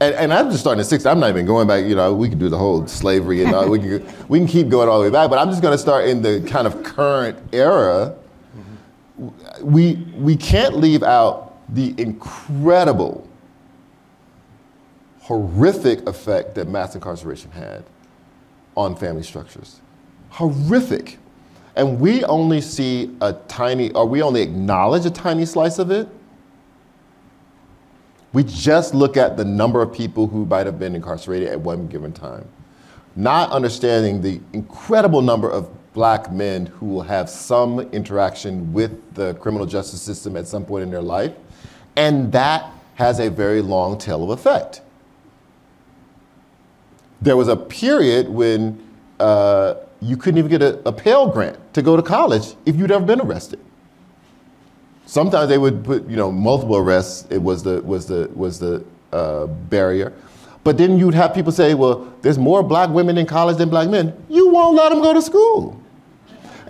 and, 0.00 0.14
and 0.14 0.32
I'm 0.32 0.48
just 0.50 0.60
starting 0.60 0.80
at 0.80 0.86
60. 0.86 1.06
I'm 1.08 1.20
not 1.20 1.28
even 1.28 1.44
going 1.44 1.68
back, 1.68 1.84
you 1.84 1.94
know, 1.94 2.14
we 2.14 2.30
can 2.30 2.38
do 2.38 2.48
the 2.48 2.56
whole 2.56 2.86
slavery 2.86 3.44
and 3.44 3.54
all, 3.54 3.68
we, 3.68 3.78
can, 3.78 4.06
we 4.28 4.38
can 4.38 4.48
keep 4.48 4.70
going 4.70 4.88
all 4.88 4.98
the 4.98 5.04
way 5.04 5.10
back, 5.10 5.28
but 5.28 5.38
I'm 5.38 5.50
just 5.50 5.60
going 5.60 5.72
to 5.72 5.78
start 5.78 6.08
in 6.08 6.22
the 6.22 6.40
kind 6.48 6.66
of 6.66 6.82
current 6.82 7.38
era 7.52 8.16
we, 9.62 9.96
we 10.16 10.36
can't 10.36 10.76
leave 10.76 11.02
out 11.02 11.49
the 11.72 11.94
incredible, 11.98 13.28
horrific 15.20 16.06
effect 16.08 16.54
that 16.56 16.68
mass 16.68 16.94
incarceration 16.94 17.50
had 17.52 17.84
on 18.76 18.96
family 18.96 19.22
structures. 19.22 19.80
Horrific. 20.30 21.18
And 21.76 22.00
we 22.00 22.24
only 22.24 22.60
see 22.60 23.16
a 23.20 23.32
tiny, 23.32 23.92
or 23.92 24.06
we 24.06 24.22
only 24.22 24.42
acknowledge 24.42 25.06
a 25.06 25.10
tiny 25.10 25.46
slice 25.46 25.78
of 25.78 25.90
it. 25.90 26.08
We 28.32 28.44
just 28.44 28.94
look 28.94 29.16
at 29.16 29.36
the 29.36 29.44
number 29.44 29.82
of 29.82 29.92
people 29.92 30.26
who 30.26 30.46
might 30.46 30.66
have 30.66 30.78
been 30.78 30.94
incarcerated 30.94 31.48
at 31.48 31.60
one 31.60 31.88
given 31.88 32.12
time, 32.12 32.46
not 33.16 33.50
understanding 33.50 34.20
the 34.20 34.40
incredible 34.52 35.20
number 35.20 35.50
of 35.50 35.68
black 35.92 36.30
men 36.30 36.66
who 36.66 36.86
will 36.86 37.02
have 37.02 37.28
some 37.28 37.80
interaction 37.80 38.72
with 38.72 39.14
the 39.14 39.34
criminal 39.34 39.66
justice 39.66 40.00
system 40.00 40.36
at 40.36 40.46
some 40.46 40.64
point 40.64 40.84
in 40.84 40.90
their 40.90 41.02
life. 41.02 41.34
And 41.96 42.32
that 42.32 42.72
has 42.94 43.18
a 43.18 43.30
very 43.30 43.62
long 43.62 43.98
tail 43.98 44.22
of 44.22 44.30
effect. 44.30 44.82
There 47.20 47.36
was 47.36 47.48
a 47.48 47.56
period 47.56 48.28
when 48.28 48.82
uh, 49.18 49.74
you 50.00 50.16
couldn't 50.16 50.38
even 50.38 50.50
get 50.50 50.62
a, 50.62 50.80
a 50.88 50.92
Pell 50.92 51.28
Grant 51.28 51.58
to 51.74 51.82
go 51.82 51.96
to 51.96 52.02
college 52.02 52.54
if 52.64 52.76
you'd 52.76 52.90
ever 52.90 53.04
been 53.04 53.20
arrested. 53.20 53.60
Sometimes 55.06 55.48
they 55.48 55.58
would 55.58 55.84
put, 55.84 56.08
you 56.08 56.16
know, 56.16 56.30
multiple 56.30 56.76
arrests. 56.76 57.26
It 57.30 57.42
was 57.42 57.62
the 57.62 57.82
was 57.82 58.06
the 58.06 58.30
was 58.34 58.58
the 58.58 58.84
uh, 59.12 59.46
barrier. 59.46 60.12
But 60.62 60.78
then 60.78 60.98
you'd 60.98 61.14
have 61.14 61.34
people 61.34 61.52
say, 61.52 61.74
well, 61.74 62.12
there's 62.22 62.38
more 62.38 62.62
black 62.62 62.90
women 62.90 63.18
in 63.18 63.26
college 63.26 63.56
than 63.56 63.70
black 63.70 63.88
men. 63.88 64.14
You 64.28 64.50
won't 64.50 64.76
let 64.76 64.90
them 64.90 65.00
go 65.00 65.12
to 65.12 65.22
school. 65.22 65.80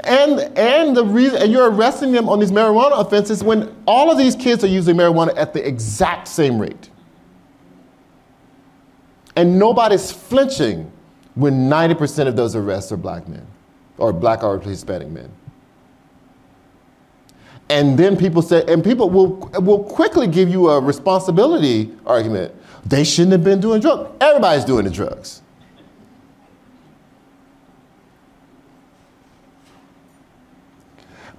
And, 0.04 0.40
and 0.56 0.96
the 0.96 1.04
reason, 1.04 1.42
and 1.42 1.52
you're 1.52 1.70
arresting 1.70 2.12
them 2.12 2.28
on 2.28 2.40
these 2.40 2.52
marijuana 2.52 3.00
offenses 3.00 3.44
when 3.44 3.74
all 3.86 4.10
of 4.10 4.18
these 4.18 4.34
kids 4.34 4.64
are 4.64 4.68
using 4.68 4.96
marijuana 4.96 5.36
at 5.36 5.52
the 5.52 5.66
exact 5.66 6.28
same 6.28 6.58
rate. 6.58 6.90
And 9.36 9.58
nobody's 9.58 10.10
flinching 10.10 10.90
when 11.34 11.68
90% 11.68 12.26
of 12.26 12.36
those 12.36 12.56
arrests 12.56 12.92
are 12.92 12.96
black 12.96 13.28
men, 13.28 13.46
or 13.98 14.12
black 14.12 14.42
or 14.42 14.58
Hispanic 14.58 15.08
men. 15.08 15.30
And 17.68 17.96
then 17.96 18.16
people 18.16 18.42
say, 18.42 18.64
and 18.66 18.82
people 18.82 19.08
will, 19.08 19.36
will 19.60 19.84
quickly 19.84 20.26
give 20.26 20.48
you 20.48 20.70
a 20.70 20.80
responsibility 20.80 21.94
argument. 22.04 22.52
They 22.84 23.04
shouldn't 23.04 23.32
have 23.32 23.44
been 23.44 23.60
doing 23.60 23.80
drugs. 23.80 24.10
Everybody's 24.20 24.64
doing 24.64 24.84
the 24.84 24.90
drugs. 24.90 25.42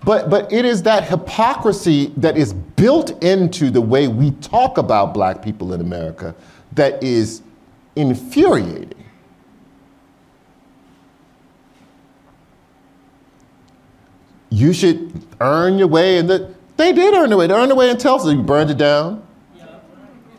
But, 0.03 0.29
but 0.29 0.51
it 0.51 0.65
is 0.65 0.83
that 0.83 1.07
hypocrisy 1.07 2.11
that 2.17 2.35
is 2.35 2.53
built 2.53 3.23
into 3.23 3.69
the 3.69 3.81
way 3.81 4.07
we 4.07 4.31
talk 4.31 4.77
about 4.77 5.13
black 5.13 5.43
people 5.43 5.73
in 5.73 5.81
America 5.81 6.33
that 6.73 7.03
is 7.03 7.43
infuriating. 7.95 8.93
You 14.49 14.73
should 14.73 15.25
earn 15.39 15.77
your 15.77 15.87
way, 15.87 16.17
and 16.17 16.29
the, 16.29 16.53
they 16.77 16.91
did 16.91 17.13
earn 17.13 17.29
their 17.29 17.37
way. 17.37 17.47
They 17.47 17.53
earned 17.53 17.69
their 17.69 17.77
way 17.77 17.89
in 17.89 17.97
Tulsa. 17.97 18.33
You 18.33 18.41
burned 18.41 18.71
it 18.71 18.77
down, 18.77 19.25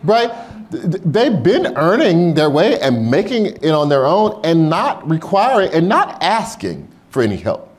right? 0.02 0.30
They've 0.70 1.42
been 1.42 1.76
earning 1.76 2.34
their 2.34 2.50
way 2.50 2.80
and 2.80 3.10
making 3.10 3.46
it 3.46 3.70
on 3.70 3.88
their 3.88 4.06
own, 4.06 4.40
and 4.44 4.68
not 4.68 5.08
requiring 5.08 5.72
and 5.72 5.88
not 5.88 6.22
asking 6.22 6.88
for 7.10 7.22
any 7.22 7.36
help. 7.36 7.71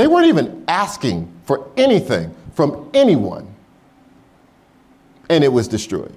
They 0.00 0.06
weren't 0.06 0.28
even 0.28 0.64
asking 0.66 1.30
for 1.44 1.68
anything 1.76 2.34
from 2.54 2.88
anyone, 2.94 3.54
and 5.28 5.44
it 5.44 5.52
was 5.52 5.68
destroyed. 5.68 6.16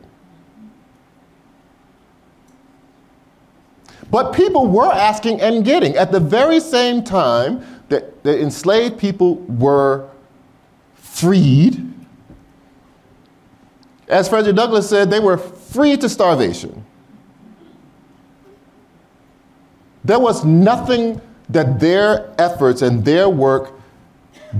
But 4.09 4.31
people 4.31 4.67
were 4.67 4.89
asking 4.89 5.41
and 5.41 5.65
getting. 5.65 5.97
At 5.97 6.13
the 6.13 6.21
very 6.21 6.61
same 6.61 7.03
time 7.03 7.65
that 7.89 8.23
the 8.23 8.39
enslaved 8.39 8.97
people 8.97 9.35
were 9.35 10.09
freed, 10.95 11.93
as 14.07 14.29
Frederick 14.29 14.55
Douglass 14.55 14.87
said, 14.87 15.11
they 15.11 15.19
were 15.19 15.37
free 15.37 15.97
to 15.97 16.07
starvation. 16.07 16.85
There 20.05 20.19
was 20.19 20.45
nothing 20.45 21.19
that 21.49 21.79
their 21.79 22.33
efforts 22.37 22.81
and 22.81 23.03
their 23.03 23.29
work 23.29 23.73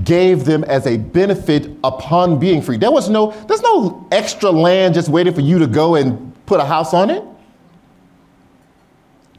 gave 0.02 0.44
them 0.44 0.64
as 0.64 0.86
a 0.86 0.96
benefit 0.96 1.70
upon 1.84 2.38
being 2.38 2.60
free. 2.60 2.76
There 2.76 2.90
was 2.90 3.08
no, 3.08 3.30
there's 3.46 3.62
no 3.62 4.06
extra 4.10 4.50
land 4.50 4.94
just 4.94 5.08
waiting 5.08 5.32
for 5.32 5.40
you 5.40 5.58
to 5.60 5.66
go 5.66 5.94
and 5.94 6.32
put 6.46 6.60
a 6.60 6.64
house 6.64 6.92
on 6.92 7.10
it. 7.10 7.22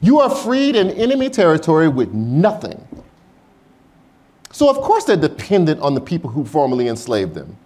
You 0.02 0.20
are 0.20 0.30
freed 0.30 0.76
in 0.76 0.92
enemy 0.92 1.30
territory 1.30 1.88
with 1.88 2.14
nothing. 2.14 2.88
So, 4.52 4.70
of 4.70 4.78
course, 4.78 5.04
they're 5.04 5.18
dependent 5.18 5.82
on 5.82 5.96
the 5.96 6.02
people 6.02 6.30
who 6.30 6.46
formerly 6.46 6.88
enslaved 6.88 7.34
them. 7.34 7.58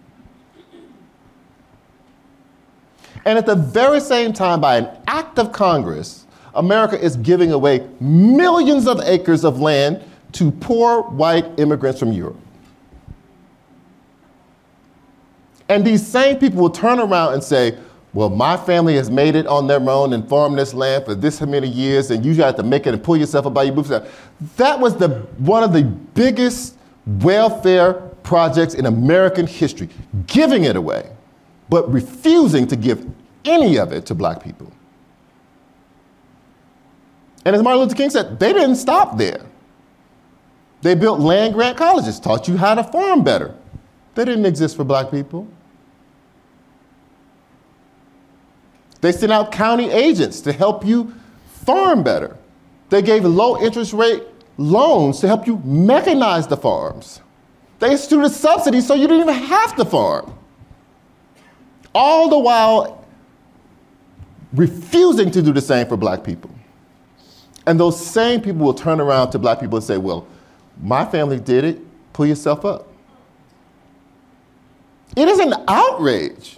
And 3.26 3.38
at 3.38 3.46
the 3.46 3.56
very 3.56 4.00
same 4.00 4.34
time, 4.34 4.62
by 4.62 4.78
an 4.78 4.90
act 5.06 5.38
of 5.38 5.52
Congress, 5.52 6.26
America 6.60 7.00
is 7.00 7.16
giving 7.16 7.54
away 7.54 7.88
millions 8.02 8.86
of 8.86 9.00
acres 9.06 9.46
of 9.46 9.62
land 9.62 10.04
to 10.34 10.52
poor 10.52 11.04
white 11.04 11.46
immigrants 11.58 12.00
from 12.00 12.12
Europe. 12.12 12.38
And 15.70 15.86
these 15.86 16.06
same 16.06 16.38
people 16.38 16.62
will 16.62 16.70
turn 16.70 17.00
around 17.00 17.34
and 17.34 17.44
say, 17.44 17.78
well, 18.14 18.30
my 18.30 18.58
family 18.58 18.96
has 18.96 19.10
made 19.10 19.36
it 19.36 19.48
on 19.48 19.68
their 19.68 19.80
own 19.90 20.14
and 20.14 20.28
farmed 20.28 20.58
this 20.58 20.74
land 20.74 21.06
for 21.06 21.16
this 21.16 21.40
many 21.42 21.68
years, 21.68 22.12
and 22.12 22.26
you 22.26 22.34
have 22.36 22.56
to 22.58 22.64
make 22.64 22.88
it 22.88 22.94
and 22.94 23.02
pull 23.04 23.16
yourself 23.16 23.46
up 23.46 23.54
by 23.54 23.64
your 23.64 23.76
bootstraps. 23.76 24.10
That 24.58 24.80
was 24.80 24.98
the, 24.98 25.10
one 25.38 25.64
of 25.64 25.72
the 25.72 25.84
biggest 25.84 26.76
welfare 27.06 27.94
projects 28.24 28.74
in 28.74 28.86
American 28.86 29.48
history, 29.48 29.90
giving 30.28 30.66
it 30.66 30.76
away, 30.76 31.10
but 31.70 31.90
refusing 31.92 32.68
to 32.68 32.76
give 32.76 33.06
any 33.46 33.78
of 33.78 33.94
it 33.94 34.06
to 34.08 34.16
black 34.16 34.44
people. 34.44 34.74
And 37.46 37.56
as 37.56 37.64
Martin 37.64 37.82
Luther 37.82 37.96
King 37.96 38.10
said, 38.10 38.40
they 38.40 38.54
didn't 38.54 38.76
stop 38.76 39.18
there. 39.18 39.42
They 40.82 40.96
built 40.96 41.20
land 41.20 41.54
grant 41.54 41.78
colleges, 41.78 42.20
taught 42.20 42.48
you 42.48 42.58
how 42.58 42.76
to 42.76 42.84
farm 42.84 43.24
better. 43.24 43.56
They 44.16 44.26
didn't 44.26 44.46
exist 44.46 44.76
for 44.76 44.84
black 44.84 45.12
people. 45.12 45.48
They 49.02 49.12
sent 49.12 49.32
out 49.32 49.52
county 49.52 49.90
agents 49.90 50.42
to 50.42 50.52
help 50.52 50.86
you 50.86 51.14
farm 51.66 52.04
better. 52.04 52.38
They 52.90 53.02
gave 53.02 53.24
low 53.24 53.62
interest 53.62 53.94
rate 53.94 54.24
loans 54.58 55.20
to 55.22 55.28
help 55.28 55.48
you 55.48 55.58
mechanize 55.60 56.50
the 56.50 56.58
farms. 56.58 57.22
They 57.80 57.92
instituted 57.92 58.32
subsidies 58.32 58.86
so 58.86 58.94
you 58.94 59.08
didn't 59.08 59.30
even 59.30 59.44
have 59.46 59.76
to 59.78 59.86
farm. 59.86 60.34
All 61.96 62.30
the 62.30 62.38
while 62.38 63.08
refusing 64.52 65.32
to 65.32 65.42
do 65.42 65.54
the 65.54 65.62
same 65.62 65.88
for 65.88 65.96
black 65.96 66.24
people. 66.24 66.52
And 67.70 67.80
those 67.80 68.04
same 68.04 68.42
people 68.42 68.66
will 68.66 68.74
turn 68.74 69.00
around 69.00 69.30
to 69.30 69.38
black 69.38 69.60
people 69.60 69.78
and 69.78 69.86
say, 69.86 70.00
well, 70.00 70.26
my 70.82 71.06
family 71.06 71.40
did 71.40 71.64
it, 71.64 71.80
pull 72.14 72.26
yourself 72.26 72.66
up. 72.66 72.88
It 75.16 75.28
is 75.28 75.38
an 75.38 75.54
outrage. 75.68 76.58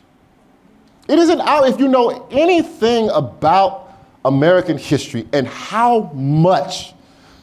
It 1.09 1.19
is 1.19 1.27
an 1.27 1.41
out 1.41 1.67
if 1.67 1.81
you 1.81 1.89
know 1.89 2.29
anything 2.31 3.09
about 3.09 3.91
American 4.23 4.77
history 4.77 5.27
and 5.33 5.49
how 5.49 6.03
much 6.13 6.93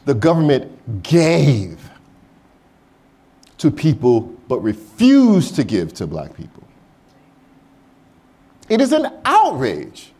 the 0.05 0.15
government 0.15 1.03
gave 1.03 1.91
to 3.59 3.69
people 3.69 4.21
but 4.47 4.63
refused 4.63 5.55
to 5.57 5.63
give 5.63 5.93
to 5.93 6.07
black 6.07 6.35
people. 6.35 6.63
It 8.67 8.81
is 8.81 8.93
an 8.93 9.13
outrage 9.25 10.11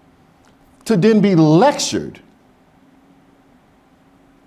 to 0.86 0.96
then 0.96 1.20
be 1.20 1.34
lectured, 1.34 2.20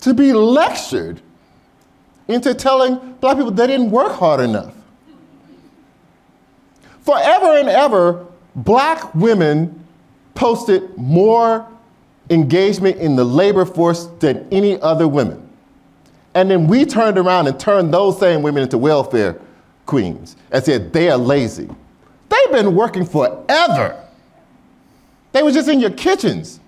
to 0.02 0.12
be 0.12 0.32
lectured 0.32 1.20
into 2.28 2.54
telling 2.54 3.14
black 3.20 3.36
people 3.36 3.50
they 3.50 3.66
didn't 3.66 3.90
work 3.90 4.12
hard 4.12 4.40
enough. 4.40 4.74
Forever 7.00 7.58
and 7.58 7.68
ever, 7.68 8.26
black 8.54 9.14
women 9.14 9.84
posted 10.34 10.96
more 10.96 11.66
engagement 12.30 12.96
in 12.98 13.16
the 13.16 13.24
labor 13.24 13.64
force 13.64 14.06
than 14.20 14.46
any 14.52 14.80
other 14.80 15.08
women. 15.08 15.48
And 16.34 16.50
then 16.50 16.66
we 16.66 16.84
turned 16.84 17.18
around 17.18 17.46
and 17.46 17.58
turned 17.58 17.92
those 17.92 18.18
same 18.18 18.42
women 18.42 18.62
into 18.62 18.78
welfare 18.78 19.38
queens 19.86 20.36
and 20.50 20.64
said 20.64 20.92
they 20.92 21.10
are 21.10 21.18
lazy. 21.18 21.68
They've 22.28 22.52
been 22.52 22.74
working 22.74 23.04
forever. 23.04 24.02
They 25.32 25.42
were 25.42 25.52
just 25.52 25.68
in 25.68 25.80
your 25.80 25.90
kitchens. 25.90 26.60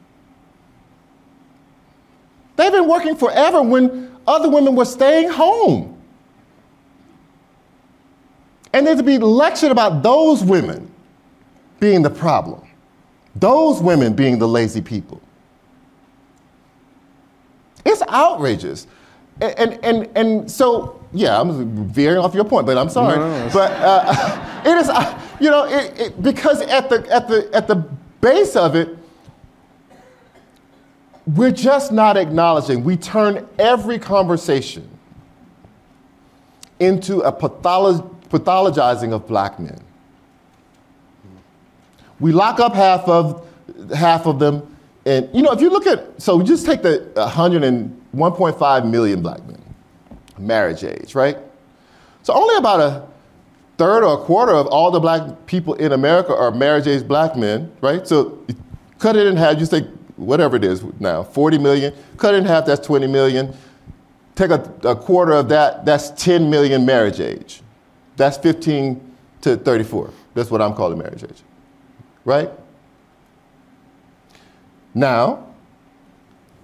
They've 2.57 2.73
been 2.73 2.89
working 2.89 3.17
forever 3.17 3.63
when 3.63 4.17
other 4.27 4.49
women 4.49 4.75
were 4.77 4.85
staying 4.85 5.31
home. 5.31 5.91
And 8.73 8.87
then 8.87 8.97
to 8.97 9.03
be 9.03 9.19
lectured 9.19 9.71
about 9.71 10.03
those 10.03 10.43
women 10.43 10.91
being 11.79 12.03
the 12.03 12.11
problem, 12.11 12.67
those 13.37 13.81
women 13.81 14.15
being 14.15 14.39
the 14.39 14.49
lazy 14.49 14.81
people. 14.81 15.21
It's 17.85 18.03
outrageous. 18.03 18.87
And, 19.41 19.79
and, 19.85 20.09
and, 20.17 20.51
so, 20.51 21.05
yeah, 21.13 21.41
I'm 21.41 21.89
veering 21.89 22.19
off 22.19 22.35
your 22.35 22.45
point, 22.45 22.67
but 22.67 22.79
I'm 22.79 22.89
sorry. 22.89 23.19
No. 23.19 23.51
but 23.53 23.73
uh, 23.73 24.63
it 24.67 24.77
is, 24.79 24.89
uh, 24.89 25.21
you 25.41 25.51
know, 25.51 25.67
it, 25.67 26.01
it, 26.01 26.23
because 26.23 26.61
at 26.63 26.89
the, 26.89 27.07
at, 27.13 27.29
the, 27.29 27.51
at 27.53 27.67
the 27.67 27.77
base 28.21 28.57
of 28.57 28.75
it, 28.77 28.97
we're 31.27 31.51
just 31.51 31.93
not 31.93 32.17
acknowledging. 32.17 32.85
We 32.85 32.97
turn 32.97 33.49
every 33.59 33.99
conversation 33.99 34.89
into 36.81 37.21
a 37.21 37.33
patholo- 37.33 38.15
pathologizing 38.29 39.13
of 39.13 39.27
black 39.27 39.59
men. 39.59 39.81
We 42.21 42.33
lock 42.33 42.61
up 42.61 42.75
half 42.75 43.09
of 43.09 43.47
half 43.95 44.27
of 44.27 44.39
them, 44.39 44.77
and 45.05 45.29
you 45.33 45.43
know 45.43 45.53
if 45.53 45.61
you 45.61 45.71
look 45.71 45.87
at 45.87 46.21
so 46.21 46.37
we 46.37 46.45
just 46.45 46.65
take 46.65 46.83
the 46.83 47.11
100 47.15 47.65
and 47.65 48.01
1.5 48.15 48.91
million 48.91 49.21
black 49.21 49.45
men, 49.47 49.63
marriage 50.39 50.85
age, 50.85 51.15
right? 51.15 51.39
So 52.23 52.33
only 52.33 52.57
about 52.57 52.81
a 52.81 53.07
third 53.79 54.05
or 54.05 54.15
a 54.15 54.25
quarter 54.25 54.53
of 54.53 54.67
all 54.69 54.91
the 54.91 55.01
black 55.01 55.47
people 55.47 55.75
in 55.75 55.93
America 55.93 56.35
are 56.35 56.51
marriage 56.51 56.87
age 56.87 57.07
black 57.07 57.37
men, 57.37 57.73
right? 57.81 58.07
So 58.07 58.39
cut 58.99 59.17
it 59.17 59.27
in 59.27 59.37
half. 59.37 59.59
You 59.59 59.67
say 59.67 59.89
whatever 60.17 60.57
it 60.57 60.65
is 60.65 60.85
now, 61.01 61.23
40 61.23 61.59
million. 61.59 61.95
Cut 62.17 62.35
it 62.35 62.39
in 62.39 62.45
half. 62.45 62.67
That's 62.67 62.87
20 62.87 63.07
million. 63.07 63.57
Take 64.35 64.51
a, 64.51 64.73
a 64.83 64.97
quarter 64.97 65.33
of 65.33 65.49
that. 65.49 65.85
That's 65.85 66.11
10 66.11 66.51
million 66.51 66.85
marriage 66.85 67.21
age. 67.21 67.63
That's 68.17 68.37
15 68.39 69.15
to 69.43 69.57
34. 69.57 70.11
That's 70.35 70.51
what 70.51 70.61
I'm 70.61 70.75
calling 70.75 70.99
marriage 70.99 71.25
age 71.25 71.43
right? 72.25 72.51
Now, 74.95 75.47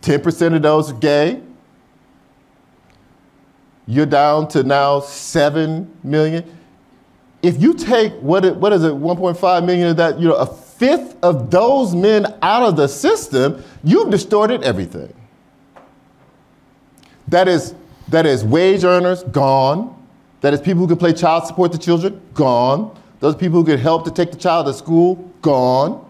10% 0.02 0.56
of 0.56 0.62
those 0.62 0.90
are 0.90 0.94
gay. 0.94 1.42
You're 3.86 4.06
down 4.06 4.48
to 4.48 4.62
now 4.62 5.00
7 5.00 5.98
million. 6.02 6.44
If 7.42 7.60
you 7.60 7.74
take, 7.74 8.12
what, 8.14 8.56
what 8.56 8.72
is 8.72 8.84
it, 8.84 8.92
1.5 8.92 9.66
million 9.66 9.88
of 9.88 9.96
that, 9.96 10.20
you 10.20 10.28
know, 10.28 10.36
a 10.36 10.46
fifth 10.80 11.14
of 11.22 11.50
those 11.50 11.94
men 11.94 12.26
out 12.40 12.62
of 12.62 12.74
the 12.74 12.88
system, 12.88 13.62
you've 13.84 14.10
distorted 14.10 14.62
everything. 14.62 15.12
That 17.28 17.48
is, 17.48 17.74
that 18.08 18.24
is 18.24 18.42
wage 18.42 18.82
earners, 18.82 19.22
gone. 19.24 19.94
That 20.40 20.54
is 20.54 20.60
people 20.62 20.80
who 20.80 20.88
can 20.88 20.96
play 20.96 21.12
child 21.12 21.46
support 21.46 21.72
to 21.72 21.78
children, 21.78 22.18
gone. 22.32 22.98
Those 23.20 23.36
people 23.36 23.58
who 23.58 23.66
could 23.66 23.78
help 23.78 24.06
to 24.06 24.10
take 24.10 24.32
the 24.32 24.38
child 24.38 24.68
to 24.68 24.72
school, 24.72 25.16
gone. 25.42 26.02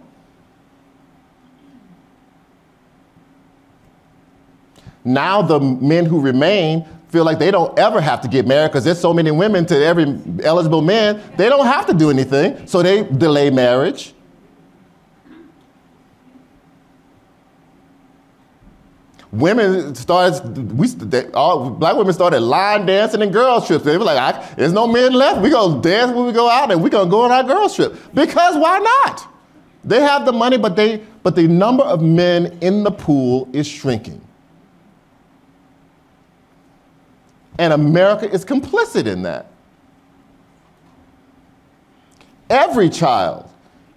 Now 5.04 5.42
the 5.42 5.58
men 5.58 6.06
who 6.06 6.20
remain 6.20 6.86
feel 7.08 7.24
like 7.24 7.40
they 7.40 7.50
don't 7.50 7.76
ever 7.76 8.00
have 8.00 8.20
to 8.20 8.28
get 8.28 8.46
married 8.46 8.68
because 8.68 8.84
there's 8.84 9.00
so 9.00 9.12
many 9.12 9.32
women 9.32 9.66
to 9.66 9.84
every 9.84 10.16
eligible 10.44 10.80
man, 10.80 11.20
they 11.36 11.48
don't 11.48 11.66
have 11.66 11.86
to 11.86 11.92
do 11.92 12.08
anything, 12.08 12.68
so 12.68 12.84
they 12.84 13.02
delay 13.02 13.50
marriage. 13.50 14.14
Women 19.32 19.94
started, 19.94 20.72
we, 20.76 20.88
they, 20.88 21.30
all 21.32 21.70
black 21.70 21.96
women 21.96 22.12
started 22.12 22.40
line 22.40 22.86
dancing 22.86 23.22
and 23.22 23.32
girls 23.32 23.66
trips. 23.66 23.84
They 23.84 23.96
were 23.96 24.04
like, 24.04 24.56
there's 24.56 24.72
no 24.72 24.86
men 24.86 25.12
left. 25.12 25.40
We 25.40 25.50
gonna 25.50 25.80
dance 25.80 26.12
when 26.12 26.26
we 26.26 26.32
go 26.32 26.48
out 26.48 26.70
and 26.70 26.82
we 26.82 26.90
gonna 26.90 27.10
go 27.10 27.22
on 27.22 27.32
our 27.32 27.44
girls 27.44 27.76
trip. 27.76 27.96
Because 28.12 28.56
why 28.56 28.78
not? 28.78 29.26
They 29.84 30.00
have 30.00 30.26
the 30.26 30.32
money, 30.32 30.58
but 30.58 30.76
they, 30.76 30.98
but 31.22 31.36
the 31.36 31.46
number 31.46 31.84
of 31.84 32.02
men 32.02 32.58
in 32.60 32.82
the 32.82 32.90
pool 32.90 33.48
is 33.52 33.66
shrinking. 33.66 34.20
And 37.58 37.72
America 37.72 38.30
is 38.30 38.44
complicit 38.44 39.06
in 39.06 39.22
that. 39.22 39.46
Every 42.48 42.90
child, 42.90 43.48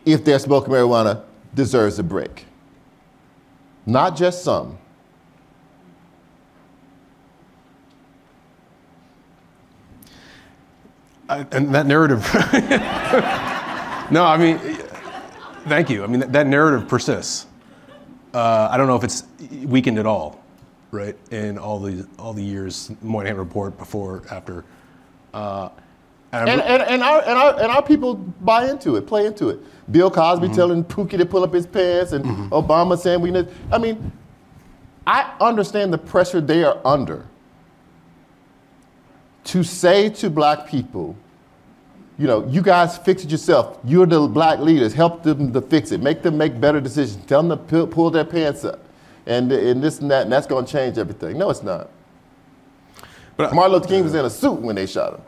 if 0.05 0.23
they're 0.23 0.37
smoking 0.37 0.71
marijuana, 0.71 1.23
deserves 1.55 1.97
a 1.97 2.03
break. 2.03 2.45
Not 3.85 4.15
just 4.15 4.43
some. 4.43 4.77
I, 11.33 11.47
and 11.51 11.73
that 11.73 11.87
narrative. 11.87 12.21
no, 14.11 14.23
I 14.23 14.37
mean, 14.37 14.59
thank 15.67 15.89
you. 15.89 16.03
I 16.03 16.07
mean, 16.07 16.19
that, 16.19 16.31
that 16.33 16.47
narrative 16.47 16.87
persists. 16.87 17.47
Uh, 18.33 18.67
I 18.69 18.77
don't 18.77 18.87
know 18.87 18.95
if 18.95 19.03
it's 19.03 19.23
weakened 19.65 19.97
at 19.97 20.05
all, 20.05 20.43
right? 20.91 21.15
In 21.31 21.57
all 21.57 21.79
the 21.79 22.07
all 22.19 22.33
the 22.33 22.43
years, 22.43 22.91
Moynihan 23.01 23.37
report 23.37 23.77
before, 23.77 24.21
after. 24.29 24.63
Uh, 25.33 25.69
and, 26.31 26.49
and, 26.49 26.61
and, 26.61 26.81
and, 26.81 27.03
our, 27.03 27.21
and, 27.21 27.37
our, 27.37 27.59
and 27.61 27.71
our 27.71 27.83
people 27.83 28.15
buy 28.15 28.67
into 28.67 28.95
it, 28.95 29.05
play 29.05 29.27
into 29.27 29.49
it. 29.49 29.59
Bill 29.91 30.09
Cosby 30.09 30.47
mm-hmm. 30.47 30.55
telling 30.55 30.83
Pookie 30.83 31.17
to 31.17 31.25
pull 31.25 31.43
up 31.43 31.53
his 31.53 31.67
pants, 31.67 32.11
and 32.11 32.25
mm-hmm. 32.25 32.49
Obama 32.49 32.97
saying 32.97 33.21
we 33.21 33.31
need. 33.31 33.47
I 33.71 33.77
mean, 33.79 34.11
I 35.05 35.35
understand 35.39 35.93
the 35.93 35.97
pressure 35.97 36.41
they 36.41 36.63
are 36.63 36.79
under 36.85 37.25
to 39.45 39.63
say 39.63 40.09
to 40.09 40.29
black 40.29 40.67
people, 40.67 41.15
you 42.17 42.27
know, 42.27 42.47
you 42.47 42.61
guys 42.61 42.97
fix 42.97 43.23
it 43.23 43.31
yourself. 43.31 43.79
You're 43.83 44.05
the 44.05 44.27
black 44.27 44.59
leaders. 44.59 44.93
Help 44.93 45.23
them 45.23 45.51
to 45.53 45.61
fix 45.61 45.91
it. 45.91 46.01
Make 46.01 46.21
them 46.21 46.37
make 46.37 46.59
better 46.59 46.79
decisions. 46.79 47.25
Tell 47.25 47.41
them 47.41 47.67
to 47.67 47.87
pull 47.87 48.11
their 48.11 48.25
pants 48.25 48.63
up. 48.63 48.79
And, 49.25 49.51
and 49.51 49.81
this 49.81 49.99
and 49.99 50.11
that, 50.11 50.23
and 50.23 50.31
that's 50.31 50.45
going 50.45 50.65
to 50.65 50.71
change 50.71 50.97
everything. 50.97 51.37
No, 51.37 51.49
it's 51.49 51.63
not. 51.63 51.89
But 53.35 53.53
Martin 53.53 53.73
Luther 53.73 53.87
King 53.87 54.03
was 54.03 54.13
in 54.13 54.25
a 54.25 54.29
suit 54.29 54.61
when 54.61 54.75
they 54.75 54.85
shot 54.85 55.15
him. 55.15 55.21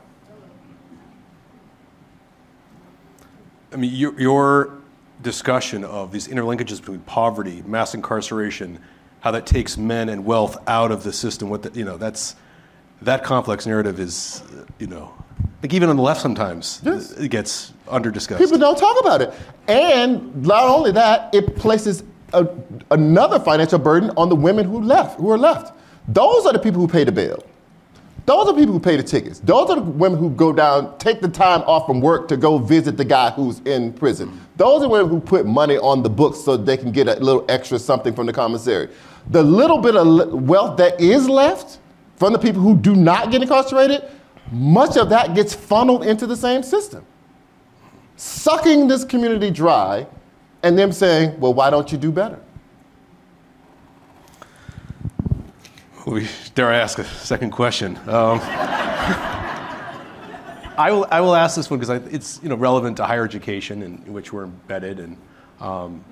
I 3.73 3.77
mean, 3.77 3.93
your, 3.93 4.19
your 4.19 4.77
discussion 5.21 5.83
of 5.83 6.11
these 6.11 6.27
interlinkages 6.27 6.79
between 6.79 6.99
poverty, 7.01 7.63
mass 7.65 7.93
incarceration, 7.95 8.79
how 9.21 9.31
that 9.31 9.47
takes 9.47 9.75
men 9.75 10.09
and 10.09 10.23
wealth 10.23 10.57
out 10.67 10.91
of 10.91 11.03
the 11.03 11.11
system. 11.11 11.49
What 11.49 11.63
the, 11.63 11.77
you 11.77 11.83
know, 11.83 11.97
that's 11.97 12.35
that 13.01 13.23
complex 13.23 13.65
narrative 13.65 13.99
is, 13.99 14.43
you 14.77 14.87
know, 14.87 15.13
like 15.61 15.73
even 15.73 15.89
on 15.89 15.95
the 15.95 16.01
left 16.01 16.21
sometimes 16.21 16.81
yes. 16.83 17.11
it 17.11 17.29
gets 17.29 17.73
under 17.87 18.11
discussed. 18.11 18.41
People 18.41 18.57
don't 18.57 18.77
talk 18.77 18.99
about 18.99 19.21
it. 19.21 19.33
And 19.67 20.45
not 20.45 20.63
only 20.63 20.91
that, 20.91 21.33
it 21.33 21.55
places 21.55 22.03
a, 22.33 22.47
another 22.91 23.39
financial 23.39 23.79
burden 23.79 24.11
on 24.17 24.29
the 24.29 24.35
women 24.35 24.65
who 24.65 24.81
left, 24.81 25.17
who 25.17 25.31
are 25.31 25.37
left. 25.37 25.73
Those 26.07 26.45
are 26.45 26.53
the 26.53 26.59
people 26.59 26.81
who 26.81 26.87
pay 26.87 27.03
the 27.03 27.11
bill. 27.11 27.43
Those 28.25 28.47
are 28.47 28.53
the 28.53 28.59
people 28.59 28.73
who 28.73 28.79
pay 28.79 28.95
the 28.95 29.03
tickets. 29.03 29.39
Those 29.39 29.69
are 29.69 29.75
the 29.75 29.81
women 29.81 30.17
who 30.17 30.31
go 30.31 30.51
down, 30.51 30.97
take 30.97 31.21
the 31.21 31.27
time 31.27 31.61
off 31.61 31.85
from 31.85 32.01
work 32.01 32.27
to 32.29 32.37
go 32.37 32.57
visit 32.57 32.97
the 32.97 33.05
guy 33.05 33.29
who's 33.29 33.59
in 33.61 33.93
prison. 33.93 34.41
Those 34.57 34.83
are 34.83 34.89
women 34.89 35.09
who 35.09 35.19
put 35.19 35.45
money 35.45 35.77
on 35.77 36.01
the 36.01 36.09
books 36.09 36.39
so 36.39 36.57
they 36.57 36.77
can 36.77 36.91
get 36.91 37.07
a 37.07 37.15
little 37.15 37.45
extra 37.49 37.77
something 37.77 38.15
from 38.15 38.25
the 38.25 38.33
commissary. 38.33 38.89
The 39.29 39.43
little 39.43 39.77
bit 39.77 39.95
of 39.95 40.33
wealth 40.47 40.77
that 40.77 40.99
is 40.99 41.29
left, 41.29 41.79
from 42.17 42.33
the 42.33 42.39
people 42.39 42.61
who 42.61 42.75
do 42.75 42.95
not 42.95 43.29
get 43.29 43.43
incarcerated, 43.43 44.03
much 44.51 44.97
of 44.97 45.09
that 45.09 45.33
gets 45.35 45.53
funneled 45.53 46.05
into 46.05 46.27
the 46.27 46.35
same 46.35 46.63
system, 46.63 47.05
sucking 48.15 48.87
this 48.87 49.03
community 49.03 49.51
dry 49.51 50.07
and 50.63 50.77
them 50.77 50.91
saying, 50.91 51.39
well, 51.39 51.53
why 51.53 51.69
don't 51.69 51.91
you 51.91 51.97
do 51.97 52.11
better? 52.11 52.39
We, 56.05 56.27
dare 56.53 56.69
I 56.69 56.77
ask 56.77 56.99
a 56.99 57.03
second 57.03 57.51
question? 57.51 57.97
Um, 58.07 58.39
I, 60.77 60.91
will, 60.91 61.07
I 61.09 61.21
will 61.21 61.35
ask 61.35 61.55
this 61.55 61.69
one 61.69 61.79
because 61.79 62.03
it's 62.11 62.39
you 62.43 62.49
know, 62.49 62.55
relevant 62.55 62.97
to 62.97 63.05
higher 63.05 63.23
education 63.25 63.81
in, 63.81 64.03
in 64.05 64.13
which 64.13 64.31
we're 64.31 64.43
embedded. 64.43 64.99
And 64.99 65.17
um, 65.59 66.03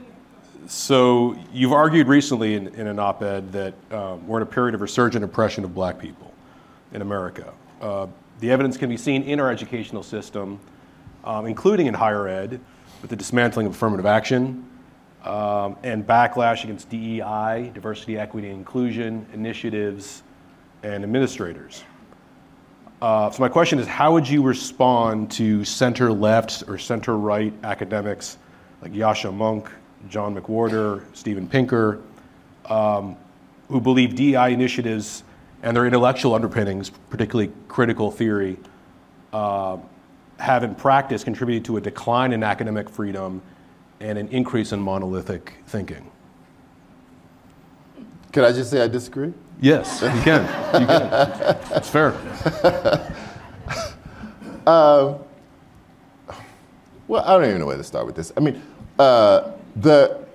so 0.67 1.35
you've 1.51 1.73
argued 1.73 2.07
recently 2.07 2.55
in, 2.55 2.67
in 2.69 2.87
an 2.87 2.97
op-ed 2.97 3.51
that 3.51 3.73
um, 3.91 4.25
we're 4.27 4.37
in 4.37 4.43
a 4.43 4.47
period 4.47 4.73
of 4.73 4.81
resurgent 4.81 5.23
oppression 5.23 5.63
of 5.63 5.75
black 5.75 5.99
people 5.99 6.33
in 6.93 7.01
America. 7.01 7.53
Uh, 7.81 8.07
the 8.43 8.51
evidence 8.51 8.75
can 8.75 8.89
be 8.89 8.97
seen 8.97 9.23
in 9.23 9.39
our 9.39 9.49
educational 9.49 10.03
system, 10.03 10.59
um, 11.23 11.45
including 11.45 11.87
in 11.87 11.93
higher 11.93 12.27
ed, 12.27 12.59
with 13.01 13.09
the 13.09 13.15
dismantling 13.15 13.65
of 13.65 13.71
affirmative 13.71 14.05
action 14.05 14.69
um, 15.23 15.77
and 15.83 16.05
backlash 16.05 16.65
against 16.65 16.89
DEI, 16.89 17.71
diversity, 17.73 18.17
equity, 18.17 18.49
and 18.49 18.57
inclusion 18.57 19.25
initiatives 19.31 20.23
and 20.83 21.05
administrators. 21.05 21.85
Uh, 23.01 23.31
so 23.31 23.41
my 23.41 23.47
question 23.47 23.79
is, 23.79 23.87
how 23.87 24.11
would 24.11 24.27
you 24.27 24.43
respond 24.43 25.31
to 25.31 25.63
center-left 25.63 26.65
or 26.67 26.77
center-right 26.77 27.53
academics 27.63 28.39
like 28.81 28.91
Yascha 28.91 29.33
Mounk, 29.33 29.69
John 30.09 30.35
McWhorter, 30.35 31.05
Steven 31.15 31.47
Pinker, 31.47 32.01
um, 32.65 33.15
who 33.69 33.79
believe 33.79 34.15
DEI 34.15 34.51
initiatives 34.51 35.23
and 35.63 35.75
their 35.75 35.87
intellectual 35.87 36.35
underpinnings, 36.35 36.91
particularly 37.09 37.51
critical 37.67 38.11
theory, 38.11 38.57
uh, 39.31 39.77
have 40.37 40.63
in 40.63 40.75
practice 40.75 41.23
contributed 41.23 41.65
to 41.65 41.77
a 41.77 41.81
decline 41.81 42.33
in 42.33 42.43
academic 42.43 42.89
freedom 42.89 43.41
and 43.99 44.17
an 44.17 44.27
increase 44.27 44.73
in 44.73 44.79
monolithic 44.79 45.53
thinking. 45.67 46.11
Can 48.33 48.43
I 48.43 48.51
just 48.51 48.69
say 48.69 48.81
I 48.81 48.87
disagree? 48.87 49.33
Yes, 49.61 50.01
you 50.01 50.21
can. 50.21 50.41
You 50.81 50.87
can. 50.87 51.57
It's 51.77 51.89
fair. 51.89 52.13
Well, 57.13 57.23
I 57.25 57.33
don't 57.37 57.45
even 57.45 57.59
know 57.59 57.67
where 57.67 57.77
to 57.77 57.83
start 57.83 58.05
with 58.05 58.15
this. 58.15 58.31
I 58.35 58.39
mean, 58.39 58.61
uh, 58.97 59.51
the 59.75 60.25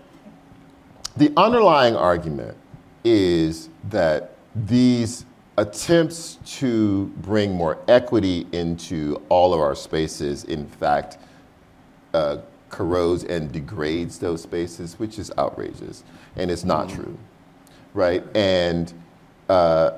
the 1.16 1.32
underlying 1.36 1.96
argument 1.96 2.56
is 3.04 3.68
that 3.90 4.36
these 4.66 5.24
attempts 5.56 6.38
to 6.44 7.06
bring 7.18 7.52
more 7.52 7.78
equity 7.88 8.46
into 8.52 9.20
all 9.28 9.52
of 9.52 9.60
our 9.60 9.74
spaces, 9.74 10.44
in 10.44 10.66
fact, 10.66 11.18
uh, 12.14 12.38
corrodes 12.70 13.24
and 13.24 13.50
degrades 13.52 14.18
those 14.18 14.42
spaces, 14.42 14.98
which 14.98 15.18
is 15.18 15.32
outrageous, 15.38 16.04
and 16.36 16.50
it's 16.50 16.64
not 16.64 16.88
true, 16.88 17.18
right? 17.94 18.24
And 18.36 18.92
uh, 19.48 19.92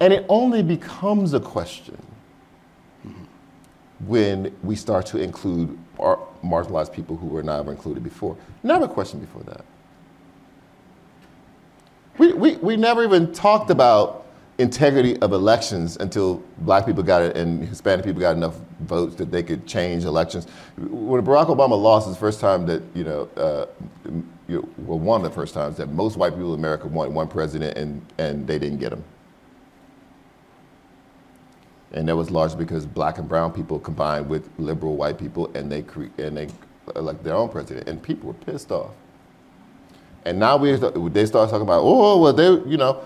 and 0.00 0.12
it 0.12 0.26
only 0.28 0.62
becomes 0.62 1.34
a 1.34 1.40
question 1.40 1.96
when 4.00 4.54
we 4.62 4.76
start 4.76 5.06
to 5.06 5.18
include 5.18 5.78
our 5.98 6.18
marginalized 6.44 6.92
people 6.92 7.16
who 7.16 7.26
were 7.26 7.42
never 7.42 7.70
included 7.70 8.02
before. 8.02 8.36
Never 8.62 8.86
questioned 8.86 9.22
before 9.22 9.42
that. 9.44 9.64
We, 12.18 12.32
we, 12.32 12.56
we 12.56 12.76
never 12.76 13.02
even 13.02 13.32
talked 13.32 13.70
about 13.70 14.24
integrity 14.58 15.18
of 15.18 15.32
elections 15.32 15.96
until 15.96 16.42
black 16.58 16.86
people 16.86 17.02
got 17.02 17.22
it 17.22 17.36
and 17.36 17.66
Hispanic 17.66 18.04
people 18.04 18.20
got 18.20 18.36
enough 18.36 18.56
votes 18.80 19.16
that 19.16 19.32
they 19.32 19.42
could 19.42 19.66
change 19.66 20.04
elections. 20.04 20.46
When 20.76 21.24
Barack 21.24 21.46
Obama 21.46 21.80
lost, 21.80 22.06
it's 22.06 22.16
the 22.16 22.20
first 22.20 22.40
time 22.40 22.66
that, 22.66 22.82
you 22.94 23.02
know, 23.02 23.28
uh, 23.36 23.66
you 24.46 24.60
know, 24.60 24.68
well, 24.78 24.98
one 24.98 25.24
of 25.24 25.28
the 25.28 25.34
first 25.34 25.54
times 25.54 25.76
that 25.78 25.88
most 25.88 26.16
white 26.16 26.34
people 26.34 26.54
in 26.54 26.60
America 26.60 26.86
wanted 26.86 27.14
one 27.14 27.26
president 27.26 27.76
and, 27.76 28.04
and 28.18 28.46
they 28.46 28.58
didn't 28.58 28.78
get 28.78 28.92
him. 28.92 29.02
And 31.92 32.08
that 32.08 32.16
was 32.16 32.30
largely 32.30 32.58
because 32.58 32.86
black 32.86 33.18
and 33.18 33.28
brown 33.28 33.52
people 33.52 33.78
combined 33.80 34.28
with 34.28 34.48
liberal 34.58 34.96
white 34.96 35.18
people 35.18 35.50
and 35.54 35.70
they, 35.70 35.82
cre- 35.82 36.06
and 36.18 36.36
they 36.36 36.48
elected 36.94 37.24
their 37.24 37.34
own 37.34 37.48
president. 37.48 37.88
And 37.88 38.00
people 38.00 38.28
were 38.28 38.34
pissed 38.34 38.70
off. 38.70 38.90
And 40.24 40.38
now 40.38 40.56
we, 40.56 40.72
they 40.72 41.26
start 41.26 41.50
talking 41.50 41.62
about, 41.62 41.82
oh, 41.82 42.18
well, 42.20 42.32
they, 42.32 42.48
you 42.68 42.76
know, 42.76 43.02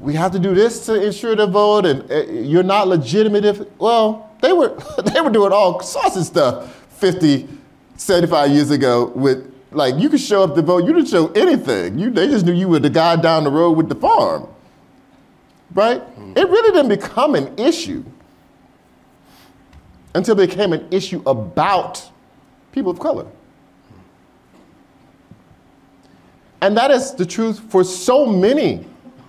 we 0.00 0.14
have 0.14 0.32
to 0.32 0.38
do 0.38 0.54
this 0.54 0.86
to 0.86 1.04
ensure 1.04 1.36
the 1.36 1.46
vote, 1.46 1.84
and 1.84 2.10
uh, 2.10 2.24
you're 2.32 2.62
not 2.62 2.88
legitimate 2.88 3.44
if, 3.44 3.60
well, 3.78 4.30
they 4.40 4.52
were, 4.52 4.68
they 5.12 5.20
were 5.20 5.30
doing 5.30 5.52
all 5.52 5.80
sorts 5.80 6.16
of 6.16 6.24
stuff 6.24 6.74
50, 6.98 7.48
75 7.96 8.50
years 8.50 8.70
ago 8.70 9.06
with, 9.08 9.52
like, 9.72 9.96
you 9.96 10.08
could 10.08 10.20
show 10.20 10.42
up 10.42 10.54
to 10.54 10.62
vote, 10.62 10.84
you 10.84 10.94
didn't 10.94 11.08
show 11.08 11.28
anything. 11.32 11.98
You, 11.98 12.10
they 12.10 12.26
just 12.26 12.46
knew 12.46 12.52
you 12.52 12.68
were 12.68 12.80
the 12.80 12.90
guy 12.90 13.16
down 13.16 13.44
the 13.44 13.50
road 13.50 13.72
with 13.72 13.88
the 13.88 13.94
farm, 13.94 14.48
right? 15.74 16.02
It 16.36 16.48
really 16.48 16.72
didn't 16.72 16.88
become 16.88 17.34
an 17.34 17.56
issue 17.58 18.02
until 20.14 20.40
it 20.40 20.48
became 20.48 20.72
an 20.72 20.88
issue 20.90 21.22
about 21.26 22.10
people 22.72 22.90
of 22.90 22.98
color. 22.98 23.26
And 26.60 26.76
that 26.76 26.90
is 26.90 27.14
the 27.14 27.24
truth 27.24 27.60
for 27.70 27.84
so 27.84 28.26
many 28.26 28.86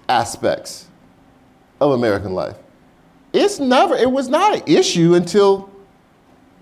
aspects 0.10 0.88
of 1.80 1.92
American 1.92 2.34
life. 2.34 2.58
It's 3.34 3.60
never, 3.60 3.96
it 3.96 4.12
was 4.12 4.28
not 4.28 4.56
an 4.56 4.64
issue 4.66 5.16
until 5.16 5.70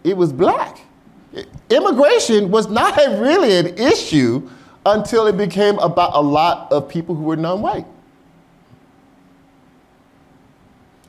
it 0.03 0.15
was 0.15 0.32
black. 0.32 0.80
Immigration 1.70 2.51
was 2.51 2.67
not 2.67 2.95
really 3.20 3.57
an 3.57 3.78
issue 3.78 4.49
until 4.86 5.28
it 5.28 5.38
became 5.38 5.78
about 5.80 6.11
a 6.13 6.22
lot 6.22 6.72
of 6.72 6.88
people 6.88 7.15
who 7.15 7.24
were 7.24 7.36
non-white. 7.36 7.86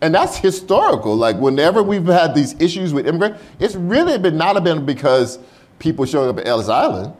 And 0.03 0.15
that's 0.15 0.39
historical. 0.39 1.15
Like 1.15 1.37
whenever 1.37 1.83
we've 1.83 2.07
had 2.07 2.35
these 2.35 2.59
issues 2.59 2.95
with 2.95 3.07
immigrants, 3.07 3.43
it's 3.59 3.75
really 3.75 4.19
been 4.19 4.39
not 4.39 4.63
been 4.65 4.87
because 4.87 5.39
people 5.79 6.07
showing 6.07 6.31
up 6.31 6.39
at 6.39 6.47
Ellis 6.47 6.69
Island. 6.69 7.15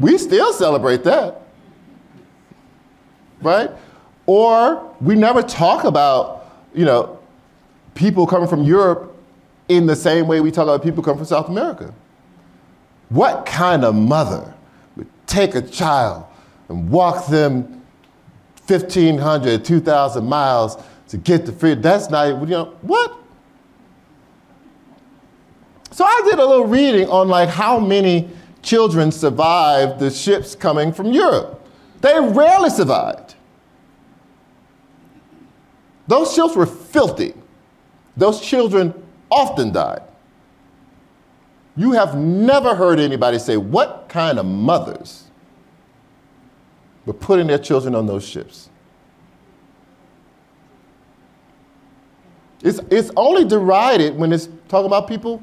We 0.00 0.18
still 0.18 0.52
celebrate 0.52 1.04
that. 1.04 1.42
Right? 3.40 3.70
Or 4.26 4.94
we 5.00 5.14
never 5.14 5.42
talk 5.42 5.84
about, 5.84 6.46
you 6.74 6.84
know, 6.84 7.18
people 7.94 8.26
coming 8.26 8.48
from 8.48 8.64
Europe 8.64 9.16
in 9.68 9.86
the 9.86 9.96
same 9.96 10.26
way 10.26 10.40
we 10.40 10.50
talk 10.50 10.64
about 10.64 10.82
people 10.82 11.02
coming 11.02 11.18
from 11.18 11.26
South 11.26 11.48
America. 11.48 11.94
What 13.08 13.46
kind 13.46 13.84
of 13.84 13.94
mother 13.94 14.54
would 14.96 15.08
take 15.26 15.54
a 15.54 15.62
child 15.62 16.24
and 16.68 16.90
walk 16.90 17.26
them 17.26 17.82
1,500, 18.66 19.64
2,000 19.64 20.24
miles 20.24 20.76
to 21.08 21.16
get 21.16 21.46
the 21.46 21.52
freedom? 21.52 21.80
That's 21.80 22.10
not, 22.10 22.40
you 22.40 22.46
know, 22.46 22.76
what? 22.82 23.16
So 25.90 26.04
I 26.04 26.22
did 26.24 26.38
a 26.38 26.46
little 26.46 26.66
reading 26.66 27.08
on 27.08 27.28
like 27.28 27.48
how 27.48 27.80
many 27.80 28.28
children 28.62 29.12
survived 29.12 29.98
the 29.98 30.10
ships 30.10 30.54
coming 30.54 30.92
from 30.92 31.12
Europe. 31.12 31.66
They 32.00 32.18
rarely 32.20 32.70
survived. 32.70 33.34
Those 36.06 36.32
ships 36.32 36.56
were 36.56 36.66
filthy. 36.66 37.34
Those 38.16 38.40
children 38.40 38.94
often 39.30 39.72
died. 39.72 40.02
You 41.76 41.92
have 41.92 42.16
never 42.16 42.74
heard 42.74 42.98
anybody 42.98 43.38
say, 43.38 43.56
What 43.56 44.06
kind 44.08 44.38
of 44.38 44.46
mothers 44.46 45.24
were 47.06 47.12
putting 47.12 47.46
their 47.46 47.58
children 47.58 47.94
on 47.94 48.06
those 48.06 48.26
ships? 48.26 48.70
It's, 52.62 52.80
it's 52.90 53.10
only 53.16 53.44
derided 53.44 54.16
when 54.16 54.32
it's 54.32 54.48
talking 54.68 54.86
about 54.86 55.06
people 55.06 55.42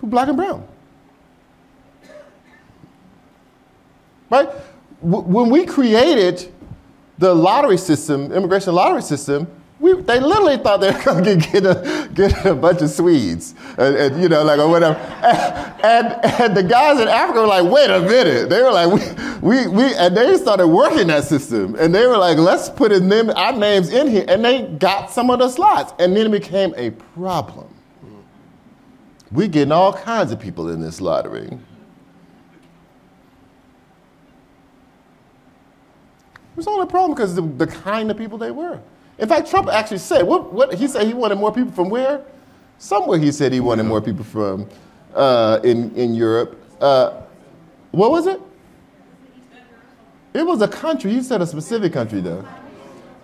who 0.00 0.06
are 0.06 0.10
black 0.10 0.28
and 0.28 0.36
brown. 0.36 0.66
Right? 4.34 4.48
When 5.00 5.48
we 5.48 5.64
created 5.64 6.52
the 7.18 7.32
lottery 7.32 7.76
system, 7.78 8.32
immigration 8.32 8.74
lottery 8.74 9.02
system, 9.02 9.46
we, 9.78 9.92
they 9.92 10.18
literally 10.18 10.56
thought 10.56 10.80
they 10.80 10.90
were 10.90 11.02
going 11.02 11.24
to 11.24 11.36
get 11.36 11.64
a, 11.64 12.10
get 12.14 12.46
a 12.46 12.54
bunch 12.54 12.80
of 12.82 12.90
Swedes, 12.90 13.54
and, 13.78 13.94
and, 13.96 14.22
you 14.22 14.28
know, 14.28 14.42
like 14.42 14.58
or 14.58 14.68
whatever. 14.68 14.96
And, 14.96 15.84
and, 15.84 16.24
and 16.40 16.56
the 16.56 16.62
guys 16.62 17.00
in 17.00 17.06
Africa 17.06 17.42
were 17.42 17.46
like, 17.46 17.70
wait 17.70 17.90
a 17.90 18.00
minute. 18.00 18.48
They 18.48 18.62
were 18.62 18.72
like, 18.72 18.90
we, 19.42 19.48
we, 19.48 19.66
we, 19.68 19.94
and 19.94 20.16
they 20.16 20.36
started 20.36 20.66
working 20.66 21.06
that 21.08 21.24
system, 21.24 21.76
and 21.78 21.94
they 21.94 22.06
were 22.06 22.16
like, 22.16 22.38
let's 22.38 22.68
put 22.68 22.90
in 22.90 23.08
them, 23.08 23.30
our 23.30 23.52
names 23.52 23.92
in 23.92 24.08
here, 24.08 24.24
and 24.26 24.44
they 24.44 24.62
got 24.62 25.10
some 25.10 25.30
of 25.30 25.38
the 25.38 25.48
slots, 25.48 25.92
and 26.00 26.16
then 26.16 26.26
it 26.26 26.32
became 26.32 26.74
a 26.76 26.90
problem. 26.90 27.68
We're 29.30 29.48
getting 29.48 29.72
all 29.72 29.92
kinds 29.92 30.32
of 30.32 30.40
people 30.40 30.70
in 30.70 30.80
this 30.80 31.00
lottery. 31.00 31.58
Was 36.56 36.66
only 36.66 36.82
a 36.82 36.86
problem 36.86 37.14
because 37.14 37.36
of 37.36 37.58
the, 37.58 37.66
the 37.66 37.72
kind 37.72 38.10
of 38.10 38.16
people 38.16 38.38
they 38.38 38.50
were. 38.50 38.80
In 39.18 39.28
fact, 39.28 39.48
Trump 39.48 39.68
actually 39.68 39.98
said, 39.98 40.22
what, 40.22 40.52
what, 40.52 40.74
he 40.74 40.88
said 40.88 41.06
he 41.06 41.14
wanted 41.14 41.36
more 41.36 41.52
people 41.52 41.72
from 41.72 41.88
where? 41.88 42.24
Somewhere 42.78 43.18
he 43.18 43.30
said 43.30 43.52
he 43.52 43.60
wanted 43.60 43.84
more 43.84 44.00
people 44.00 44.24
from 44.24 44.68
uh, 45.14 45.60
in, 45.62 45.94
in 45.94 46.14
Europe. 46.14 46.60
Uh, 46.80 47.22
what 47.92 48.10
was 48.10 48.26
it? 48.26 48.40
It 50.34 50.44
was 50.44 50.60
a 50.62 50.68
country. 50.68 51.12
He 51.12 51.22
said 51.22 51.40
a 51.40 51.46
specific 51.46 51.92
country, 51.92 52.20
though. 52.20 52.44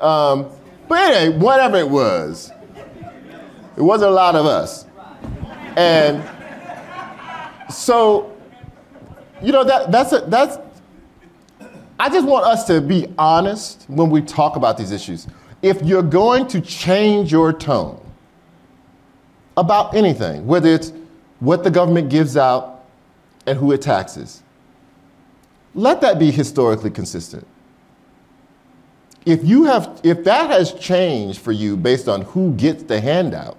Um, 0.01 0.49
but 0.89 0.99
anyway, 0.99 1.37
whatever 1.39 1.77
it 1.77 1.89
was, 1.89 2.53
it 3.77 3.83
wasn't 3.83 4.13
a 4.13 4.15
lot 4.15 4.37
of 4.37 4.47
us. 4.47 4.87
And 5.77 6.23
so, 7.69 8.37
you 9.43 9.51
know, 9.51 9.65
that, 9.65 9.91
that's, 9.91 10.13
a, 10.13 10.21
that's, 10.29 10.59
I 12.01 12.09
just 12.09 12.27
want 12.27 12.47
us 12.47 12.65
to 12.69 12.81
be 12.81 13.07
honest 13.19 13.85
when 13.87 14.09
we 14.09 14.23
talk 14.23 14.57
about 14.57 14.79
these 14.79 14.91
issues 14.91 15.27
if 15.61 15.83
you're 15.83 16.03
going 16.03 16.47
to 16.47 16.59
change 16.63 17.31
your 17.31 17.53
tone 17.53 18.01
about 19.59 19.95
anything, 19.95 20.47
whether 20.47 20.71
it's 20.71 20.95
what 21.41 21.63
the 21.63 21.71
government 21.71 22.09
gives 22.09 22.39
out 22.39 22.87
and 23.45 23.59
who 23.59 23.73
it 23.73 23.83
taxes, 23.83 24.43
let 25.75 26.01
that 26.01 26.19
be 26.19 26.31
historically 26.31 26.91
consistent. 26.91 27.47
If 29.27 29.45
you 29.45 29.65
have 29.65 30.01
if 30.03 30.25
that 30.25 30.49
has 30.49 30.73
changed 30.73 31.41
for 31.41 31.53
you 31.53 31.77
based 31.77 32.09
on 32.09 32.23
who 32.23 32.55
gets 32.55 32.83
the 32.85 32.99
handout, 32.99 33.59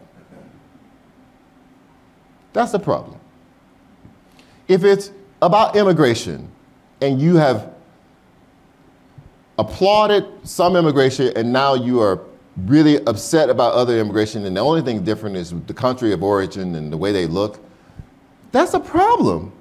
that's 2.54 2.72
the 2.72 2.80
problem. 2.80 3.20
If 4.68 4.84
it's 4.84 5.12
about 5.44 5.76
immigration 5.76 6.50
and 7.02 7.22
you 7.22 7.36
have 7.36 7.72
applauded 9.62 10.26
some 10.43 10.76
immigration 10.76 11.32
and 11.36 11.53
now 11.53 11.76
you 11.76 12.01
are 12.01 12.22
really 12.66 12.97
upset 13.05 13.49
about 13.49 13.74
other 13.74 13.99
immigration 13.99 14.45
and 14.45 14.57
the 14.57 14.59
only 14.59 14.82
thing 14.82 15.03
different 15.03 15.38
is 15.38 15.53
the 15.68 15.74
country 15.74 16.12
of 16.12 16.24
origin 16.24 16.76
and 16.76 16.91
the 16.91 16.97
way 16.97 17.12
they 17.12 17.28
look, 17.28 17.64
that's 18.51 18.74
a 18.74 18.80
problem. 18.80 19.53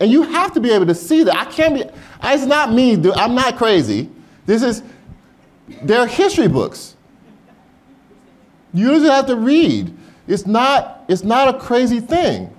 And 0.00 0.10
you 0.10 0.22
have 0.22 0.52
to 0.54 0.60
be 0.60 0.70
able 0.70 0.86
to 0.86 0.94
see 0.94 1.24
that. 1.24 1.36
I 1.36 1.44
can't 1.44 1.74
be, 1.74 1.84
it's 2.24 2.46
not 2.46 2.72
me, 2.72 2.96
dude. 2.96 3.14
I'm 3.14 3.34
not 3.34 3.56
crazy. 3.56 4.10
This 4.46 4.62
is, 4.62 4.82
there 5.82 6.00
are 6.00 6.06
history 6.06 6.48
books. 6.48 6.96
You 8.72 8.88
just 8.88 9.06
have 9.06 9.26
to 9.26 9.36
read. 9.36 9.96
It's 10.26 10.46
not, 10.46 11.04
it's 11.08 11.22
not 11.22 11.54
a 11.54 11.58
crazy 11.58 12.00
thing. 12.00 12.54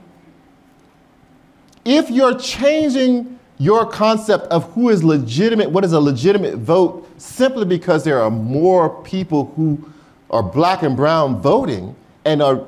If 1.83 2.09
you're 2.09 2.37
changing 2.37 3.36
your 3.59 3.85
concept 3.85 4.45
of 4.47 4.71
who 4.73 4.89
is 4.89 5.03
legitimate, 5.03 5.71
what 5.71 5.83
is 5.83 5.93
a 5.93 5.99
legitimate 5.99 6.57
vote, 6.57 7.09
simply 7.17 7.65
because 7.65 8.03
there 8.03 8.21
are 8.21 8.29
more 8.29 9.01
people 9.03 9.51
who 9.55 9.91
are 10.29 10.43
black 10.43 10.83
and 10.83 10.95
brown 10.95 11.41
voting 11.41 11.95
and 12.25 12.41
are, 12.41 12.67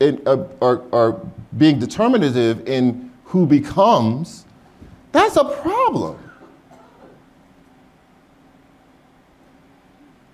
uh, 0.00 0.44
are, 0.62 0.82
are 0.92 1.20
being 1.58 1.78
determinative 1.78 2.66
in 2.66 3.10
who 3.24 3.44
becomes, 3.44 4.46
that's 5.12 5.36
a 5.36 5.44
problem. 5.44 6.18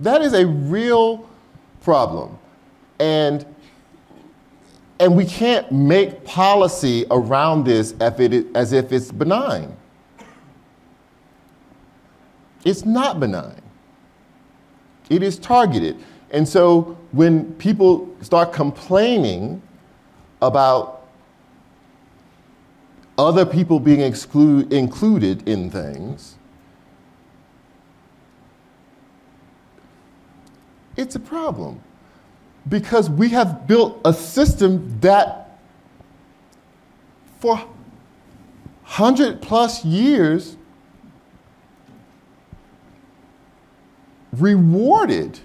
That 0.00 0.20
is 0.20 0.34
a 0.34 0.46
real 0.46 1.28
problem. 1.80 2.38
And, 3.00 3.46
and 5.00 5.16
we 5.16 5.24
can't 5.24 5.72
make 5.72 6.24
policy 6.24 7.06
around 7.10 7.64
this 7.64 7.94
as 8.00 8.72
if 8.72 8.92
it's 8.92 9.10
benign. 9.10 9.74
It's 12.66 12.84
not 12.84 13.20
benign. 13.20 13.62
It 15.08 15.22
is 15.22 15.38
targeted. 15.38 16.02
And 16.32 16.48
so 16.48 16.98
when 17.12 17.54
people 17.54 18.12
start 18.22 18.52
complaining 18.52 19.62
about 20.42 21.06
other 23.16 23.46
people 23.46 23.78
being 23.78 24.00
exclude, 24.00 24.72
included 24.72 25.48
in 25.48 25.70
things, 25.70 26.34
it's 30.96 31.14
a 31.14 31.20
problem. 31.20 31.80
Because 32.68 33.08
we 33.08 33.28
have 33.28 33.68
built 33.68 34.00
a 34.04 34.12
system 34.12 34.98
that 35.02 35.60
for 37.38 37.58
100 37.58 39.40
plus 39.40 39.84
years 39.84 40.56
rewarded 44.32 45.38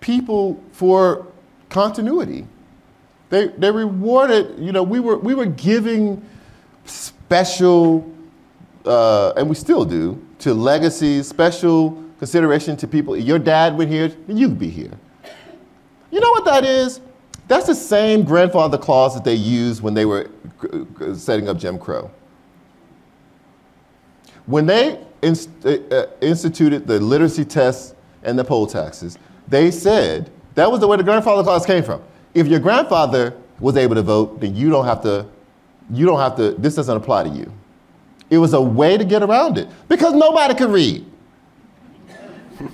people 0.00 0.62
for 0.72 1.26
continuity. 1.68 2.46
They, 3.28 3.48
they 3.48 3.70
rewarded, 3.70 4.58
you 4.58 4.72
know, 4.72 4.82
we 4.82 5.00
were, 5.00 5.18
we 5.18 5.34
were 5.34 5.46
giving 5.46 6.24
special, 6.84 8.08
uh, 8.84 9.32
and 9.36 9.48
we 9.48 9.56
still 9.56 9.84
do, 9.84 10.24
to 10.38 10.54
legacies, 10.54 11.26
special 11.26 12.02
consideration 12.18 12.76
to 12.76 12.86
people. 12.86 13.16
Your 13.16 13.38
dad 13.38 13.76
went 13.76 13.90
here, 13.90 14.12
you'd 14.28 14.58
be 14.58 14.70
here. 14.70 14.92
You 16.10 16.20
know 16.20 16.30
what 16.30 16.44
that 16.44 16.64
is? 16.64 17.00
That's 17.48 17.66
the 17.66 17.74
same 17.74 18.22
grandfather 18.22 18.78
clause 18.78 19.14
that 19.14 19.24
they 19.24 19.34
used 19.34 19.82
when 19.82 19.94
they 19.94 20.04
were 20.04 20.30
setting 21.14 21.48
up 21.48 21.58
Jim 21.58 21.78
Crow. 21.78 22.10
When 24.46 24.66
they 24.66 25.04
inst- 25.26 25.50
uh, 25.64 25.78
uh, 25.90 26.06
instituted 26.20 26.86
the 26.86 27.00
literacy 27.00 27.44
tests 27.44 27.94
and 28.22 28.38
the 28.38 28.44
poll 28.44 28.66
taxes, 28.66 29.18
they 29.48 29.70
said 29.70 30.30
that 30.54 30.70
was 30.70 30.80
the 30.80 30.86
way 30.86 30.96
the 30.96 31.02
grandfather 31.02 31.42
clause 31.42 31.66
came 31.66 31.82
from. 31.82 32.02
If 32.34 32.46
your 32.46 32.60
grandfather 32.60 33.34
was 33.60 33.76
able 33.76 33.94
to 33.96 34.02
vote, 34.02 34.40
then 34.40 34.54
you 34.54 34.70
don't 34.70 34.86
have 34.86 35.02
to, 35.02 35.26
you 35.90 36.06
don't 36.06 36.18
have 36.18 36.36
to, 36.36 36.52
this 36.52 36.74
doesn't 36.74 36.96
apply 36.96 37.24
to 37.24 37.28
you. 37.30 37.52
It 38.28 38.38
was 38.38 38.54
a 38.54 38.60
way 38.60 38.96
to 38.96 39.04
get 39.04 39.22
around 39.22 39.58
it 39.58 39.68
because 39.88 40.14
nobody 40.14 40.54
could 40.54 40.70
read. 40.70 41.04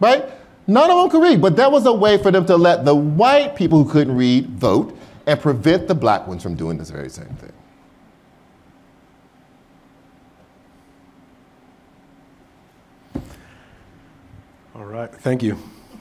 right? 0.00 0.24
None 0.66 0.90
of 0.90 0.96
them 0.96 1.10
could 1.10 1.22
read, 1.22 1.42
but 1.42 1.56
that 1.56 1.72
was 1.72 1.86
a 1.86 1.92
way 1.92 2.22
for 2.22 2.30
them 2.30 2.46
to 2.46 2.56
let 2.56 2.84
the 2.84 2.94
white 2.94 3.56
people 3.56 3.82
who 3.82 3.90
couldn't 3.90 4.16
read 4.16 4.48
vote 4.50 4.96
and 5.26 5.40
prevent 5.40 5.88
the 5.88 5.94
black 5.94 6.26
ones 6.26 6.42
from 6.42 6.54
doing 6.54 6.78
this 6.78 6.90
very 6.90 7.08
same 7.10 7.34
thing. 7.36 7.52
All 14.82 14.88
right, 14.88 15.14
thank 15.14 15.44
you. 15.44 15.56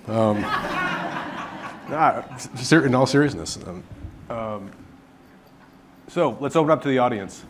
Um, 0.08 0.42
nah, 1.88 2.24
in 2.72 2.96
all 2.96 3.06
seriousness. 3.06 3.60
Um, 3.68 3.84
um, 4.28 4.72
so 6.08 6.36
let's 6.40 6.56
open 6.56 6.72
up 6.72 6.82
to 6.82 6.88
the 6.88 6.98
audience. 6.98 7.46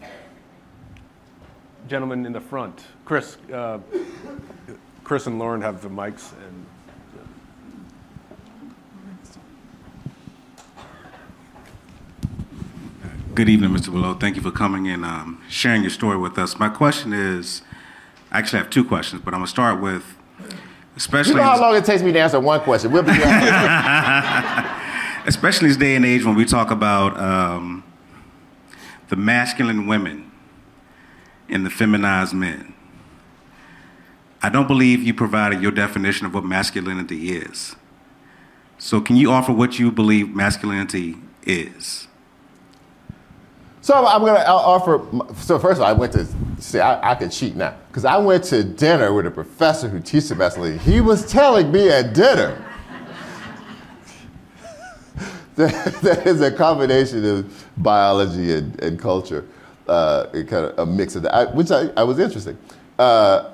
Gentlemen 1.88 2.26
in 2.26 2.34
the 2.34 2.42
front, 2.42 2.84
Chris. 3.06 3.38
Uh, 3.52 3.80
Chris 5.06 5.26
and 5.26 5.40
Lauren 5.40 5.62
have 5.62 5.82
the 5.82 5.88
mics 5.88 6.34
and. 6.34 6.66
Good 13.34 13.48
evening, 13.48 13.70
Mr. 13.70 13.90
Blow. 13.90 14.16
Thank 14.16 14.36
you 14.36 14.42
for 14.42 14.52
coming 14.52 14.90
and 14.90 15.06
um, 15.06 15.42
sharing 15.48 15.82
your 15.84 15.92
story 15.92 16.18
with 16.18 16.38
us. 16.38 16.60
My 16.60 16.68
question 16.68 17.14
is, 17.14 17.62
I 18.34 18.40
actually 18.40 18.60
have 18.60 18.70
two 18.70 18.84
questions, 18.84 19.22
but 19.24 19.34
I'm 19.34 19.40
gonna 19.40 19.48
start 19.48 19.80
with, 19.80 20.18
especially. 21.02 21.34
You 21.34 21.38
know 21.38 21.44
how 21.44 21.60
long 21.60 21.76
it 21.76 21.84
takes 21.84 22.04
me 22.04 22.12
to 22.12 22.20
answer 22.20 22.40
one 22.40 22.62
question. 22.62 22.92
We'll 22.92 23.04
be 23.04 23.12
especially 25.26 25.70
this 25.70 25.78
day 25.78 25.96
and 25.96 26.06
age 26.06 26.24
when 26.24 26.36
we 26.36 26.46
talk 26.46 26.70
about 26.70 27.20
um, 27.20 27.84
the 29.10 29.16
masculine 29.16 29.88
women 29.88 30.32
and 31.50 31.66
the 31.66 31.72
feminized 31.72 32.34
men. 32.34 32.74
I 34.44 34.50
don't 34.50 34.68
believe 34.68 35.04
you 35.04 35.14
provided 35.14 35.62
your 35.62 35.72
definition 35.72 36.28
of 36.28 36.34
what 36.34 36.44
masculinity 36.44 37.32
is. 37.32 37.76
So, 38.78 39.02
can 39.02 39.16
you 39.16 39.32
offer 39.32 39.52
what 39.52 39.80
you 39.80 39.92
believe 39.92 40.36
masculinity 40.36 41.16
is? 41.44 42.08
So 43.82 44.06
I'm 44.06 44.22
going 44.22 44.36
to 44.36 44.48
offer. 44.48 45.02
So 45.38 45.58
first 45.58 45.78
of 45.78 45.82
all, 45.82 45.88
I 45.88 45.94
went 45.94 46.14
to 46.14 46.28
see. 46.60 46.80
I, 46.80 47.12
I 47.12 47.16
could 47.16 47.32
cheat 47.32 47.56
now 47.56 47.76
because 47.92 48.06
I 48.06 48.18
went 48.20 48.46
to 48.46 48.64
dinner 48.64 49.12
with 49.12 49.26
a 49.26 49.32
professor 49.32 49.90
who 49.90 50.00
teaches 50.00 50.34
masculinity. 50.34 50.82
He 50.82 51.02
was 51.02 51.30
telling 51.30 51.74
me 51.74 51.90
at 51.90 52.14
dinner 52.14 52.66
that, 55.56 55.94
that 56.02 56.26
is 56.26 56.40
a 56.40 56.50
combination 56.54 57.26
of 57.26 57.68
biology 57.76 58.54
and, 58.54 58.82
and 58.82 58.98
culture, 58.98 59.46
uh, 59.90 60.28
kind 60.32 60.54
of 60.54 60.80
a 60.80 60.86
mix 60.86 61.18
of 61.18 61.24
that, 61.24 61.54
which 61.54 61.70
I, 61.70 61.90
I 61.98 62.04
was 62.04 62.18
interesting. 62.18 62.58
Uh, 62.98 63.50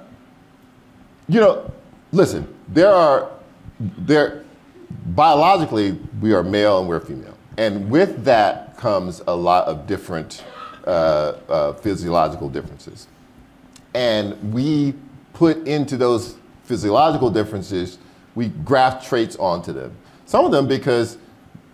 you 1.28 1.40
know, 1.40 1.72
listen, 2.12 2.48
there 2.68 2.94
are, 2.94 3.32
there, 3.80 4.44
biologically, 5.08 5.94
we 6.22 6.34
are 6.34 6.44
male 6.44 6.78
and 6.78 6.88
we're 6.88 7.00
female. 7.00 7.36
And 7.58 7.90
with 7.90 8.24
that 8.26 8.78
comes 8.78 9.24
a 9.26 9.36
lot 9.36 9.66
of 9.66 9.88
different 9.88 10.46
uh, 10.86 11.34
uh, 11.50 11.74
physiological 11.74 12.50
differences. 12.50 13.08
And 13.98 14.54
we 14.54 14.94
put 15.34 15.68
into 15.68 15.98
those 15.98 16.36
physiological 16.66 17.32
differences, 17.32 17.98
we 18.36 18.50
graft 18.50 19.08
traits 19.08 19.36
onto 19.38 19.74
them. 19.74 19.98
Some 20.28 20.46
of 20.46 20.52
them 20.52 20.68
because 20.68 21.18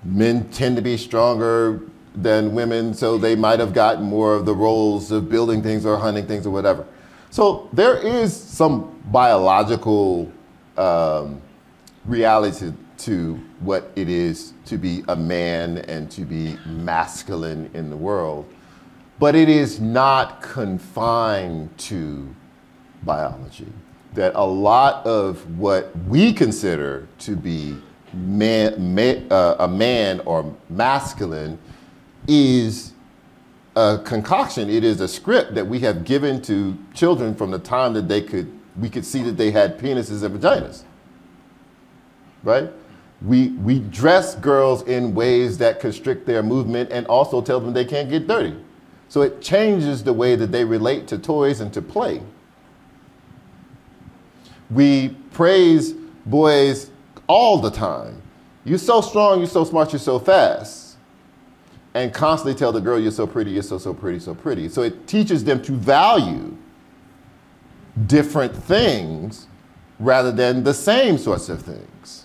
men 0.06 0.50
tend 0.50 0.78
to 0.78 0.82
be 0.82 0.96
stronger 0.96 1.82
than 2.16 2.56
women, 2.56 2.94
so 2.94 3.18
they 3.18 3.36
might 3.36 3.60
have 3.60 3.74
gotten 3.74 4.06
more 4.06 4.36
of 4.36 4.46
the 4.46 4.56
roles 4.56 5.12
of 5.12 5.28
building 5.28 5.62
things 5.62 5.86
or 5.86 5.98
hunting 5.98 6.26
things 6.26 6.48
or 6.48 6.52
whatever. 6.52 6.86
So 7.30 7.68
there 7.74 7.98
is 7.98 8.34
some 8.34 8.98
biological 9.12 10.32
um, 10.78 11.42
reality 12.06 12.72
to 13.00 13.36
what 13.60 13.92
it 13.98 14.08
is 14.08 14.54
to 14.68 14.78
be 14.78 15.04
a 15.10 15.16
man 15.18 15.80
and 15.80 16.10
to 16.12 16.22
be 16.22 16.58
masculine 16.66 17.70
in 17.74 17.90
the 17.90 17.98
world. 17.98 18.46
But 19.20 19.36
it 19.36 19.50
is 19.50 19.80
not 19.80 20.42
confined 20.42 21.78
to 21.80 22.36
biology. 23.04 23.72
That 24.14 24.34
a 24.36 24.46
lot 24.46 25.06
of 25.06 25.58
what 25.58 25.96
we 26.08 26.34
consider 26.34 27.08
to 27.20 27.36
be 27.36 27.78
man, 28.14 29.28
uh, 29.32 29.56
a 29.60 29.68
man 29.68 30.20
or 30.22 30.56
masculine 30.70 31.58
is 32.28 32.94
a 33.76 34.00
concoction. 34.04 34.70
It 34.70 34.84
is 34.84 35.02
a 35.02 35.08
script 35.08 35.56
that 35.56 35.66
we 35.66 35.80
have 35.80 36.04
given 36.04 36.42
to 36.44 36.78
children 36.94 37.36
from 37.36 37.52
the 37.52 37.60
time 37.60 37.94
that 37.94 38.08
they 38.08 38.22
could, 38.22 38.52
we 38.80 38.90
could 38.90 39.06
see 39.06 39.24
that 39.24 39.38
they 39.38 39.52
had 39.52 39.80
penises 39.80 40.24
and 40.24 40.40
vaginas. 40.40 40.84
Right? 42.44 42.70
We, 43.22 43.50
we 43.50 43.80
dress 43.80 44.36
girls 44.36 44.84
in 44.84 45.16
ways 45.16 45.58
that 45.60 45.80
constrict 45.80 46.26
their 46.26 46.44
movement 46.44 46.92
and 46.92 47.08
also 47.08 47.42
tell 47.42 47.60
them 47.60 47.74
they 47.74 47.86
can't 47.86 48.10
get 48.10 48.28
dirty. 48.28 48.56
So 49.14 49.22
it 49.22 49.44
changes 49.44 50.04
the 50.04 50.12
way 50.12 50.36
that 50.36 50.52
they 50.52 50.66
relate 50.66 51.06
to 51.10 51.20
toys 51.20 51.60
and 51.60 51.72
to 51.74 51.84
play. 51.84 52.20
We 54.72 55.10
praise 55.34 55.94
boys 56.26 56.90
all 57.28 57.60
the 57.60 57.70
time. 57.70 58.24
You're 58.66 58.80
so 58.80 59.02
strong, 59.02 59.38
you're 59.38 59.48
so 59.48 59.66
smart, 59.66 59.94
you're 59.94 60.00
so 60.00 60.18
fast. 60.18 60.98
And 61.94 62.12
constantly 62.12 62.58
tell 62.58 62.72
the 62.72 62.82
girl, 62.82 62.98
you're 62.98 63.12
so 63.12 63.28
pretty, 63.28 63.52
you're 63.52 63.62
so, 63.62 63.78
so 63.78 63.94
pretty, 63.94 64.18
so 64.18 64.34
pretty. 64.34 64.68
So 64.68 64.82
it 64.82 65.06
teaches 65.06 65.44
them 65.44 65.62
to 65.62 65.74
value 65.74 66.58
different 68.08 68.56
things 68.56 69.46
rather 70.00 70.32
than 70.32 70.64
the 70.64 70.74
same 70.74 71.20
sorts 71.20 71.50
of 71.50 71.62
things. 71.62 72.23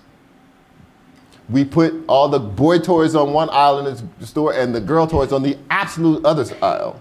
We 1.48 1.64
put 1.64 1.94
all 2.08 2.28
the 2.28 2.38
boy 2.38 2.78
toys 2.78 3.14
on 3.14 3.32
one 3.32 3.48
aisle 3.50 3.86
in 3.86 4.10
the 4.18 4.26
store 4.26 4.52
and 4.52 4.74
the 4.74 4.80
girl 4.80 5.06
toys 5.06 5.32
on 5.32 5.42
the 5.42 5.56
absolute 5.70 6.24
other 6.24 6.44
aisle 6.62 7.00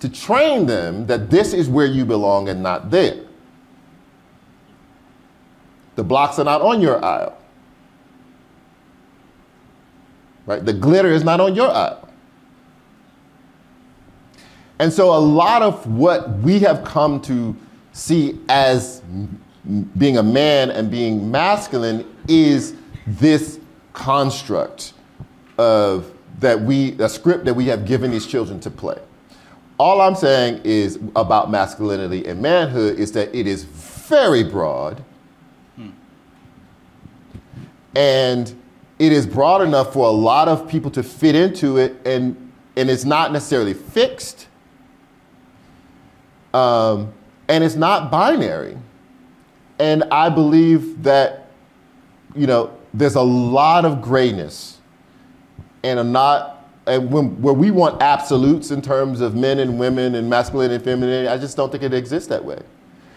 to 0.00 0.08
train 0.08 0.66
them 0.66 1.06
that 1.06 1.30
this 1.30 1.54
is 1.54 1.68
where 1.68 1.86
you 1.86 2.04
belong 2.04 2.48
and 2.48 2.62
not 2.62 2.90
there. 2.90 3.16
The 5.94 6.04
blocks 6.04 6.38
are 6.38 6.44
not 6.44 6.60
on 6.60 6.82
your 6.82 7.02
aisle. 7.02 7.38
Right? 10.44 10.64
The 10.64 10.74
glitter 10.74 11.10
is 11.10 11.24
not 11.24 11.40
on 11.40 11.54
your 11.54 11.70
aisle. 11.70 12.06
And 14.78 14.92
so 14.92 15.16
a 15.16 15.18
lot 15.18 15.62
of 15.62 15.86
what 15.86 16.38
we 16.40 16.60
have 16.60 16.84
come 16.84 17.20
to 17.22 17.56
see 17.92 18.38
as 18.50 19.00
being 19.98 20.18
a 20.18 20.22
man 20.22 20.70
and 20.70 20.90
being 20.90 21.30
masculine 21.30 22.06
is 22.28 22.74
this 23.06 23.58
construct 23.96 24.92
of 25.58 26.12
that 26.38 26.60
we 26.60 26.92
a 27.00 27.08
script 27.08 27.46
that 27.46 27.54
we 27.54 27.66
have 27.66 27.86
given 27.86 28.10
these 28.10 28.26
children 28.26 28.60
to 28.60 28.70
play. 28.70 29.00
All 29.78 30.00
I'm 30.00 30.14
saying 30.14 30.60
is 30.64 30.98
about 31.16 31.50
masculinity 31.50 32.26
and 32.26 32.40
manhood 32.40 32.98
is 32.98 33.12
that 33.12 33.34
it 33.34 33.46
is 33.46 33.64
very 33.64 34.44
broad. 34.44 35.02
Hmm. 35.76 35.90
And 37.94 38.62
it 38.98 39.12
is 39.12 39.26
broad 39.26 39.62
enough 39.62 39.92
for 39.92 40.06
a 40.06 40.12
lot 40.12 40.48
of 40.48 40.68
people 40.68 40.90
to 40.92 41.02
fit 41.02 41.34
into 41.34 41.78
it 41.78 41.96
and 42.04 42.52
and 42.76 42.90
it's 42.90 43.06
not 43.06 43.32
necessarily 43.32 43.72
fixed. 43.72 44.48
Um, 46.52 47.14
and 47.48 47.64
it's 47.64 47.76
not 47.76 48.10
binary. 48.10 48.76
And 49.78 50.04
I 50.04 50.28
believe 50.28 51.02
that, 51.02 51.50
you 52.34 52.46
know, 52.46 52.76
there's 52.94 53.14
a 53.14 53.22
lot 53.22 53.84
of 53.84 54.00
grayness 54.00 54.78
and 55.82 55.98
a 55.98 56.04
not 56.04 56.56
and 56.86 57.10
when, 57.10 57.40
where 57.42 57.54
we 57.54 57.70
want 57.70 58.00
absolutes 58.00 58.70
in 58.70 58.80
terms 58.80 59.20
of 59.20 59.34
men 59.34 59.58
and 59.58 59.78
women 59.78 60.14
and 60.14 60.30
masculinity 60.30 60.76
and 60.76 60.84
femininity, 60.84 61.28
I 61.28 61.36
just 61.36 61.56
don't 61.56 61.70
think 61.70 61.82
it 61.82 61.92
exists 61.92 62.28
that 62.28 62.44
way. 62.44 62.60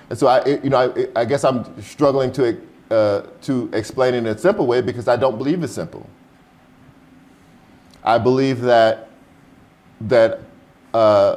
And 0.10 0.18
so 0.18 0.26
I, 0.26 0.44
you 0.48 0.72
know, 0.72 0.92
I, 1.16 1.22
I 1.22 1.26
guess 1.26 1.44
I'm 1.44 1.80
struggling 1.82 2.32
to, 2.34 2.60
uh, 2.90 3.22
to 3.44 3.70
explain 3.74 4.16
in 4.16 4.26
a 4.26 4.38
simple 4.38 4.66
way 4.66 4.82
because 4.82 5.08
I 5.08 5.16
don't 5.16 5.38
believe 5.38 5.62
it's 5.62 5.74
simple. 5.74 6.10
I 8.04 8.18
believe 8.18 8.62
that, 8.62 9.10
that 10.02 10.40
uh, 10.96 11.36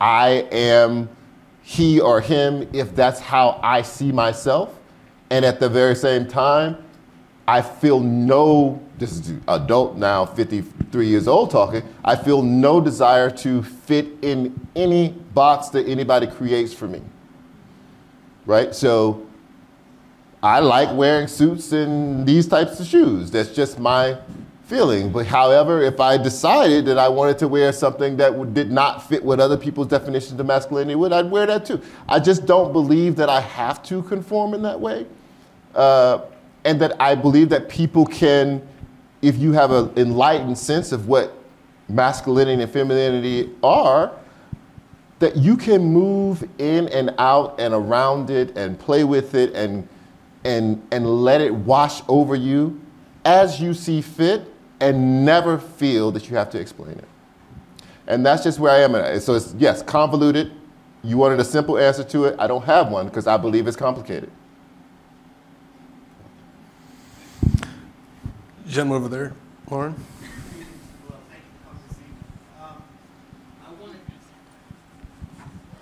I 0.00 0.48
am 0.50 1.08
he 1.62 2.00
or 2.00 2.20
him 2.20 2.68
if 2.72 2.96
that's 2.96 3.20
how 3.20 3.60
I 3.62 3.82
see 3.82 4.10
myself. 4.10 4.74
And 5.30 5.44
at 5.44 5.60
the 5.60 5.68
very 5.68 5.94
same 5.94 6.26
time, 6.26 6.82
I 7.48 7.62
feel 7.62 7.98
no, 8.00 8.78
this 8.98 9.10
is 9.12 9.32
adult 9.48 9.96
now, 9.96 10.26
53 10.26 11.06
years 11.06 11.26
old 11.26 11.50
talking, 11.50 11.82
I 12.04 12.14
feel 12.14 12.42
no 12.42 12.78
desire 12.78 13.30
to 13.38 13.62
fit 13.62 14.06
in 14.20 14.68
any 14.76 15.08
box 15.32 15.70
that 15.70 15.88
anybody 15.88 16.26
creates 16.26 16.74
for 16.74 16.86
me. 16.86 17.00
Right? 18.44 18.74
So 18.74 19.26
I 20.42 20.60
like 20.60 20.94
wearing 20.94 21.26
suits 21.26 21.72
and 21.72 22.26
these 22.26 22.46
types 22.46 22.80
of 22.80 22.86
shoes. 22.86 23.30
That's 23.30 23.54
just 23.54 23.78
my 23.78 24.18
feeling. 24.64 25.10
But 25.10 25.26
however, 25.26 25.80
if 25.82 26.00
I 26.00 26.18
decided 26.18 26.84
that 26.84 26.98
I 26.98 27.08
wanted 27.08 27.38
to 27.38 27.48
wear 27.48 27.72
something 27.72 28.18
that 28.18 28.52
did 28.52 28.70
not 28.70 29.08
fit 29.08 29.24
what 29.24 29.40
other 29.40 29.56
people's 29.56 29.88
definitions 29.88 30.38
of 30.38 30.44
masculinity 30.44 30.96
would, 30.96 31.14
I'd 31.14 31.30
wear 31.30 31.46
that 31.46 31.64
too. 31.64 31.80
I 32.06 32.20
just 32.20 32.44
don't 32.44 32.74
believe 32.74 33.16
that 33.16 33.30
I 33.30 33.40
have 33.40 33.82
to 33.84 34.02
conform 34.02 34.52
in 34.52 34.60
that 34.64 34.78
way. 34.78 35.06
Uh, 35.74 36.20
and 36.68 36.78
that 36.82 37.00
I 37.00 37.14
believe 37.14 37.48
that 37.48 37.70
people 37.70 38.04
can, 38.04 38.60
if 39.22 39.38
you 39.38 39.52
have 39.52 39.70
an 39.70 39.90
enlightened 39.96 40.58
sense 40.58 40.92
of 40.92 41.08
what 41.08 41.32
masculinity 41.88 42.62
and 42.62 42.70
femininity 42.70 43.50
are, 43.62 44.12
that 45.18 45.34
you 45.34 45.56
can 45.56 45.82
move 45.82 46.46
in 46.58 46.88
and 46.88 47.14
out 47.16 47.58
and 47.58 47.72
around 47.72 48.28
it 48.28 48.54
and 48.54 48.78
play 48.78 49.02
with 49.02 49.34
it 49.34 49.54
and, 49.54 49.88
and, 50.44 50.86
and 50.92 51.06
let 51.06 51.40
it 51.40 51.54
wash 51.54 52.02
over 52.06 52.34
you 52.36 52.78
as 53.24 53.58
you 53.58 53.72
see 53.72 54.02
fit 54.02 54.52
and 54.78 55.24
never 55.24 55.56
feel 55.56 56.10
that 56.10 56.28
you 56.28 56.36
have 56.36 56.50
to 56.50 56.60
explain 56.60 56.98
it. 56.98 57.08
And 58.08 58.26
that's 58.26 58.44
just 58.44 58.58
where 58.58 58.72
I 58.72 58.80
am 58.80 58.94
at. 58.94 59.22
So 59.22 59.36
it's, 59.36 59.54
yes, 59.56 59.82
convoluted. 59.82 60.52
You 61.02 61.16
wanted 61.16 61.40
a 61.40 61.44
simple 61.44 61.78
answer 61.78 62.04
to 62.04 62.26
it. 62.26 62.36
I 62.38 62.46
don't 62.46 62.64
have 62.64 62.90
one 62.90 63.06
because 63.06 63.26
I 63.26 63.38
believe 63.38 63.66
it's 63.66 63.76
complicated. 63.76 64.30
Gentleman 68.68 68.98
over 69.02 69.08
there, 69.08 69.32
Lauren. 69.70 69.94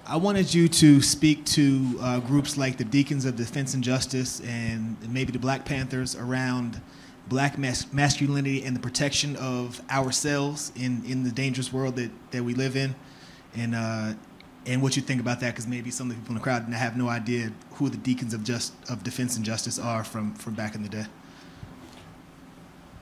I 0.09 0.17
wanted 0.17 0.55
you 0.55 0.69
to 0.69 1.03
speak 1.03 1.45
to 1.47 1.99
uh, 2.01 2.21
groups 2.21 2.57
like 2.57 2.77
the 2.77 2.85
Deacons 2.85 3.25
of 3.25 3.35
Defense 3.35 3.75
and 3.75 3.83
Justice 3.83 4.41
and 4.47 4.97
maybe 5.13 5.33
the 5.33 5.39
Black 5.41 5.65
Panthers 5.65 6.15
around 6.15 6.81
black 7.27 7.59
mas- 7.59 7.93
masculinity 7.93 8.63
and 8.63 8.77
the 8.77 8.81
protection 8.81 9.35
of 9.35 9.83
ourselves 9.91 10.71
in, 10.77 11.05
in 11.05 11.25
the 11.25 11.33
dangerous 11.33 11.73
world 11.73 11.97
that, 11.97 12.13
that 12.31 12.45
we 12.45 12.55
live 12.55 12.77
in, 12.77 12.95
and 13.57 13.75
uh, 13.75 14.13
and 14.65 14.81
what 14.81 14.95
you 14.95 15.03
think 15.03 15.21
about 15.21 15.41
that, 15.41 15.55
because 15.55 15.67
maybe 15.67 15.91
some 15.91 16.09
of 16.09 16.17
the 16.17 16.23
people 16.23 16.37
in 16.37 16.39
the 16.39 16.43
crowd 16.43 16.63
have 16.73 16.97
no 16.97 17.09
idea 17.09 17.53
who 17.75 17.89
the 17.89 17.97
deacons 17.97 18.33
of 18.33 18.45
just 18.45 18.75
of 18.89 19.03
defense 19.03 19.35
and 19.37 19.45
justice 19.45 19.77
are 19.77 20.05
from 20.05 20.35
from 20.35 20.55
back 20.55 20.77
in 20.77 20.85
the 20.85 20.89
day. 20.89 21.07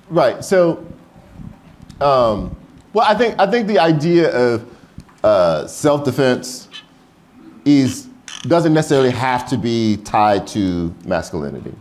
Right. 0.09 0.45
So, 0.45 0.87
um, 2.01 2.55
well, 2.93 3.07
I 3.07 3.15
think 3.15 3.39
I 3.39 3.51
think 3.51 3.67
the 3.67 3.79
idea 3.79 4.31
of 4.31 4.77
uh, 5.23 5.67
self 5.67 6.05
defense 6.05 6.69
is 7.65 8.09
doesn't 8.43 8.75
necessarily 8.75 9.11
have 9.11 9.49
to 9.49 9.57
be 9.57 9.97
tied 9.99 10.47
to 10.49 10.95
masculinity 11.05 11.75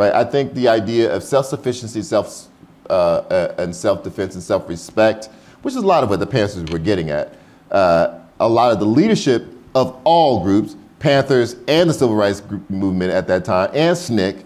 right? 0.00 0.14
I 0.14 0.24
think 0.24 0.54
the 0.54 0.66
idea 0.66 1.14
of 1.14 1.22
self-sufficiency, 1.22 2.00
self, 2.00 2.48
uh, 2.88 2.92
uh, 2.92 3.54
and 3.58 3.76
self-defense 3.76 4.34
and 4.34 4.42
self-respect, 4.42 5.28
which 5.60 5.72
is 5.72 5.82
a 5.82 5.86
lot 5.86 6.02
of 6.02 6.08
what 6.08 6.20
the 6.20 6.26
Panthers 6.26 6.64
were 6.72 6.78
getting 6.78 7.10
at. 7.10 7.34
Uh, 7.70 8.18
a 8.40 8.48
lot 8.48 8.72
of 8.72 8.80
the 8.80 8.86
leadership 8.86 9.46
of 9.74 10.00
all 10.04 10.42
groups, 10.42 10.74
Panthers 11.00 11.56
and 11.68 11.90
the 11.90 11.94
civil 11.94 12.16
rights 12.16 12.42
movement 12.70 13.12
at 13.12 13.26
that 13.28 13.44
time, 13.44 13.70
and 13.74 13.94
SNCC, 13.94 14.42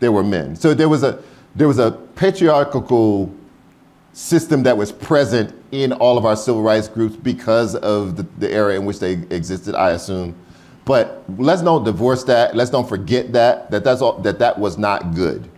there 0.00 0.10
were 0.10 0.24
men. 0.24 0.56
So 0.56 0.74
there 0.74 0.88
was 0.88 1.04
a 1.04 1.22
there 1.54 1.68
was 1.68 1.78
a 1.78 1.98
patriarchal 2.16 3.32
system 4.12 4.62
that 4.62 4.76
was 4.76 4.90
present 4.90 5.54
in 5.70 5.92
all 5.92 6.16
of 6.16 6.24
our 6.24 6.36
civil 6.36 6.62
rights 6.62 6.88
groups 6.88 7.14
because 7.14 7.76
of 7.76 8.16
the, 8.16 8.22
the 8.38 8.50
era 8.50 8.74
in 8.74 8.86
which 8.86 8.98
they 8.98 9.12
existed, 9.12 9.74
I 9.74 9.90
assume. 9.90 10.34
But 10.86 11.22
let's 11.36 11.62
don't 11.62 11.84
divorce 11.84 12.24
that. 12.24 12.56
Let's 12.56 12.70
don't 12.70 12.88
forget 12.88 13.32
that 13.32 13.70
that 13.70 13.84
that's 13.84 14.00
all, 14.00 14.18
that 14.20 14.38
that 14.38 14.58
was 14.58 14.78
not 14.78 15.14
good. 15.14 15.48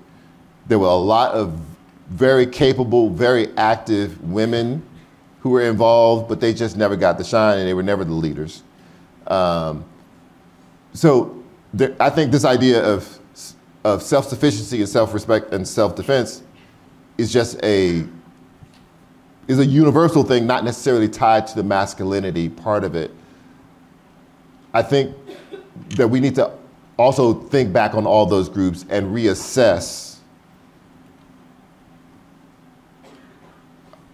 There 0.66 0.78
were 0.78 0.86
a 0.86 0.94
lot 0.94 1.32
of 1.32 1.60
very 2.08 2.46
capable, 2.46 3.10
very 3.10 3.56
active 3.56 4.20
women 4.22 4.82
who 5.40 5.50
were 5.50 5.62
involved, 5.62 6.28
but 6.28 6.40
they 6.40 6.52
just 6.52 6.76
never 6.76 6.96
got 6.96 7.18
the 7.18 7.24
shine, 7.24 7.58
and 7.58 7.68
they 7.68 7.74
were 7.74 7.82
never 7.82 8.04
the 8.04 8.12
leaders. 8.12 8.62
Um, 9.26 9.84
so 10.94 11.42
there, 11.74 11.94
I 12.00 12.10
think 12.10 12.32
this 12.32 12.44
idea 12.44 12.82
of 12.82 13.18
of 13.84 14.02
self-sufficiency 14.02 14.80
and 14.80 14.88
self-respect 14.88 15.52
and 15.52 15.66
self-defense 15.66 16.42
is 17.18 17.32
just 17.32 17.62
a 17.64 18.06
is 19.48 19.58
a 19.58 19.66
universal 19.66 20.22
thing, 20.22 20.46
not 20.46 20.62
necessarily 20.62 21.08
tied 21.08 21.46
to 21.48 21.54
the 21.56 21.62
masculinity 21.62 22.48
part 22.48 22.84
of 22.84 22.94
it. 22.94 23.10
I 24.74 24.82
think 24.82 25.16
that 25.96 26.08
we 26.08 26.20
need 26.20 26.34
to 26.34 26.52
also 26.98 27.32
think 27.32 27.72
back 27.72 27.94
on 27.94 28.06
all 28.06 28.26
those 28.26 28.48
groups 28.48 28.84
and 28.90 29.06
reassess 29.06 30.18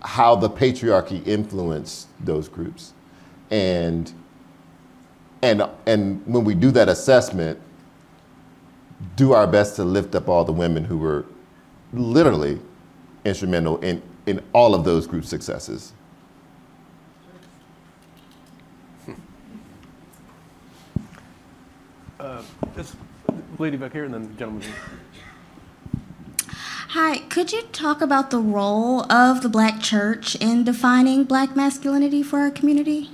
how 0.03 0.37
the 0.37 0.49
patriarchy 0.49 1.27
influenced 1.27 2.07
those 2.21 2.49
groups. 2.49 2.93
And, 3.51 4.13
and, 5.43 5.65
and 5.87 6.25
when 6.27 6.45
we 6.45 6.55
do 6.55 6.71
that 6.73 6.89
assessment, 6.89 7.59
do 9.17 9.33
our 9.33 9.47
best 9.47 9.77
to 9.77 9.85
lift 9.85 10.15
up 10.15 10.29
all 10.29 10.45
the 10.45 10.53
women 10.53 10.85
who 10.85 10.99
were 10.99 11.25
literally 11.93 12.61
instrumental 13.25 13.79
in, 13.79 14.03
in 14.27 14.43
all 14.53 14.75
of 14.75 14.85
those 14.85 15.07
group 15.07 15.25
successes. 15.25 15.93
Uh, 22.20 22.43
this 22.75 22.97
lady 23.59 23.77
back 23.77 23.93
here 23.93 24.05
and 24.05 24.14
then 24.14 24.22
the 24.22 24.35
gentleman. 24.35 24.66
Hi, 26.89 27.18
could 27.29 27.53
you 27.53 27.62
talk 27.72 28.01
about 28.01 28.31
the 28.31 28.39
role 28.39 29.11
of 29.12 29.43
the 29.43 29.49
black 29.49 29.81
church 29.81 30.37
in 30.37 30.64
defining 30.64 31.25
black 31.25 31.57
masculinity 31.57 32.22
for 32.22 32.39
our 32.39 32.51
community? 32.51 33.11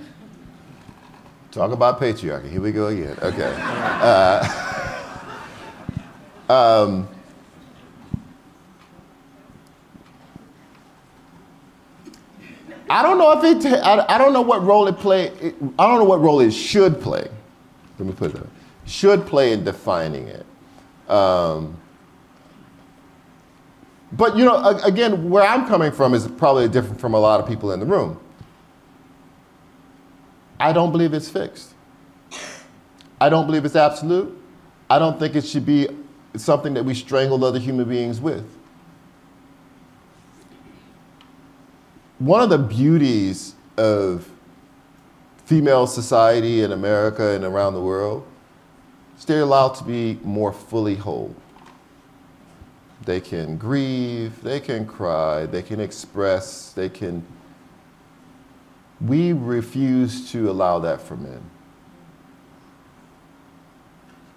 Talk 1.50 1.72
about 1.72 1.98
patriarchy. 1.98 2.50
Here 2.50 2.60
we 2.60 2.72
go 2.72 2.88
again. 2.88 3.16
Okay. 3.22 3.56
Uh, 4.00 4.46
um, 6.48 7.08
I 12.90 13.04
don't 13.04 13.18
know 13.18 13.30
if 13.30 13.44
it. 13.44 13.64
I, 13.72 14.04
I 14.08 14.18
don't 14.18 14.32
know 14.32 14.40
what 14.42 14.64
role 14.64 14.88
it 14.88 14.98
play. 14.98 15.28
It, 15.28 15.54
I 15.78 15.86
don't 15.86 15.98
know 15.98 16.04
what 16.04 16.20
role 16.20 16.40
it 16.40 16.50
should 16.50 17.00
play. 17.00 17.30
Let 18.00 18.06
me 18.06 18.12
put 18.12 18.30
it 18.30 18.34
that. 18.34 18.42
way. 18.42 18.50
Should 18.84 19.26
play 19.26 19.52
in 19.52 19.62
defining 19.62 20.26
it. 20.26 20.44
Um, 21.08 21.76
but 24.10 24.36
you 24.36 24.44
know, 24.44 24.80
again, 24.82 25.30
where 25.30 25.44
I'm 25.44 25.68
coming 25.68 25.92
from 25.92 26.14
is 26.14 26.26
probably 26.26 26.68
different 26.68 27.00
from 27.00 27.14
a 27.14 27.20
lot 27.20 27.38
of 27.38 27.46
people 27.46 27.70
in 27.70 27.78
the 27.78 27.86
room. 27.86 28.18
I 30.58 30.72
don't 30.72 30.90
believe 30.90 31.14
it's 31.14 31.28
fixed. 31.28 31.74
I 33.20 33.28
don't 33.28 33.46
believe 33.46 33.64
it's 33.64 33.76
absolute. 33.76 34.36
I 34.88 34.98
don't 34.98 35.16
think 35.16 35.36
it 35.36 35.44
should 35.44 35.64
be 35.64 35.88
something 36.36 36.74
that 36.74 36.84
we 36.84 36.94
strangle 36.94 37.44
other 37.44 37.60
human 37.60 37.88
beings 37.88 38.20
with. 38.20 38.44
One 42.20 42.42
of 42.42 42.50
the 42.50 42.58
beauties 42.58 43.54
of 43.78 44.30
female 45.46 45.86
society 45.86 46.62
in 46.62 46.70
America 46.70 47.30
and 47.30 47.44
around 47.44 47.72
the 47.72 47.80
world 47.80 48.26
is 49.16 49.24
they're 49.24 49.40
allowed 49.40 49.74
to 49.76 49.84
be 49.84 50.18
more 50.22 50.52
fully 50.52 50.96
whole. 50.96 51.34
They 53.06 53.22
can 53.22 53.56
grieve, 53.56 54.42
they 54.42 54.60
can 54.60 54.86
cry, 54.86 55.46
they 55.46 55.62
can 55.62 55.80
express, 55.80 56.72
they 56.72 56.90
can 56.90 57.24
we 59.00 59.32
refuse 59.32 60.30
to 60.32 60.50
allow 60.50 60.78
that 60.80 61.00
for 61.00 61.16
men. 61.16 61.40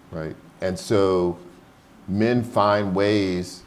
Right? 0.09 0.37
And 0.61 0.79
so 0.79 1.37
men 2.07 2.45
find 2.45 2.95
ways, 2.95 3.63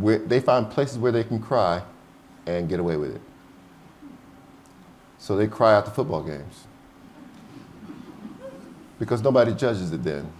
where, 0.00 0.18
they 0.18 0.40
find 0.40 0.68
places 0.68 0.98
where 0.98 1.12
they 1.12 1.22
can 1.22 1.40
cry 1.40 1.84
and 2.46 2.68
get 2.68 2.80
away 2.80 2.96
with 2.96 3.14
it. 3.14 3.22
So 5.18 5.36
they 5.36 5.46
cry 5.46 5.76
at 5.76 5.84
the 5.84 5.90
football 5.90 6.22
games. 6.22 6.66
Because 8.98 9.22
nobody 9.22 9.54
judges 9.54 9.92
it 9.92 10.02
then. 10.02 10.30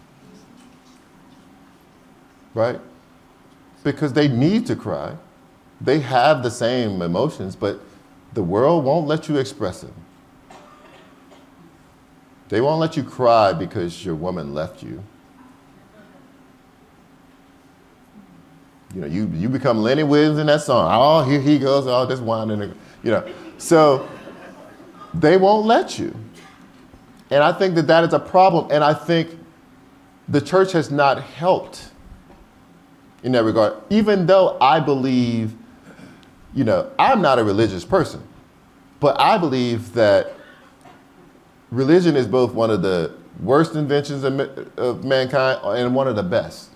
Right? 2.54 2.80
Because 3.84 4.12
they 4.12 4.28
need 4.28 4.66
to 4.66 4.76
cry. 4.76 5.16
They 5.80 6.00
have 6.00 6.42
the 6.42 6.50
same 6.50 7.00
emotions, 7.00 7.56
but 7.56 7.80
the 8.34 8.42
world 8.42 8.84
won't 8.84 9.06
let 9.06 9.28
you 9.28 9.38
express 9.38 9.80
them. 9.80 9.94
They 12.48 12.60
won't 12.60 12.80
let 12.80 12.96
you 12.96 13.04
cry 13.04 13.52
because 13.52 14.04
your 14.04 14.14
woman 14.14 14.52
left 14.52 14.82
you. 14.82 15.02
You 18.94 19.02
know, 19.02 19.06
you, 19.06 19.30
you 19.34 19.48
become 19.48 19.78
Lenny 19.78 20.02
Williams 20.02 20.38
in 20.38 20.46
that 20.46 20.62
song. 20.62 20.90
Oh, 20.92 21.28
here 21.28 21.40
he 21.40 21.58
goes, 21.58 21.86
all 21.86 22.06
this 22.06 22.20
whining. 22.20 22.74
You 23.02 23.10
know, 23.10 23.32
so 23.58 24.08
they 25.14 25.36
won't 25.36 25.66
let 25.66 25.98
you. 25.98 26.14
And 27.30 27.42
I 27.42 27.52
think 27.52 27.76
that 27.76 27.86
that 27.86 28.04
is 28.04 28.12
a 28.12 28.18
problem. 28.18 28.68
And 28.72 28.82
I 28.82 28.94
think 28.94 29.38
the 30.28 30.40
church 30.40 30.72
has 30.72 30.90
not 30.90 31.22
helped 31.22 31.90
in 33.22 33.32
that 33.32 33.44
regard, 33.44 33.74
even 33.90 34.26
though 34.26 34.56
I 34.60 34.80
believe 34.80 35.54
you 36.54 36.64
know, 36.64 36.90
I'm 36.98 37.22
not 37.22 37.38
a 37.38 37.44
religious 37.44 37.84
person, 37.84 38.22
but 38.98 39.18
I 39.20 39.38
believe 39.38 39.92
that 39.94 40.34
religion 41.70 42.16
is 42.16 42.26
both 42.26 42.52
one 42.52 42.70
of 42.70 42.82
the 42.82 43.14
worst 43.40 43.74
inventions 43.74 44.24
of, 44.24 44.40
of 44.78 45.04
mankind 45.04 45.60
and 45.64 45.94
one 45.94 46.08
of 46.08 46.16
the 46.16 46.22
best. 46.22 46.70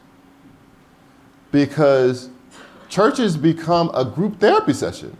Because 1.54 2.30
churches 2.88 3.36
become 3.36 3.88
a 3.94 4.04
group 4.04 4.40
therapy 4.40 4.72
session. 4.72 5.16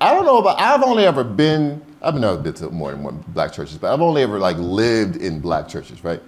I 0.00 0.14
don't 0.14 0.24
know 0.24 0.38
about, 0.38 0.60
I've 0.60 0.84
only 0.84 1.04
ever 1.04 1.24
been, 1.24 1.82
I've 2.00 2.14
never 2.14 2.38
been 2.38 2.54
to 2.54 2.70
more 2.70 2.92
than 2.92 3.02
one 3.02 3.24
black 3.28 3.52
churches, 3.52 3.78
but 3.78 3.92
I've 3.92 4.00
only 4.00 4.22
ever 4.22 4.38
like 4.38 4.56
lived 4.58 5.16
in 5.16 5.40
black 5.40 5.66
churches, 5.66 6.04
right? 6.04 6.22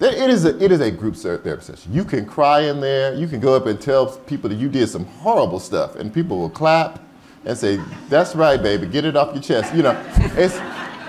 It 0.00 0.28
is, 0.28 0.44
a, 0.44 0.60
it 0.60 0.72
is 0.72 0.80
a 0.80 0.90
group 0.90 1.14
therapy 1.14 1.62
session. 1.62 1.94
You 1.94 2.04
can 2.04 2.26
cry 2.26 2.62
in 2.62 2.80
there. 2.80 3.14
You 3.14 3.28
can 3.28 3.38
go 3.38 3.54
up 3.54 3.66
and 3.66 3.80
tell 3.80 4.16
people 4.26 4.50
that 4.50 4.56
you 4.56 4.68
did 4.68 4.88
some 4.88 5.04
horrible 5.04 5.60
stuff, 5.60 5.94
and 5.94 6.12
people 6.12 6.40
will 6.40 6.50
clap 6.50 7.00
and 7.44 7.56
say, 7.56 7.78
"That's 8.08 8.34
right, 8.34 8.60
baby. 8.60 8.86
Get 8.88 9.04
it 9.04 9.14
off 9.14 9.34
your 9.34 9.42
chest." 9.42 9.72
You 9.72 9.82
know, 9.82 10.04
it's 10.36 10.56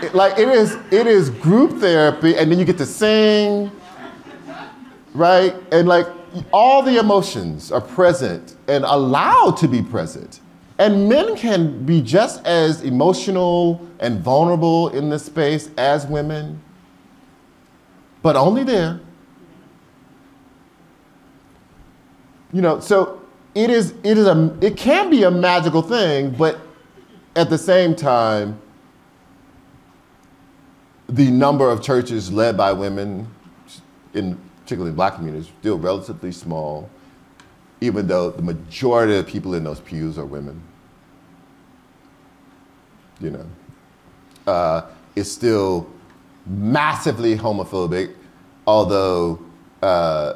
it, 0.04 0.14
like 0.14 0.38
it 0.38 0.50
is. 0.50 0.78
It 0.92 1.08
is 1.08 1.30
group 1.30 1.80
therapy, 1.80 2.36
and 2.36 2.52
then 2.52 2.60
you 2.60 2.66
get 2.66 2.78
to 2.80 2.86
sing, 2.86 3.72
right? 5.14 5.56
And 5.72 5.88
like 5.88 6.06
all 6.52 6.82
the 6.82 6.98
emotions 6.98 7.72
are 7.72 7.82
present 7.82 8.56
and 8.68 8.84
allowed 8.86 9.58
to 9.58 9.68
be 9.68 9.82
present. 9.82 10.40
And 10.80 11.08
men 11.08 11.36
can 11.36 11.86
be 11.86 12.02
just 12.02 12.46
as 12.46 12.82
emotional 12.82 13.86
and 14.00 14.20
vulnerable 14.20 14.90
in 14.90 15.10
this 15.10 15.26
space 15.26 15.70
as 15.78 16.08
women 16.08 16.62
but 18.22 18.36
only 18.36 18.64
there. 18.64 19.00
You 22.54 22.62
know, 22.62 22.80
so 22.80 23.22
it 23.56 23.70
is 23.70 23.94
it 24.04 24.18
is 24.18 24.28
a 24.28 24.58
it 24.62 24.78
can 24.78 25.10
be 25.10 25.24
a 25.24 25.32
magical 25.32 25.82
thing, 25.82 26.32
but 26.32 26.60
at 27.36 27.50
the 27.50 27.58
same 27.58 27.96
time, 27.96 28.60
the 31.08 31.32
number 31.32 31.70
of 31.70 31.82
churches 31.82 32.32
led 32.32 32.58
by 32.58 32.74
women, 32.74 33.28
in 34.14 34.38
particularly 34.72 34.92
in 34.92 34.96
black 34.96 35.16
communities, 35.16 35.52
still 35.60 35.78
relatively 35.78 36.32
small, 36.32 36.90
even 37.82 38.08
though 38.08 38.30
the 38.32 38.42
majority 38.42 39.18
of 39.18 39.28
people 39.28 39.54
in 39.54 39.66
those 39.66 39.82
pews 39.82 40.18
are 40.18 40.26
women. 40.26 40.62
You 43.20 43.32
know, 43.32 43.46
uh, 44.48 44.86
it's 45.14 45.30
still 45.30 45.90
massively 46.46 47.36
homophobic, 47.36 48.14
although 48.66 49.42
uh, 49.82 50.36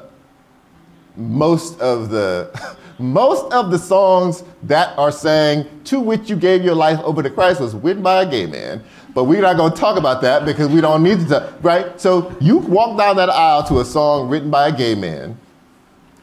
most 1.16 1.80
of 1.80 2.10
the 2.10 2.52
most 3.00 3.54
of 3.54 3.72
the 3.72 3.80
songs 3.80 4.44
that 4.64 4.98
are 4.98 5.14
sang 5.14 5.66
to 5.86 6.02
which 6.02 6.30
you 6.30 6.36
gave 6.36 6.62
your 6.62 6.76
life 6.76 7.00
over 7.06 7.24
to 7.24 7.30
Christ 7.30 7.62
was 7.62 7.74
written 7.74 8.04
by 8.04 8.24
a 8.24 8.30
gay 8.30 8.48
man. 8.48 8.84
But 9.16 9.24
we're 9.24 9.41
not 9.41 9.57
going 9.57 9.72
to 9.72 9.78
talk 9.78 9.97
about 9.97 10.22
that 10.22 10.45
because 10.45 10.68
we 10.68 10.82
don't 10.82 11.01
need 11.01 11.28
to, 11.30 11.51
right? 11.63 11.99
So 11.99 12.36
you 12.39 12.57
walk 12.57 12.97
down 12.97 13.16
that 13.16 13.30
aisle 13.30 13.63
to 13.70 13.80
a 13.80 13.86
song 13.86 14.30
written 14.30 14.51
by 14.51 14.68
a 14.68 14.72
gay 14.72 14.93
man, 14.93 15.36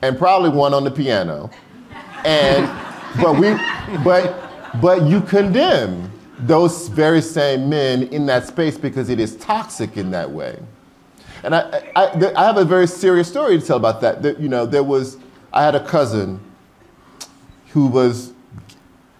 and 0.03 0.17
probably 0.17 0.51
one 0.51 0.73
on 0.75 0.85
the 0.85 0.91
piano, 0.93 1.51
and 2.25 2.71
but 3.21 3.39
we, 3.41 3.57
but 4.05 4.81
but 4.81 5.03
you 5.03 5.21
condemn 5.23 6.13
those 6.39 6.89
very 6.89 7.21
same 7.23 7.69
men 7.69 8.05
in 8.05 8.27
that 8.27 8.47
space 8.47 8.77
because 8.77 9.09
it 9.09 9.19
is 9.19 9.37
toxic 9.37 9.97
in 9.97 10.11
that 10.11 10.31
way. 10.31 10.59
And 11.45 11.55
I, 11.55 11.91
I, 11.97 12.33
I 12.37 12.45
have 12.45 12.57
a 12.57 12.65
very 12.65 12.87
serious 12.87 13.29
story 13.29 13.59
to 13.59 13.67
tell 13.67 13.77
about 13.77 14.01
that. 14.01 14.23
that. 14.23 14.41
You 14.41 14.49
know, 14.49 14.67
there 14.67 14.85
was, 14.85 15.19
I 15.53 15.65
had 15.65 15.75
a 15.75 15.85
cousin 15.85 16.41
who 17.71 17.87
was, 17.87 18.32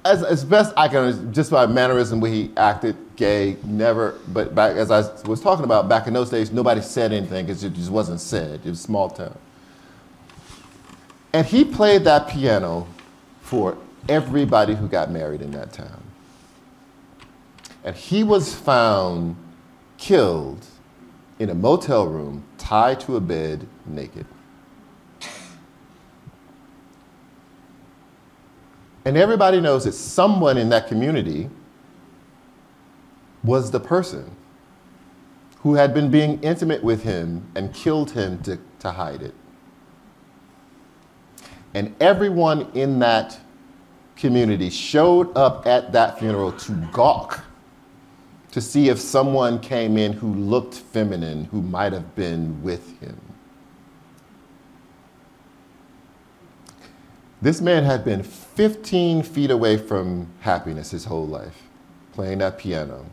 as, 0.05 0.23
as 0.23 0.45
best 0.45 0.73
I 0.77 0.89
can, 0.89 1.33
just 1.33 1.51
by 1.51 1.67
mannerism, 1.67 2.21
where 2.21 2.31
he 2.31 2.51
acted 2.57 2.97
gay, 3.17 3.57
never, 3.65 4.19
but 4.29 4.55
back, 4.55 4.77
as 4.77 4.91
I 4.91 5.01
was 5.25 5.41
talking 5.41 5.65
about, 5.65 5.89
back 5.89 6.07
in 6.07 6.13
those 6.13 6.31
days, 6.31 6.51
nobody 6.51 6.81
said 6.81 7.13
anything 7.13 7.47
because 7.47 7.63
it 7.63 7.73
just 7.73 7.91
wasn't 7.91 8.21
said. 8.21 8.61
It 8.65 8.71
was 8.71 8.81
small 8.81 9.09
town. 9.11 9.37
And 11.33 11.47
he 11.47 11.65
played 11.65 12.05
that 12.05 12.29
piano 12.29 12.87
for 13.41 13.79
everybody 14.09 14.75
who 14.75 14.89
got 14.89 15.11
married 15.11 15.41
in 15.41 15.53
that 15.53 15.73
town. 15.73 16.03
And 17.85 17.97
he 17.97 18.25
was 18.25 18.55
found 18.55 19.37
killed 19.99 20.67
in 21.39 21.49
a 21.51 21.55
motel 21.55 22.07
room, 22.07 22.45
tied 22.59 23.01
to 23.01 23.17
a 23.17 23.21
bed, 23.21 23.67
naked. 23.87 24.27
And 29.05 29.17
everybody 29.17 29.61
knows 29.61 29.85
that 29.85 29.93
someone 29.93 30.57
in 30.57 30.69
that 30.69 30.87
community 30.87 31.51
was 33.43 33.71
the 33.71 33.81
person 33.81 34.37
who 35.59 35.75
had 35.75 35.95
been 35.95 36.11
being 36.11 36.41
intimate 36.43 36.83
with 36.83 37.03
him 37.03 37.47
and 37.55 37.73
killed 37.75 38.11
him 38.11 38.43
to, 38.43 38.59
to 38.81 38.91
hide 38.91 39.23
it. 39.23 39.35
And 41.75 41.95
everyone 42.01 42.71
in 42.75 42.99
that 43.01 43.39
community 44.17 44.71
showed 44.71 45.37
up 45.37 45.67
at 45.67 45.93
that 45.93 46.19
funeral 46.19 46.53
to 46.53 46.73
gawk 46.93 47.45
to 48.53 48.61
see 48.61 48.91
if 48.91 49.01
someone 49.01 49.59
came 49.59 49.97
in 49.97 50.13
who 50.13 50.35
looked 50.35 50.75
feminine, 50.75 51.45
who 51.45 51.63
might 51.63 51.93
have 51.93 52.15
been 52.15 52.63
with 52.63 53.01
him. 53.01 53.19
This 57.43 57.61
man 57.61 57.83
had 57.83 58.05
been 58.05 58.23
15 58.23 59.25
feet 59.25 59.51
away 59.51 59.77
from 59.77 60.29
happiness 60.41 60.93
his 60.93 61.05
whole 61.05 61.27
life, 61.27 61.63
playing 62.13 62.39
that 62.39 62.57
piano. 62.57 63.05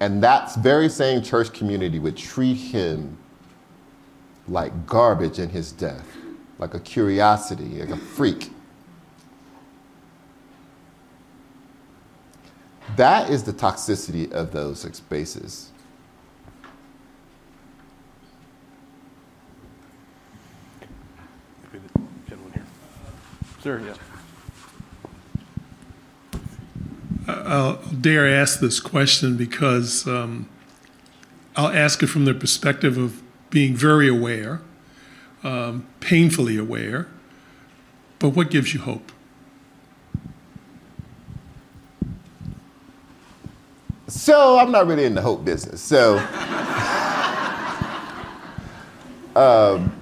And 0.00 0.22
that 0.24 0.54
very 0.56 0.88
same 0.88 1.22
church 1.22 1.52
community 1.52 1.98
would 1.98 2.16
treat 2.16 2.54
him 2.54 3.18
like 4.48 4.86
garbage 4.86 5.38
in 5.38 5.50
his 5.50 5.70
death, 5.70 6.16
like 6.58 6.74
a 6.74 6.80
curiosity, 6.80 7.78
like 7.78 7.90
a 7.90 7.96
freak. 7.96 8.50
That 12.96 13.30
is 13.30 13.44
the 13.44 13.52
toxicity 13.52 14.30
of 14.32 14.52
those 14.52 14.80
spaces. 14.80 15.70
Maybe 21.72 21.84
the 21.94 22.00
gentleman 22.28 22.52
here. 22.52 22.66
Sir, 23.62 23.80
yes. 23.86 23.96
I'll 27.28 27.76
dare 27.76 28.26
ask 28.26 28.58
this 28.58 28.80
question 28.80 29.36
because 29.36 30.04
um, 30.08 30.48
I'll 31.54 31.68
ask 31.68 32.02
it 32.02 32.08
from 32.08 32.24
the 32.24 32.34
perspective 32.34 32.98
of 32.98 33.22
being 33.50 33.76
very 33.76 34.08
aware, 34.08 34.62
um, 35.44 35.86
painfully 36.00 36.56
aware. 36.56 37.06
But 38.18 38.30
what 38.30 38.50
gives 38.50 38.74
you 38.74 38.80
hope? 38.80 39.12
So 44.08 44.58
I'm 44.58 44.72
not 44.72 44.88
really 44.88 45.04
in 45.04 45.14
the 45.14 45.22
hope 45.22 45.44
business. 45.44 45.80
So, 45.80 46.16
um, 49.36 50.01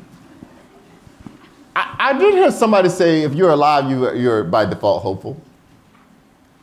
I, 1.81 2.11
I 2.11 2.19
did 2.19 2.35
hear 2.35 2.51
somebody 2.51 2.91
say, 2.91 3.23
if 3.23 3.35
you're 3.35 3.51
alive, 3.51 3.91
you, 3.91 4.13
you're 4.15 4.45
by 4.45 4.67
default 4.67 5.03
hopeful. 5.03 5.41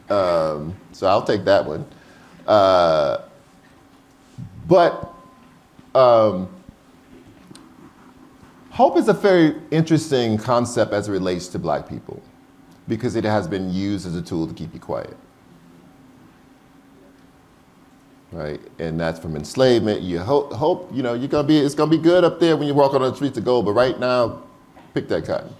Um, 0.09 0.75
so 0.91 1.07
I'll 1.07 1.23
take 1.23 1.43
that 1.45 1.65
one. 1.65 1.85
Uh, 2.45 3.23
but 4.67 5.11
um, 5.95 6.47
hope 8.69 8.97
is 8.97 9.07
a 9.07 9.13
very 9.13 9.55
interesting 9.71 10.37
concept 10.37 10.93
as 10.93 11.07
it 11.07 11.11
relates 11.11 11.47
to 11.47 11.59
black 11.59 11.89
people 11.89 12.21
because 12.87 13.15
it 13.15 13.23
has 13.23 13.47
been 13.47 13.73
used 13.73 14.05
as 14.05 14.15
a 14.15 14.21
tool 14.21 14.47
to 14.47 14.53
keep 14.53 14.71
you 14.73 14.79
quiet. 14.79 15.17
Right, 18.31 18.59
and 18.77 18.99
that's 18.99 19.19
from 19.19 19.35
enslavement. 19.37 20.01
You 20.01 20.19
hope, 20.19 20.51
hope 20.51 20.89
you 20.93 21.01
know 21.01 21.13
you're 21.13 21.29
gonna 21.29 21.47
be. 21.47 21.57
It's 21.57 21.73
gonna 21.73 21.89
be 21.89 21.97
good 21.97 22.25
up 22.25 22.41
there 22.41 22.57
when 22.57 22.67
you 22.67 22.73
walk 22.73 22.93
on 22.93 23.01
the 23.01 23.15
streets 23.15 23.37
of 23.37 23.45
gold. 23.45 23.63
But 23.63 23.71
right 23.71 23.97
now, 23.97 24.43
pick 24.97 25.07
that 25.09 25.25
cotton. 25.25 25.53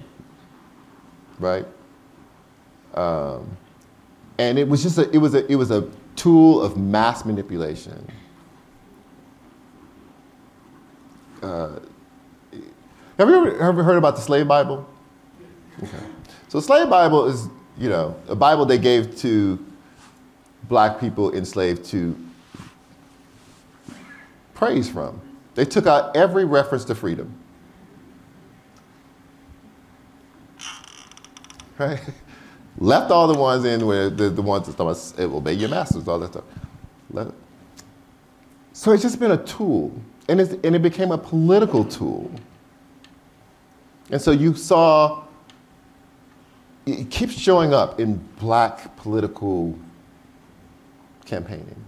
Right. 1.40 1.66
Um, 2.96 3.56
and 4.40 4.58
it 4.58 4.68
was 4.68 4.82
just 4.82 4.98
a, 4.98 5.10
it 5.12 5.20
was 5.20 5.36
a, 5.36 5.50
it 5.52 5.56
was 5.56 5.70
a 5.70 5.88
tool 6.16 6.62
of 6.62 6.76
mass 6.78 7.24
manipulation. 7.24 8.08
Uh, 11.44 11.80
have 13.20 13.30
you 13.30 13.36
ever, 13.36 13.60
ever 13.60 13.84
heard 13.84 13.98
about 13.98 14.16
the 14.16 14.22
slave 14.22 14.48
Bible? 14.48 14.88
Okay. 15.84 16.00
So, 16.48 16.60
slave 16.60 16.90
Bible 16.90 17.26
is, 17.26 17.48
you 17.78 17.90
know, 17.90 18.20
a 18.28 18.36
Bible 18.36 18.66
they 18.66 18.80
gave 18.80 19.16
to 19.18 19.64
black 20.64 21.00
people 21.00 21.36
enslaved 21.36 21.86
to 21.86 22.18
praise 24.56 24.90
from. 24.90 25.22
They 25.54 25.66
took 25.66 25.86
out 25.86 26.16
every 26.16 26.46
reference 26.46 26.86
to 26.86 26.96
freedom. 26.96 27.32
Right? 31.78 31.99
Left 32.80 33.11
all 33.11 33.28
the 33.28 33.39
ones 33.39 33.65
in 33.65 33.86
where 33.86 34.09
the, 34.09 34.30
the 34.30 34.41
ones 34.41 34.67
that 34.67 34.80
about 34.80 35.19
obey 35.19 35.53
your 35.53 35.69
masters, 35.69 36.07
all 36.07 36.19
that 36.19 36.32
stuff. 36.32 36.43
It. 37.15 37.34
So 38.73 38.91
it's 38.91 39.01
just 39.01 39.19
been 39.19 39.32
a 39.32 39.43
tool, 39.43 39.91
and, 40.30 40.39
and 40.39 40.75
it 40.75 40.82
became 40.82 41.11
a 41.11 41.17
political 41.17 41.84
tool. 41.84 42.30
And 44.11 44.21
so 44.21 44.32
you 44.32 44.53
saw 44.53 45.23
it 46.88 47.09
keeps 47.09 47.34
showing 47.34 47.73
up 47.73 47.99
in 47.99 48.15
black 48.39 48.95
political 48.95 49.78
campaigning. 51.25 51.84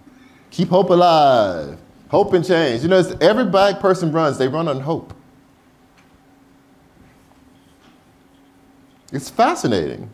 Keep 0.51 0.69
hope 0.69 0.89
alive, 0.89 1.77
hope 2.09 2.33
and 2.33 2.45
change. 2.45 2.81
You 2.81 2.89
know, 2.89 3.03
every 3.21 3.45
black 3.45 3.79
person 3.79 4.11
runs, 4.11 4.37
they 4.37 4.47
run 4.47 4.67
on 4.67 4.81
hope. 4.81 5.13
It's 9.11 9.29
fascinating. 9.29 10.09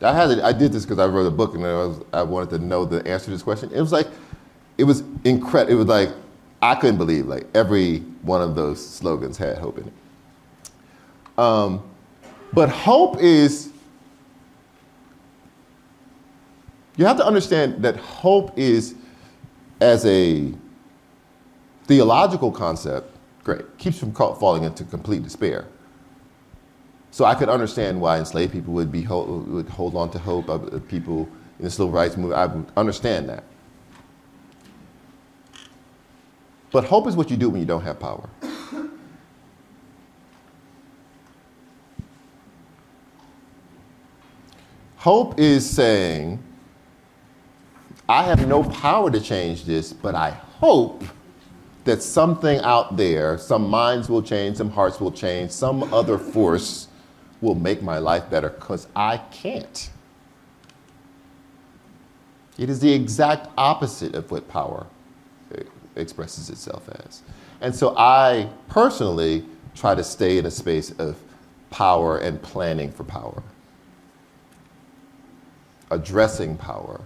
I 0.00 0.12
had 0.12 0.30
it, 0.30 0.40
I 0.40 0.52
did 0.52 0.72
this 0.72 0.84
because 0.84 0.98
I 0.98 1.06
wrote 1.06 1.26
a 1.26 1.30
book 1.30 1.54
and 1.54 1.66
I, 1.66 1.72
was, 1.72 2.04
I 2.12 2.22
wanted 2.22 2.50
to 2.50 2.58
know 2.58 2.84
the 2.84 3.06
answer 3.08 3.26
to 3.26 3.30
this 3.32 3.42
question. 3.42 3.70
It 3.72 3.80
was 3.80 3.92
like, 3.92 4.06
it 4.76 4.84
was 4.84 5.02
incredible. 5.24 5.72
It 5.72 5.76
was 5.76 5.86
like, 5.86 6.10
I 6.62 6.74
couldn't 6.74 6.98
believe 6.98 7.26
like 7.26 7.46
every 7.54 8.00
one 8.22 8.42
of 8.42 8.54
those 8.54 8.84
slogans 8.84 9.36
had 9.36 9.58
hope 9.58 9.78
in 9.78 9.86
it. 9.88 11.38
Um, 11.38 11.82
but 12.52 12.68
hope 12.68 13.18
is, 13.20 13.70
you 16.96 17.04
have 17.04 17.16
to 17.16 17.26
understand 17.26 17.82
that 17.84 17.96
hope 17.96 18.56
is, 18.58 18.94
as 19.80 20.04
a 20.06 20.52
theological 21.84 22.50
concept, 22.50 23.16
great, 23.44 23.78
keeps 23.78 23.98
from 23.98 24.12
falling 24.12 24.64
into 24.64 24.84
complete 24.84 25.22
despair. 25.22 25.66
So 27.10 27.24
I 27.24 27.34
could 27.34 27.48
understand 27.48 28.00
why 28.00 28.18
enslaved 28.18 28.52
people 28.52 28.74
would, 28.74 28.92
be, 28.92 29.06
would 29.06 29.68
hold 29.68 29.96
on 29.96 30.10
to 30.10 30.18
hope, 30.18 30.48
uh, 30.48 30.58
people 30.88 31.28
in 31.58 31.64
the 31.64 31.70
civil 31.70 31.90
rights 31.90 32.16
movement, 32.16 32.38
I 32.38 32.46
would 32.46 32.66
understand 32.76 33.28
that. 33.28 33.44
But 36.70 36.84
hope 36.84 37.06
is 37.06 37.16
what 37.16 37.30
you 37.30 37.36
do 37.36 37.48
when 37.48 37.60
you 37.60 37.66
don't 37.66 37.82
have 37.82 37.98
power. 37.98 38.28
Hope 44.98 45.38
is 45.38 45.68
saying, 45.68 46.42
I 48.08 48.24
have 48.24 48.46
no 48.46 48.62
power 48.64 49.10
to 49.10 49.20
change 49.20 49.64
this, 49.64 49.92
but 49.92 50.14
I 50.14 50.30
hope 50.30 51.04
that 51.84 52.02
something 52.02 52.58
out 52.60 52.96
there, 52.96 53.38
some 53.38 53.70
minds 53.70 54.10
will 54.10 54.22
change, 54.22 54.56
some 54.58 54.70
hearts 54.70 55.00
will 55.00 55.12
change, 55.12 55.50
some 55.50 55.82
other 55.94 56.18
force 56.18 56.88
will 57.40 57.54
make 57.54 57.82
my 57.82 57.98
life 57.98 58.28
better 58.30 58.50
because 58.50 58.86
I 58.96 59.18
can't. 59.30 59.90
It 62.58 62.68
is 62.68 62.80
the 62.80 62.92
exact 62.92 63.48
opposite 63.56 64.14
of 64.14 64.30
what 64.30 64.48
power 64.48 64.86
eh, 65.54 65.62
expresses 65.94 66.50
itself 66.50 66.88
as. 67.06 67.22
And 67.60 67.74
so 67.74 67.94
I 67.96 68.48
personally 68.68 69.44
try 69.74 69.94
to 69.94 70.02
stay 70.02 70.38
in 70.38 70.46
a 70.46 70.50
space 70.50 70.90
of 70.98 71.16
power 71.70 72.18
and 72.18 72.42
planning 72.42 72.90
for 72.90 73.04
power 73.04 73.42
addressing 75.90 76.56
power, 76.56 77.00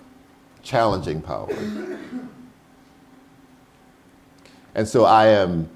challenging 0.62 1.20
power. 1.20 1.48
And 4.74 4.88
so 4.88 5.04
I 5.04 5.26
am 5.28 5.68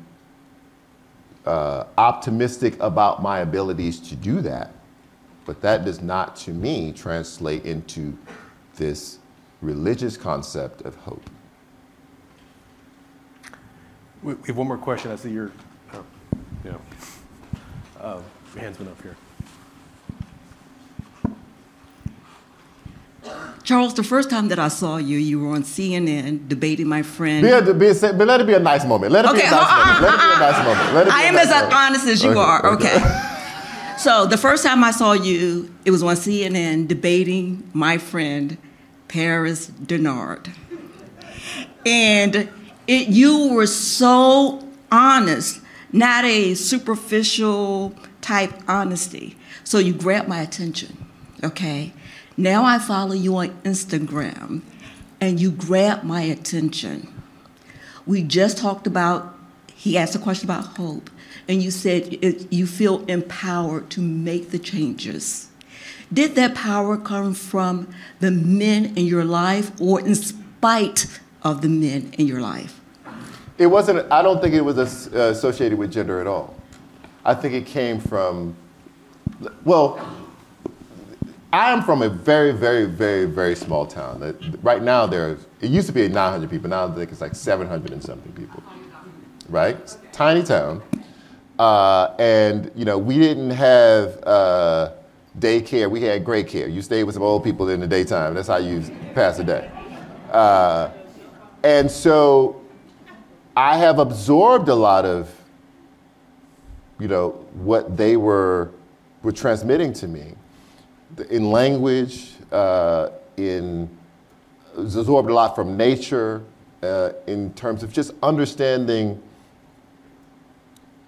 uh, 1.46 1.86
optimistic 1.96 2.76
about 2.80 3.22
my 3.22 3.40
abilities 3.40 4.00
to 4.00 4.16
do 4.16 4.40
that, 4.40 4.72
but 5.44 5.60
that 5.62 5.84
does 5.84 6.00
not, 6.02 6.36
to 6.36 6.50
me, 6.50 6.92
translate 6.92 7.64
into 7.64 8.16
this 8.76 9.18
religious 9.62 10.16
concept 10.16 10.82
of 10.82 10.96
hope. 10.96 11.30
We 14.22 14.34
have 14.46 14.56
one 14.56 14.66
more 14.66 14.78
question. 14.78 15.12
I 15.12 15.16
see 15.16 15.30
your, 15.30 15.52
oh, 15.94 16.04
yeah. 16.64 16.76
Uh, 18.00 18.20
been 18.54 18.88
up 18.88 19.02
here. 19.02 19.16
Charles, 23.66 23.94
the 23.94 24.04
first 24.04 24.30
time 24.30 24.46
that 24.48 24.60
I 24.60 24.68
saw 24.68 24.96
you, 24.96 25.18
you 25.18 25.40
were 25.40 25.52
on 25.52 25.64
CNN 25.64 26.46
debating 26.48 26.86
my 26.86 27.02
friend. 27.02 27.42
Be 27.42 27.50
a, 27.50 27.74
be 27.74 27.88
a, 27.88 28.12
but 28.12 28.28
let 28.28 28.40
it 28.40 28.46
be 28.46 28.54
a 28.54 28.60
nice 28.60 28.84
moment. 28.86 29.10
Let 29.10 29.24
it 29.24 29.32
okay, 29.32 29.40
be 29.40 29.46
a 29.48 29.50
nice 29.50 29.60
uh, 29.60 29.72
uh, 29.74 29.82
moment. 29.82 30.02
Let 30.02 30.14
it 30.14 30.20
be 30.20 30.22
a 30.22 30.30
uh, 30.30 30.36
uh, 30.36 30.52
nice 30.52 30.64
moment. 30.64 30.94
Let 30.94 31.06
it 31.08 31.10
be 31.10 31.16
I 31.16 31.22
am 31.22 31.34
nice 31.34 31.46
as 31.46 31.50
moment. 31.50 31.74
honest 31.74 32.06
as 32.06 32.22
you 32.22 32.30
Okay, 32.30 32.38
are. 32.38 32.66
okay. 32.74 32.96
Okay. 32.96 33.96
so 33.98 34.24
the 34.26 34.36
first 34.38 34.64
time 34.64 34.84
I 34.84 34.92
saw 34.92 35.14
you, 35.14 35.74
it 35.84 35.90
was 35.90 36.00
on 36.04 36.14
CNN 36.14 36.86
debating 36.86 37.68
my 37.74 37.98
friend 37.98 38.56
Paris 39.08 39.66
Dennard, 39.84 40.48
and 41.84 42.48
it, 42.86 43.08
you 43.08 43.52
were 43.52 43.66
so 43.66 44.64
honest, 44.92 45.60
not 45.90 46.24
a 46.24 46.54
superficial 46.54 47.92
type 48.20 48.52
honesty. 48.68 49.36
So 49.64 49.78
you 49.78 49.92
grabbed 49.92 50.28
my 50.28 50.38
attention. 50.40 51.04
Okay. 51.42 51.92
Now 52.36 52.64
I 52.64 52.78
follow 52.78 53.14
you 53.14 53.36
on 53.36 53.50
Instagram 53.62 54.62
and 55.20 55.40
you 55.40 55.50
grab 55.50 56.04
my 56.04 56.22
attention. 56.22 57.12
We 58.04 58.22
just 58.22 58.58
talked 58.58 58.86
about 58.86 59.36
he 59.76 59.98
asked 59.98 60.14
a 60.14 60.18
question 60.18 60.48
about 60.50 60.78
hope, 60.78 61.10
and 61.46 61.62
you 61.62 61.70
said 61.70 62.18
it, 62.20 62.50
you 62.50 62.66
feel 62.66 63.04
empowered 63.04 63.90
to 63.90 64.00
make 64.00 64.50
the 64.50 64.58
changes. 64.58 65.48
Did 66.10 66.34
that 66.36 66.54
power 66.54 66.96
come 66.96 67.34
from 67.34 67.86
the 68.20 68.30
men 68.30 68.96
in 68.96 69.04
your 69.04 69.24
life 69.24 69.70
or 69.78 70.00
in 70.00 70.14
spite 70.14 71.20
of 71.42 71.60
the 71.60 71.68
men 71.68 72.10
in 72.18 72.26
your 72.26 72.40
life? 72.40 72.80
It 73.58 73.66
wasn't, 73.66 74.10
I 74.10 74.22
don't 74.22 74.40
think 74.40 74.54
it 74.54 74.62
was 74.62 74.78
uh, 74.78 75.30
associated 75.32 75.78
with 75.78 75.92
gender 75.92 76.20
at 76.20 76.26
all. 76.26 76.56
I 77.24 77.34
think 77.34 77.52
it 77.54 77.66
came 77.66 78.00
from, 78.00 78.56
well, 79.64 80.00
I 81.56 81.72
am 81.72 81.80
from 81.82 82.02
a 82.02 82.10
very, 82.10 82.52
very, 82.52 82.84
very, 82.84 83.24
very 83.24 83.56
small 83.56 83.86
town. 83.86 84.36
Right 84.62 84.82
now, 84.82 85.06
there 85.06 85.38
it 85.62 85.70
used 85.70 85.86
to 85.86 85.92
be 85.94 86.06
900 86.06 86.50
people. 86.50 86.68
Now 86.68 86.86
I 86.86 86.94
think 86.94 87.10
it's 87.10 87.22
like 87.22 87.34
700 87.34 87.92
and 87.92 88.04
something 88.04 88.30
people. 88.32 88.62
Right, 89.48 89.96
tiny 90.12 90.42
town, 90.42 90.82
uh, 91.58 92.14
and 92.18 92.70
you 92.74 92.84
know 92.84 92.98
we 92.98 93.18
didn't 93.18 93.52
have 93.52 94.22
uh, 94.24 94.92
daycare. 95.38 95.90
We 95.90 96.02
had 96.02 96.26
great 96.26 96.46
care. 96.46 96.68
You 96.68 96.82
stayed 96.82 97.04
with 97.04 97.14
some 97.14 97.22
old 97.22 97.42
people 97.42 97.70
in 97.70 97.80
the 97.80 97.86
daytime. 97.86 98.34
That's 98.34 98.48
how 98.48 98.58
you 98.58 98.82
pass 99.14 99.38
the 99.38 99.44
day. 99.44 99.70
Uh, 100.32 100.90
and 101.62 101.90
so 101.90 102.60
I 103.56 103.78
have 103.78 103.98
absorbed 103.98 104.68
a 104.68 104.74
lot 104.74 105.06
of, 105.06 105.34
you 107.00 107.08
know, 107.08 107.30
what 107.54 107.96
they 107.96 108.18
were 108.18 108.72
were 109.22 109.32
transmitting 109.32 109.94
to 109.94 110.06
me 110.06 110.34
in 111.30 111.50
language, 111.50 112.32
uh, 112.52 113.10
in 113.36 113.88
absorbed 114.76 115.30
a 115.30 115.34
lot 115.34 115.54
from 115.54 115.76
nature, 115.76 116.42
uh, 116.82 117.12
in 117.26 117.52
terms 117.54 117.82
of 117.82 117.92
just 117.92 118.12
understanding, 118.22 119.20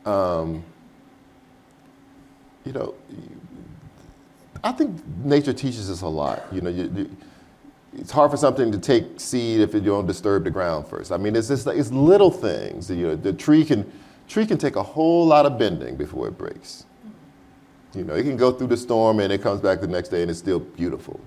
um, 0.07 0.65
you 2.65 2.73
know, 2.73 2.95
I 4.65 4.73
think 4.73 5.01
nature 5.25 5.53
teaches 5.53 5.91
us 5.91 6.03
a 6.03 6.09
lot. 6.09 6.45
You 6.51 6.63
know, 6.63 6.71
you, 6.71 6.93
you, 6.95 7.17
it's 7.95 8.11
hard 8.11 8.31
for 8.31 8.37
something 8.37 8.73
to 8.73 8.79
take 8.79 9.21
seed 9.21 9.61
if 9.61 9.73
you 9.75 9.81
don't 9.81 10.07
disturb 10.07 10.45
the 10.45 10.51
ground 10.51 10.87
first. 10.87 11.13
I 11.13 11.17
mean, 11.17 11.37
it's 11.37 11.49
just 11.49 11.67
it's 11.67 11.91
little 11.91 12.31
things. 12.31 12.91
You 12.91 13.09
know, 13.09 13.17
the 13.17 13.33
tree 13.33 13.65
can 13.65 13.91
tree 14.29 14.47
can 14.47 14.59
take 14.59 14.77
a 14.77 14.83
whole 14.83 15.27
lot 15.27 15.47
of 15.47 15.59
bending 15.59 15.97
before 15.97 16.29
it 16.29 16.37
breaks. 16.37 16.85
You 17.99 18.05
know, 18.05 18.15
it 18.15 18.23
can 18.23 18.37
go 18.37 18.53
through 18.53 18.69
the 18.69 18.77
storm 18.77 19.19
and 19.19 19.33
it 19.33 19.43
comes 19.43 19.61
back 19.61 19.81
the 19.81 19.89
next 19.89 20.11
day 20.11 20.23
and 20.23 20.31
it's 20.31 20.39
still 20.39 20.61
beautiful. 20.61 21.21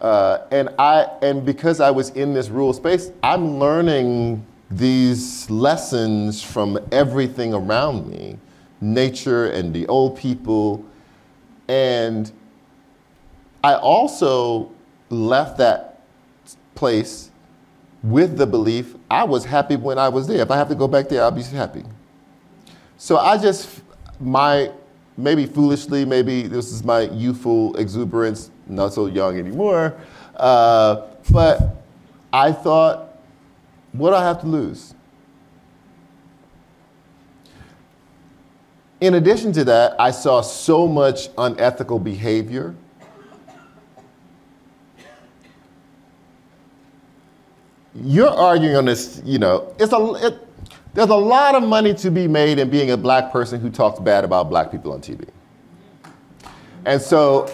Uh, 0.00 0.46
and 0.52 0.68
I 0.78 1.08
and 1.22 1.44
because 1.44 1.80
I 1.80 1.90
was 1.90 2.10
in 2.10 2.32
this 2.32 2.48
rural 2.48 2.72
space, 2.72 3.10
I'm 3.22 3.58
learning 3.58 4.46
these 4.70 5.50
lessons 5.50 6.42
from 6.42 6.78
everything 6.92 7.52
around 7.52 8.08
me, 8.08 8.38
nature 8.80 9.50
and 9.50 9.74
the 9.74 9.88
old 9.88 10.16
people, 10.16 10.84
and 11.66 12.30
I 13.64 13.74
also 13.74 14.70
left 15.10 15.58
that 15.58 16.02
place 16.76 17.30
with 18.04 18.38
the 18.38 18.46
belief 18.46 18.94
I 19.10 19.24
was 19.24 19.44
happy 19.44 19.74
when 19.74 19.98
I 19.98 20.08
was 20.08 20.28
there. 20.28 20.40
If 20.40 20.52
I 20.52 20.56
have 20.56 20.68
to 20.68 20.76
go 20.76 20.86
back 20.86 21.08
there, 21.08 21.24
I'll 21.24 21.32
be 21.32 21.42
happy. 21.42 21.82
So 22.96 23.16
I 23.16 23.36
just 23.36 23.82
my 24.20 24.70
maybe 25.18 25.44
foolishly, 25.44 26.04
maybe 26.04 26.42
this 26.44 26.72
is 26.72 26.84
my 26.84 27.02
youthful 27.02 27.76
exuberance, 27.76 28.50
not 28.68 28.94
so 28.94 29.06
young 29.06 29.36
anymore. 29.36 29.94
Uh, 30.36 31.02
but 31.30 31.84
I 32.32 32.52
thought, 32.52 33.18
what 33.92 34.10
do 34.10 34.16
I 34.16 34.22
have 34.22 34.40
to 34.42 34.46
lose? 34.46 34.94
In 39.00 39.14
addition 39.14 39.52
to 39.52 39.64
that, 39.64 39.96
I 40.00 40.12
saw 40.12 40.40
so 40.40 40.86
much 40.86 41.28
unethical 41.36 41.98
behavior. 41.98 42.74
You're 47.94 48.28
arguing 48.28 48.76
on 48.76 48.84
this, 48.84 49.20
you 49.24 49.38
know, 49.38 49.74
it's 49.78 49.92
a, 49.92 50.26
it, 50.26 50.47
there's 50.94 51.10
a 51.10 51.16
lot 51.16 51.54
of 51.54 51.62
money 51.62 51.94
to 51.94 52.10
be 52.10 52.26
made 52.26 52.58
in 52.58 52.70
being 52.70 52.90
a 52.90 52.96
black 52.96 53.30
person 53.30 53.60
who 53.60 53.70
talks 53.70 54.00
bad 54.00 54.24
about 54.24 54.48
black 54.48 54.70
people 54.70 54.92
on 54.92 55.00
TV. 55.00 55.28
And 56.84 57.00
so 57.00 57.46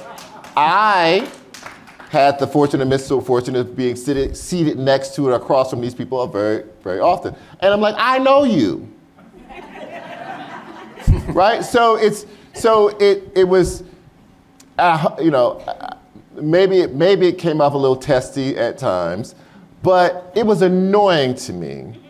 I 0.57 1.30
had 2.11 2.39
the 2.39 2.47
fortune 2.47 2.80
and 2.80 2.89
misfortune 2.89 3.57
of 3.57 3.74
being 3.74 3.97
seated, 3.97 4.37
seated 4.37 4.78
next 4.78 5.14
to 5.16 5.28
or 5.28 5.35
across 5.35 5.70
from 5.70 5.80
these 5.80 5.95
people 5.95 6.24
very, 6.28 6.64
very 6.82 7.01
often. 7.01 7.35
And 7.61 7.72
I'm 7.72 7.80
like, 7.80 7.97
I 7.99 8.18
know 8.18 8.45
you. 8.45 8.89
right? 11.28 11.64
So 11.64 11.97
it's 11.97 12.26
so 12.53 12.89
it 12.99 13.32
it 13.35 13.45
was, 13.45 13.82
uh, 14.78 15.16
you 15.20 15.32
know, 15.32 15.61
maybe 16.35 16.80
it, 16.80 16.95
maybe 16.95 17.26
it 17.26 17.39
came 17.39 17.61
off 17.61 17.74
a 17.74 17.76
little 17.76 17.97
testy 17.97 18.57
at 18.57 18.78
times, 18.78 19.35
but 19.82 20.32
it 20.37 20.47
was 20.47 20.62
annoying 20.62 21.35
to 21.35 21.53
me 21.53 22.01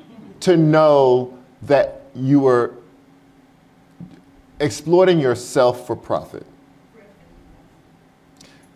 to 0.44 0.58
know 0.58 1.36
that 1.62 2.02
you 2.14 2.38
were 2.38 2.74
exploiting 4.60 5.18
yourself 5.18 5.86
for 5.86 5.96
profit. 5.96 6.44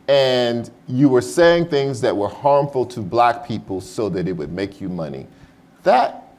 And 0.09 0.71
you 0.87 1.11
were 1.11 1.21
saying 1.21 1.69
things 1.69 2.01
that 2.01 2.17
were 2.17 2.29
harmful 2.29 2.87
to 2.87 3.01
black 3.01 3.47
people 3.47 3.83
so 3.83 4.09
that 4.09 4.27
it 4.27 4.33
would 4.33 4.51
make 4.51 4.81
you 4.81 4.89
money. 4.89 5.27
That 5.83 6.33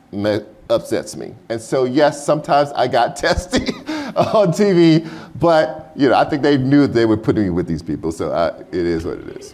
upsets 0.72 1.16
me. 1.16 1.36
And 1.50 1.62
so, 1.62 1.84
yes, 1.84 2.26
sometimes 2.26 2.72
I 2.72 2.88
got 2.88 3.16
testy 3.16 3.72
on 4.16 4.52
TV, 4.52 5.08
but 5.40 5.92
you 5.96 6.10
know, 6.10 6.16
I 6.16 6.26
think 6.26 6.42
they 6.42 6.58
knew 6.58 6.88
they 6.88 7.06
were 7.06 7.18
putting 7.18 7.44
me 7.44 7.50
with 7.52 7.68
these 7.68 7.84
people, 7.84 8.12
so 8.12 8.32
I, 8.32 8.60
it 8.60 8.74
is 8.74 9.06
what 9.06 9.20
it 9.20 9.38
is. 9.38 9.54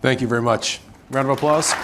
Thank 0.00 0.22
you 0.22 0.26
very 0.26 0.42
much. 0.42 0.80
Round 1.10 1.28
of 1.28 1.36
applause. 1.36 1.74